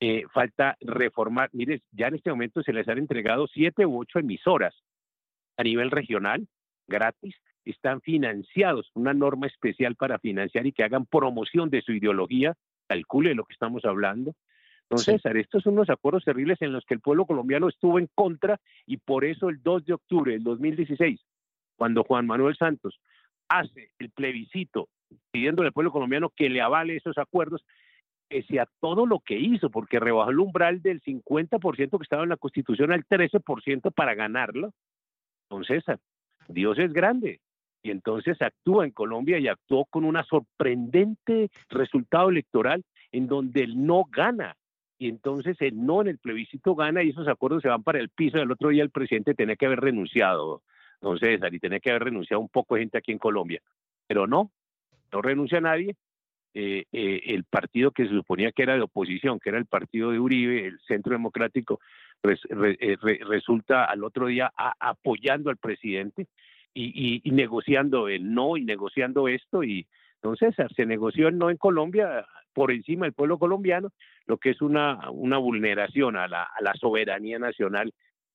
[0.00, 4.18] Eh, falta reformar, mire, ya en este momento se les han entregado siete u ocho
[4.18, 4.74] emisoras
[5.56, 6.48] a nivel regional,
[6.88, 12.56] gratis, están financiados, una norma especial para financiar y que hagan promoción de su ideología
[12.86, 14.34] calcule lo que estamos hablando.
[14.88, 18.08] Entonces, César, estos son unos acuerdos terribles en los que el pueblo colombiano estuvo en
[18.14, 21.20] contra y por eso el 2 de octubre del 2016,
[21.76, 23.00] cuando Juan Manuel Santos
[23.48, 24.88] hace el plebiscito
[25.30, 27.64] pidiéndole al pueblo colombiano que le avale esos acuerdos,
[28.28, 32.28] pese a todo lo que hizo, porque rebajó el umbral del 50% que estaba en
[32.28, 34.72] la Constitución al 13% para ganarlo.
[35.48, 35.84] Entonces,
[36.48, 37.40] Dios es grande
[37.86, 43.86] y entonces actúa en Colombia y actuó con un sorprendente resultado electoral en donde el
[43.86, 44.56] no gana.
[44.98, 48.08] Y entonces el no en el plebiscito gana y esos acuerdos se van para el
[48.08, 48.38] piso.
[48.38, 50.62] El otro día el presidente tenía que haber renunciado,
[51.00, 53.62] don César, tenía que haber renunciado un poco de gente aquí en Colombia.
[54.08, 54.50] Pero no,
[55.12, 55.94] no renuncia nadie.
[56.54, 60.10] Eh, eh, el partido que se suponía que era de oposición, que era el partido
[60.10, 61.78] de Uribe, el Centro Democrático,
[62.24, 62.96] eh,
[63.28, 66.26] resulta al otro día apoyando al presidente
[66.76, 69.86] y, negociando el no y negociando esto y
[70.16, 73.90] entonces se negoció el no en Colombia por encima del pueblo colombiano,
[74.26, 77.92] lo que es una, una vulneración a la, a la soberanía nacional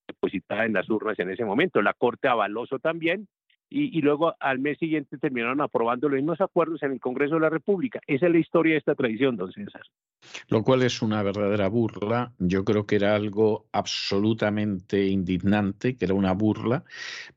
[0.08, 1.82] depositada en las urnas en ese momento.
[1.82, 3.28] La Corte avaló también
[3.74, 7.50] y, luego al mes siguiente terminaron aprobando los mismos acuerdos en el Congreso de la
[7.50, 8.02] República.
[8.06, 9.82] Esa es la historia de esta tradición, don César.
[10.50, 12.34] Lo cual es una verdadera burla.
[12.38, 16.84] Yo creo que era algo absolutamente indignante, que era una burla,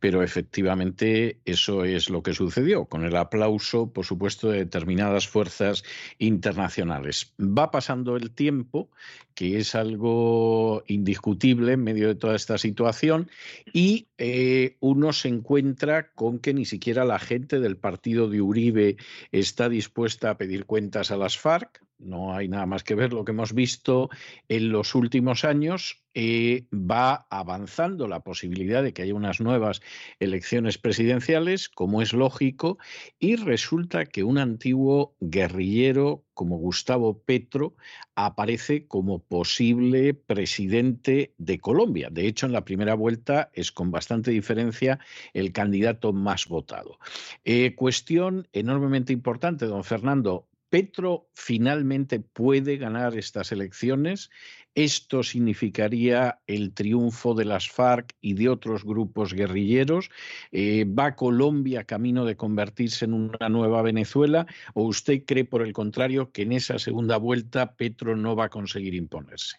[0.01, 5.85] pero efectivamente eso es lo que sucedió, con el aplauso, por supuesto, de determinadas fuerzas
[6.19, 7.32] internacionales.
[7.40, 8.90] Va pasando el tiempo,
[9.35, 13.31] que es algo indiscutible en medio de toda esta situación,
[13.73, 18.97] y eh, uno se encuentra con que ni siquiera la gente del partido de Uribe
[19.32, 21.82] está dispuesta a pedir cuentas a las FARC.
[22.05, 24.10] No hay nada más que ver lo que hemos visto
[24.48, 26.02] en los últimos años.
[26.16, 29.82] Eh, va avanzando la posibilidad de que haya unas nuevas
[30.20, 32.78] elecciones presidenciales, como es lógico,
[33.18, 37.74] y resulta que un antiguo guerrillero como Gustavo Petro
[38.14, 42.10] aparece como posible presidente de Colombia.
[42.12, 45.01] De hecho, en la primera vuelta es con bastante diferencia
[45.32, 46.98] el candidato más votado.
[47.44, 50.47] Eh, cuestión enormemente importante, don Fernando.
[50.74, 54.28] Petro finalmente puede ganar estas elecciones.
[54.74, 60.10] Esto significaría el triunfo de las FARC y de otros grupos guerrilleros.
[60.51, 64.46] Eh, ¿Va Colombia camino de convertirse en una nueva Venezuela?
[64.74, 68.51] ¿O usted cree, por el contrario, que en esa segunda vuelta Petro no va a
[68.51, 69.59] conseguir imponerse?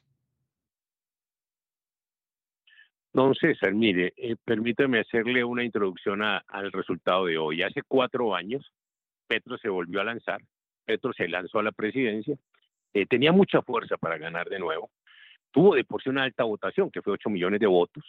[3.14, 7.62] Don César, mire, eh, permítame hacerle una introducción al resultado de hoy.
[7.62, 8.70] Hace cuatro años,
[9.30, 10.42] Petro se volvió a lanzar
[10.86, 12.38] Petro se lanzó a la presidencia,
[12.94, 14.90] eh, tenía mucha fuerza para ganar de nuevo,
[15.52, 18.04] tuvo de por sí una alta votación, que fue 8 millones de votos,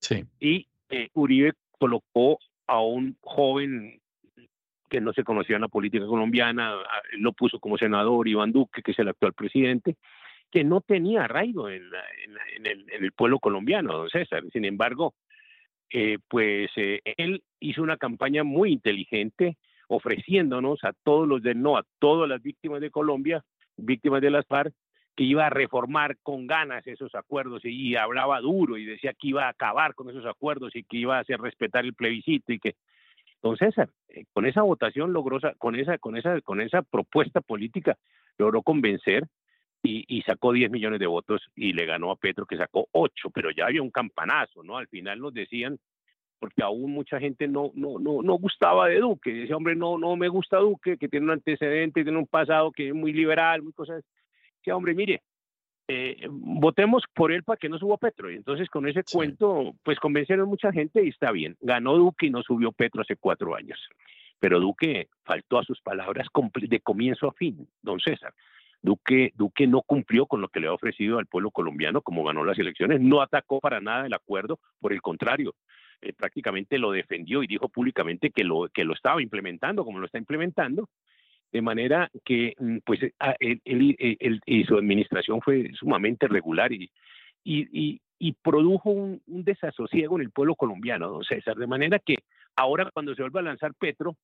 [0.00, 0.24] sí.
[0.38, 4.00] y eh, Uribe colocó a un joven
[4.88, 6.76] que no se conocía en la política colombiana,
[7.18, 9.96] lo puso como senador, Iván Duque, que es el actual presidente,
[10.50, 11.82] que no tenía arraigo en,
[12.64, 14.42] el, pueblo colombiano, don César.
[14.50, 15.14] Sin embargo,
[15.90, 19.58] eh, pues él hizo una campaña muy inteligente,
[19.88, 23.42] ofreciéndonos a todos los de no, a todas las víctimas de Colombia,
[23.76, 24.72] víctimas de las FARC,
[25.16, 29.46] que iba a reformar con ganas esos acuerdos y, hablaba duro y decía que iba
[29.46, 32.76] a acabar con esos acuerdos y que iba a hacer respetar el plebiscito y que
[33.42, 37.96] don César eh, con esa votación logró con esa con esa con esa propuesta política
[38.36, 39.26] logró convencer
[39.82, 43.30] y, y, sacó 10 millones de votos y le ganó a Petro que sacó 8,
[43.30, 44.76] pero ya había un campanazo, ¿no?
[44.76, 45.78] Al final nos decían
[46.38, 49.44] porque aún mucha gente no, no, no, no gustaba de Duque.
[49.44, 52.88] Ese hombre no, no me gusta Duque, que tiene un antecedente, tiene un pasado que
[52.88, 54.04] es muy liberal, muy cosas.
[54.62, 55.22] Que hombre, mire,
[55.88, 58.30] eh, votemos por él para que no suba Petro.
[58.30, 61.56] Y entonces con ese cuento, pues convencieron mucha gente y está bien.
[61.60, 63.78] Ganó Duque y no subió Petro hace cuatro años.
[64.38, 68.32] Pero Duque faltó a sus palabras de comienzo a fin, don César.
[68.80, 72.44] Duque, Duque no cumplió con lo que le ha ofrecido al pueblo colombiano como ganó
[72.44, 75.54] las elecciones, no atacó para nada el acuerdo, por el contrario,
[76.00, 80.06] eh, prácticamente lo defendió y dijo públicamente que lo, que lo estaba implementando como lo
[80.06, 80.88] está implementando,
[81.50, 83.00] de manera que mm, pues
[83.40, 86.90] él, y su administración fue sumamente regular y,
[87.44, 92.16] y, produjo un, desasosiego en el pueblo colombiano, don César, de manera que
[92.56, 94.16] ahora cuando se vuelve a lanzar Petro,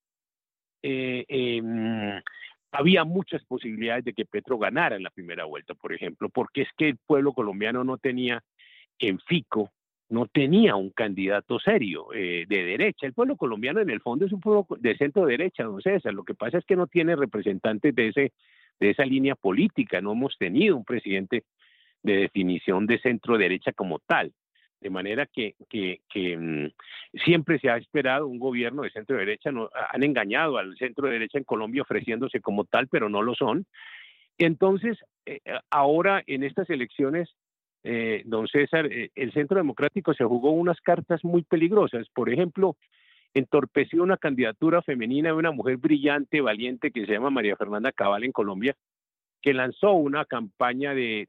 [0.83, 2.21] eh, em,
[2.73, 6.69] había muchas posibilidades de que Petro ganara en la primera vuelta, por ejemplo, porque es
[6.77, 8.43] que el pueblo colombiano no tenía
[8.99, 9.71] en Fico
[10.09, 13.06] no tenía un candidato serio eh, de derecha.
[13.06, 16.12] El pueblo colombiano en el fondo es un pueblo de centro derecha, don César.
[16.12, 18.32] Lo que pasa es que no tiene representantes de, ese,
[18.81, 20.01] de esa línea política.
[20.01, 21.44] No hemos tenido un presidente
[22.02, 24.32] de definición de centro derecha como tal.
[24.81, 29.51] De manera que, que, mm, siempre se ha esperado un gobierno de centro derecha.
[29.51, 33.64] No, han engañado al centro derecha en Colombia ofreciéndose como tal, pero no lo son.
[34.36, 35.40] Entonces, eh,
[35.70, 37.35] ahora en estas elecciones
[37.85, 42.09] eh, don César, eh, el Centro Democrático se jugó unas cartas muy peligrosas.
[42.15, 42.77] Por ejemplo,
[43.35, 48.24] entorpeció una candidatura femenina de una mujer brillante, valiente, que se llama María Fernanda Cabal
[48.24, 48.74] en Colombia,
[49.43, 51.28] que lanzó una campaña de,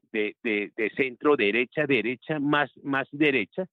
[0.96, 3.66] centro derecha, derecha, más, más derecha,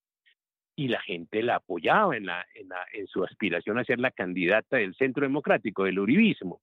[0.75, 4.77] y la gente la apoyaba en, la, en, la, su aspiración a ser la candidata
[4.77, 6.59] del Centro Democrático, del Uribismo.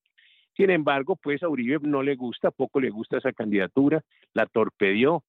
[0.57, 4.03] Sin embargo, pues a Uribe no le gusta, poco le gusta esa candidatura,
[4.35, 5.23] la torpedió,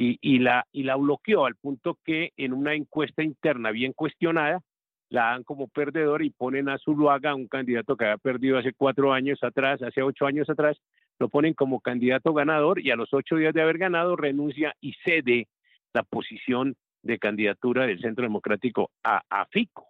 [0.00, 4.60] y, la, y la bloqueó al punto que en una encuesta interna bien cuestionada
[5.08, 9.12] la dan como perdedor y ponen a Zuluaga, un candidato que había perdido hace cuatro
[9.12, 10.78] años atrás, hace ocho años atrás,
[11.18, 14.92] lo ponen como candidato ganador y a los ocho días de haber ganado renuncia y
[15.04, 15.48] cede
[15.92, 19.88] la posición de candidatura del Centro Democrático a, Fico,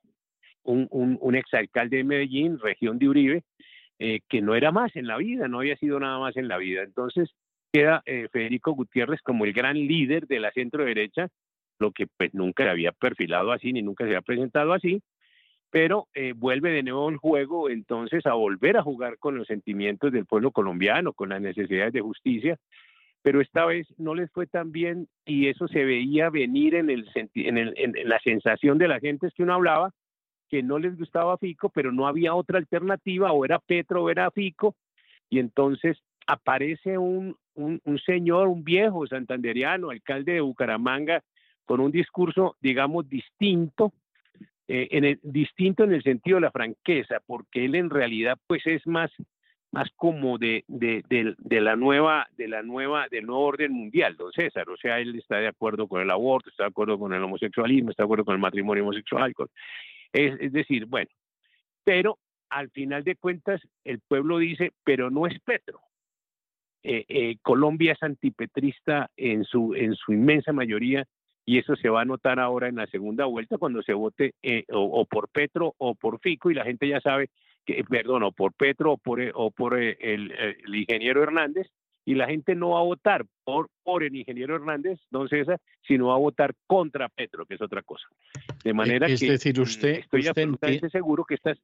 [0.63, 3.45] un, un, exalcalde de Medellín, región de Uribe,
[3.99, 6.57] eh, que no era más en la vida, no había sido nada más en la
[6.57, 6.83] vida.
[6.83, 7.31] Entonces,
[7.73, 11.29] queda eh, Federico Gutiérrez como el gran líder de la centro derecha,
[11.79, 15.03] lo que pues nunca se había perfilado así ni nunca se había presentado así.
[15.71, 20.13] pero eh, vuelve de nuevo el juego entonces a volver a jugar con los sentimientos
[20.13, 22.57] del pueblo colombiano, con las necesidades de justicia,
[23.23, 27.07] pero esta vez no les fue tan bien y eso se veía venir en, el,
[27.15, 29.93] en, el, en la sensación de la gente es que uno hablaba
[30.49, 34.31] que no les gustaba Fico, pero no había otra alternativa, o era Petro o era
[34.31, 34.75] Fico,
[35.29, 41.23] y entonces aparece un, un, señor, un viejo santanderiano, alcalde de Bucaramanga,
[41.65, 43.93] con un discurso, digamos, distinto,
[44.69, 48.67] eh, en el, distinto en el sentido de la franqueza, porque él en realidad pues
[48.67, 49.11] es más,
[49.73, 54.33] más como de, de, de, la nueva, de la nueva, del nuevo orden mundial, don
[54.33, 54.69] César.
[54.71, 57.91] O sea, él está de acuerdo con el aborto, está de acuerdo con el homosexualismo,
[57.91, 59.35] está de acuerdo con el matrimonio homosexual.
[60.13, 61.11] es decir, bueno,
[61.85, 62.19] pero
[62.51, 65.81] al final de cuentas el pueblo dice, pero no es Petro.
[66.83, 71.07] Eh, eh, Colombia es antipetrista en su, en su inmensa mayoría
[71.49, 74.67] y eso se va a notar ahora en la segunda vuelta cuando se vote eh,
[74.71, 77.31] o, por Petro o por Fico y la gente ya sabe
[77.65, 80.31] que, perdón, o por Petro o por, eh, o por eh, el,
[80.75, 81.67] ingeniero Hernández
[82.05, 86.09] y la gente no va a votar por, por el ingeniero Hernández, don César, sino
[86.09, 88.07] va a votar contra Petro, que es otra cosa.
[88.63, 91.59] De manera es que decir, usted, estoy usted absolutamente seguro que estas...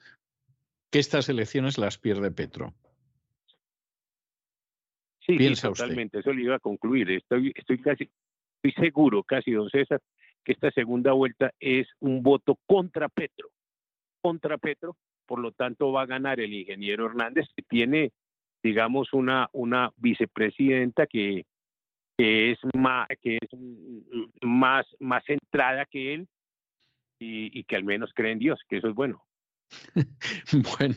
[0.90, 2.72] Que estas elecciones las pierde Petro.
[5.26, 7.10] Sí, sí totalmente, eso le iba a concluir.
[7.10, 8.10] Estoy, estoy casi,
[8.62, 10.00] estoy seguro, casi, don César,
[10.44, 13.48] que esta segunda vuelta es un voto contra Petro,
[14.20, 14.96] contra Petro,
[15.26, 18.12] por lo tanto va a ganar el ingeniero Hernández, que tiene,
[18.62, 21.46] digamos, una, una vicepresidenta que,
[22.18, 23.58] que es más, que es
[24.42, 26.28] más, más centrada que él
[27.18, 29.24] y, y que al menos cree en Dios, que eso es bueno.
[30.78, 30.96] Bueno,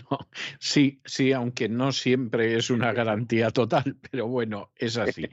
[0.59, 5.25] sí, sí, aunque no siempre es una garantía total, pero bueno, es así.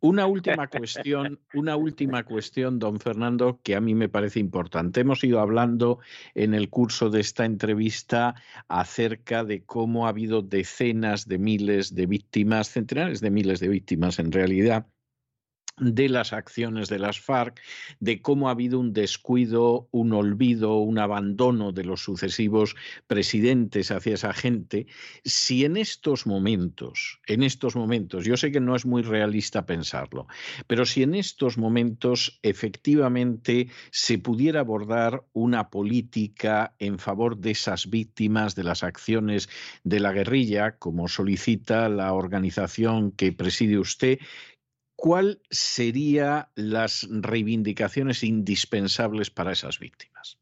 [0.00, 5.00] Una última cuestión, una última cuestión, don Fernando, que a mí me parece importante.
[5.00, 5.98] Hemos ido hablando
[6.34, 8.34] en el curso de esta entrevista
[8.68, 14.18] acerca de cómo ha habido decenas de miles de víctimas, centenares de miles de víctimas
[14.18, 14.86] en realidad
[15.78, 17.60] de las acciones de las FARC,
[17.98, 22.76] de cómo ha habido un descuido, un olvido, un abandono de los sucesivos
[23.06, 24.86] presidentes hacia esa gente,
[25.24, 30.26] si en estos momentos, en estos momentos, yo sé que no es muy realista pensarlo,
[30.66, 37.88] pero si en estos momentos efectivamente se pudiera abordar una política en favor de esas
[37.88, 39.48] víctimas de las acciones
[39.84, 44.18] de la guerrilla, como solicita la organización que preside usted,
[45.02, 50.38] ¿cuál serían las reivindicaciones indispensables para esas víctimas?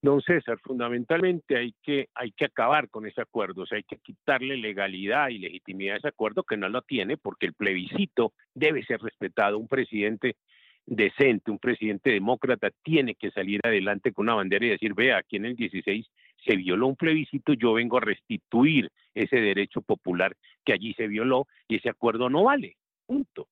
[0.00, 3.96] Don César, fundamentalmente hay que, hay que acabar con ese acuerdo, o sea, hay que
[3.96, 8.84] quitarle legalidad y legitimidad a ese acuerdo que no lo tiene porque el plebiscito debe
[8.84, 9.58] ser respetado.
[9.58, 10.36] Un presidente
[10.86, 15.38] decente, un presidente demócrata tiene que salir adelante con una bandera y decir, vea, aquí
[15.38, 16.06] en el 16
[16.44, 21.46] se violó un plebiscito, yo vengo a restituir ese derecho popular que allí se violó
[21.68, 22.76] y ese acuerdo no vale.
[23.06, 23.48] Punto.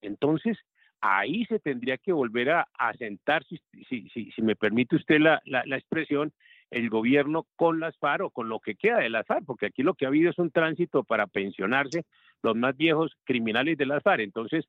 [0.00, 0.58] Entonces,
[1.00, 2.66] ahí se tendría que volver a,
[2.98, 6.32] sentar, si, si, si, me permite usted la, la, la, expresión,
[6.70, 9.82] el gobierno con las FARC o con lo que queda de las FARC, porque aquí
[9.82, 12.04] lo que ha habido es un tránsito para pensionarse
[12.42, 14.20] los más viejos criminales de las FARC.
[14.20, 14.64] Entonces,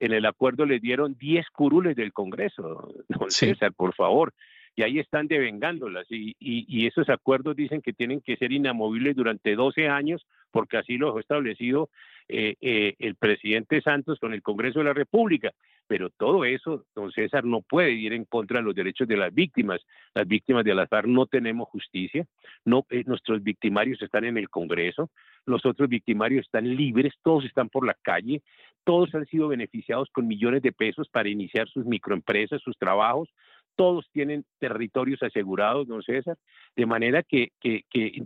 [0.00, 4.34] en el acuerdo les dieron 10 curules del Congreso, don César, por favor
[4.80, 6.06] y ahí están devengándolas.
[6.08, 10.96] Y, y, esos acuerdos dicen que tienen que ser inamovibles durante 12 años, porque así
[10.96, 11.90] lo ha establecido
[12.28, 15.52] eh, eh, el presidente Santos con el Congreso de la República.
[15.86, 19.34] Pero todo eso, don César, no puede ir en contra de los derechos de las
[19.34, 19.82] víctimas.
[20.14, 22.24] Las víctimas de FARC no tenemos justicia,
[22.64, 25.10] no, eh, nuestros victimarios están en el Congreso,
[25.44, 28.40] los otros victimarios están libres, todos están por la calle,
[28.84, 33.28] todos han sido beneficiados con millones de pesos para iniciar sus microempresas, sus trabajos,
[33.80, 36.36] todos tienen territorios asegurados, don César,
[36.76, 37.52] de manera que,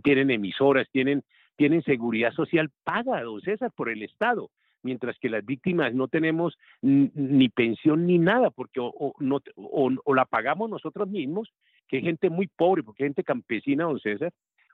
[0.02, 1.22] tienen emisoras, tienen,
[1.54, 4.50] tienen seguridad social paga, don César, por el Estado.
[4.82, 11.08] Mientras que las víctimas no tenemos ni pensión ni nada, porque o, la pagamos nosotros
[11.08, 11.52] mismos,
[11.86, 14.32] que hay gente muy pobre, porque hay gente campesina, don César,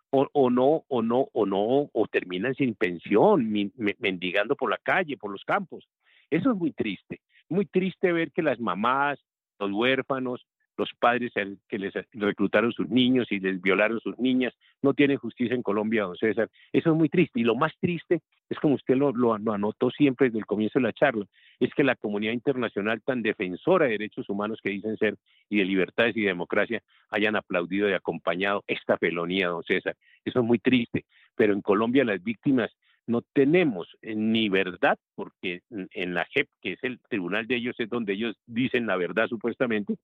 [0.09, 3.53] o, no, o no, o no, o terminan sin pensión,
[3.99, 5.87] mendigando por la calle, por los campos.
[6.31, 7.21] Eso es muy triste,
[7.51, 9.23] muy triste ver que las mamás,
[9.59, 10.47] los huérfanos,
[10.81, 11.33] los padres
[11.69, 16.05] que les reclutaron sus niños y les violaron sus niñas, no tienen justicia en Colombia,
[16.05, 16.49] don César.
[16.73, 17.39] Eso es muy triste.
[17.39, 20.85] Y lo más triste es como usted lo, lo, anotó siempre desde el comienzo de
[20.85, 21.27] la charla,
[21.61, 25.17] es que la comunidad internacional tan defensora de derechos humanos que dicen ser
[25.51, 29.97] y de libertades y democracia hayan aplaudido y acompañado esta felonía, don César.
[30.25, 31.05] Eso es muy triste.
[31.37, 32.71] Pero en Colombia las víctimas
[33.07, 37.89] no tenemos ni verdad, porque en la JEP, que es el tribunal de ellos, es
[37.89, 39.97] donde ellos dicen la verdad supuestamente,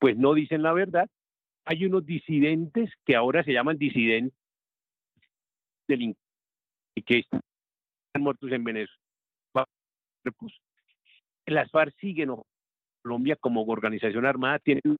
[0.00, 1.08] pues no dicen la verdad
[1.64, 4.34] hay unos disidentes que ahora se llaman disidentes
[5.88, 7.42] y que están
[8.18, 8.98] muertos en Venezuela.
[11.46, 12.36] Las FARC siguen en
[13.02, 14.96] Colombia como organización armada, tienen un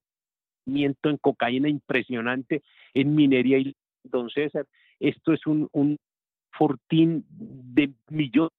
[0.76, 2.62] en cocaína impresionante,
[2.94, 3.74] en minería y
[4.04, 4.66] don César.
[4.98, 5.98] Esto es un,
[6.52, 8.52] fortín de millones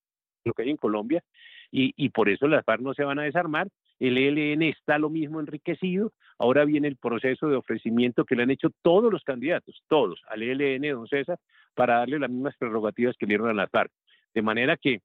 [0.44, 1.24] lo que hay en Colombia
[1.72, 3.68] y por eso las FARC no se van a desarmar
[4.02, 8.50] el ELN está lo mismo enriquecido, ahora viene el proceso de ofrecimiento que le han
[8.50, 11.38] hecho todos los candidatos, todos, al ELN, don César,
[11.76, 13.92] para darle las mismas prerrogativas que le dieron a la FARC.
[14.34, 15.02] De manera que,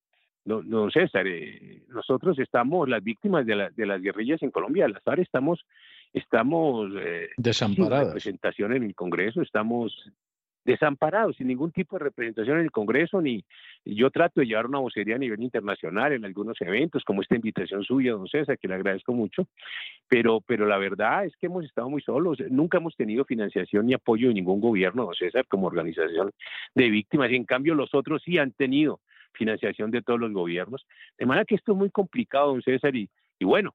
[0.47, 5.03] don César, eh, nosotros estamos las víctimas de, la, de, las guerrillas en Colombia, las
[5.03, 5.67] FARC estamos,
[6.15, 8.07] estamos eh, desamparadas.
[8.07, 10.11] representación en el Congreso, estamos
[10.67, 13.45] desamparados, sin ningún tipo de representación en el Congreso, ni
[13.85, 17.85] yo trato de llevar una vocería a nivel internacional en algunos eventos, como esta invitación
[17.85, 19.47] suya, don César, que le agradezco mucho,
[20.09, 23.95] pero, pero la verdad es que hemos estado muy solos, nunca hemos tenido financiación ni
[23.95, 26.33] apoyo de ningún gobierno, don César, como organización
[26.75, 29.01] de víctimas, y en cambio los otros sí han tenido
[29.35, 30.85] financiación de todos los gobiernos,
[31.17, 33.73] de manera que esto es muy complicado, don César, y, y bueno,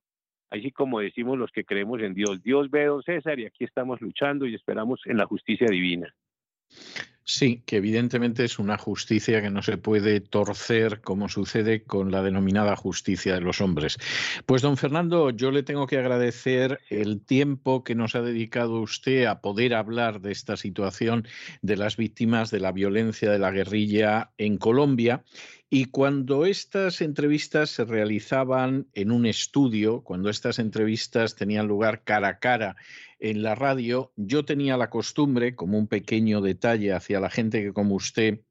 [0.49, 4.01] así como decimos los que creemos en Dios, Dios ve, don César, y aquí estamos
[4.01, 6.13] luchando y esperamos en la justicia divina.
[7.23, 12.23] Sí, que evidentemente es una justicia que no se puede torcer como sucede con la
[12.23, 13.97] denominada justicia de los hombres.
[14.45, 19.25] Pues don Fernando, yo le tengo que agradecer el tiempo que nos ha dedicado usted
[19.25, 21.27] a poder hablar de esta situación
[21.61, 25.23] de las víctimas de la violencia de la guerrilla en Colombia
[25.73, 32.27] y cuando estas entrevistas se realizaban en un estudio, cuando estas entrevistas tenían lugar cara
[32.27, 32.75] a cara
[33.19, 37.71] en la radio, yo tenía la costumbre, como un pequeño detalle hacia la gente que
[37.71, 38.41] como usted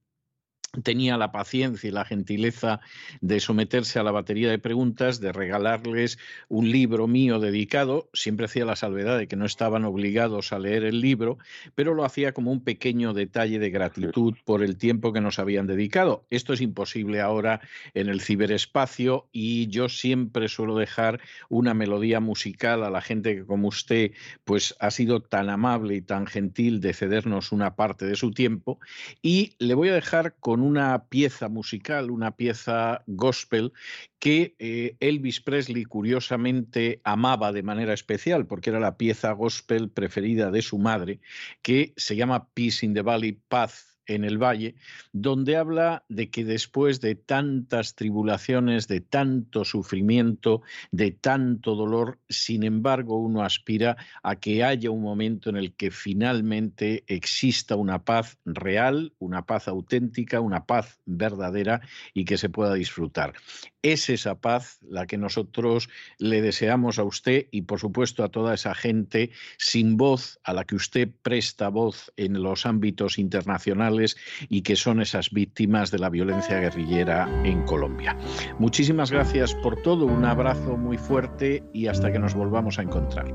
[0.82, 2.80] tenía la paciencia y la gentileza
[3.20, 6.18] de someterse a la batería de preguntas, de regalarles
[6.48, 8.08] un libro mío dedicado.
[8.12, 11.38] Siempre hacía la salvedad de que no estaban obligados a leer el libro,
[11.74, 15.66] pero lo hacía como un pequeño detalle de gratitud por el tiempo que nos habían
[15.66, 16.24] dedicado.
[16.30, 17.60] Esto es imposible ahora
[17.94, 23.44] en el ciberespacio y yo siempre suelo dejar una melodía musical a la gente que
[23.44, 24.12] como usted
[24.44, 28.78] pues ha sido tan amable y tan gentil de cedernos una parte de su tiempo
[29.22, 33.72] y le voy a dejar con una pieza musical, una pieza gospel
[34.18, 40.50] que eh, Elvis Presley curiosamente amaba de manera especial, porque era la pieza gospel preferida
[40.50, 41.20] de su madre,
[41.62, 44.74] que se llama Peace in the Valley, Paz en el valle,
[45.12, 52.64] donde habla de que después de tantas tribulaciones, de tanto sufrimiento, de tanto dolor, sin
[52.64, 58.38] embargo uno aspira a que haya un momento en el que finalmente exista una paz
[58.44, 61.80] real, una paz auténtica, una paz verdadera
[62.14, 63.34] y que se pueda disfrutar.
[63.82, 65.88] Es esa paz la que nosotros
[66.18, 70.64] le deseamos a usted y por supuesto a toda esa gente sin voz a la
[70.64, 76.10] que usted presta voz en los ámbitos internacionales y que son esas víctimas de la
[76.10, 78.16] violencia guerrillera en Colombia.
[78.58, 83.32] Muchísimas gracias por todo, un abrazo muy fuerte y hasta que nos volvamos a encontrar.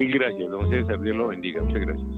[0.00, 2.08] Mil gracias, don César, Dios lo bendiga, muchas gracias.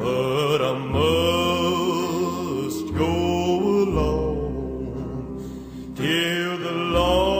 [0.00, 1.74] But I must
[2.94, 3.12] go
[3.84, 5.36] alone
[5.94, 7.39] till the Lord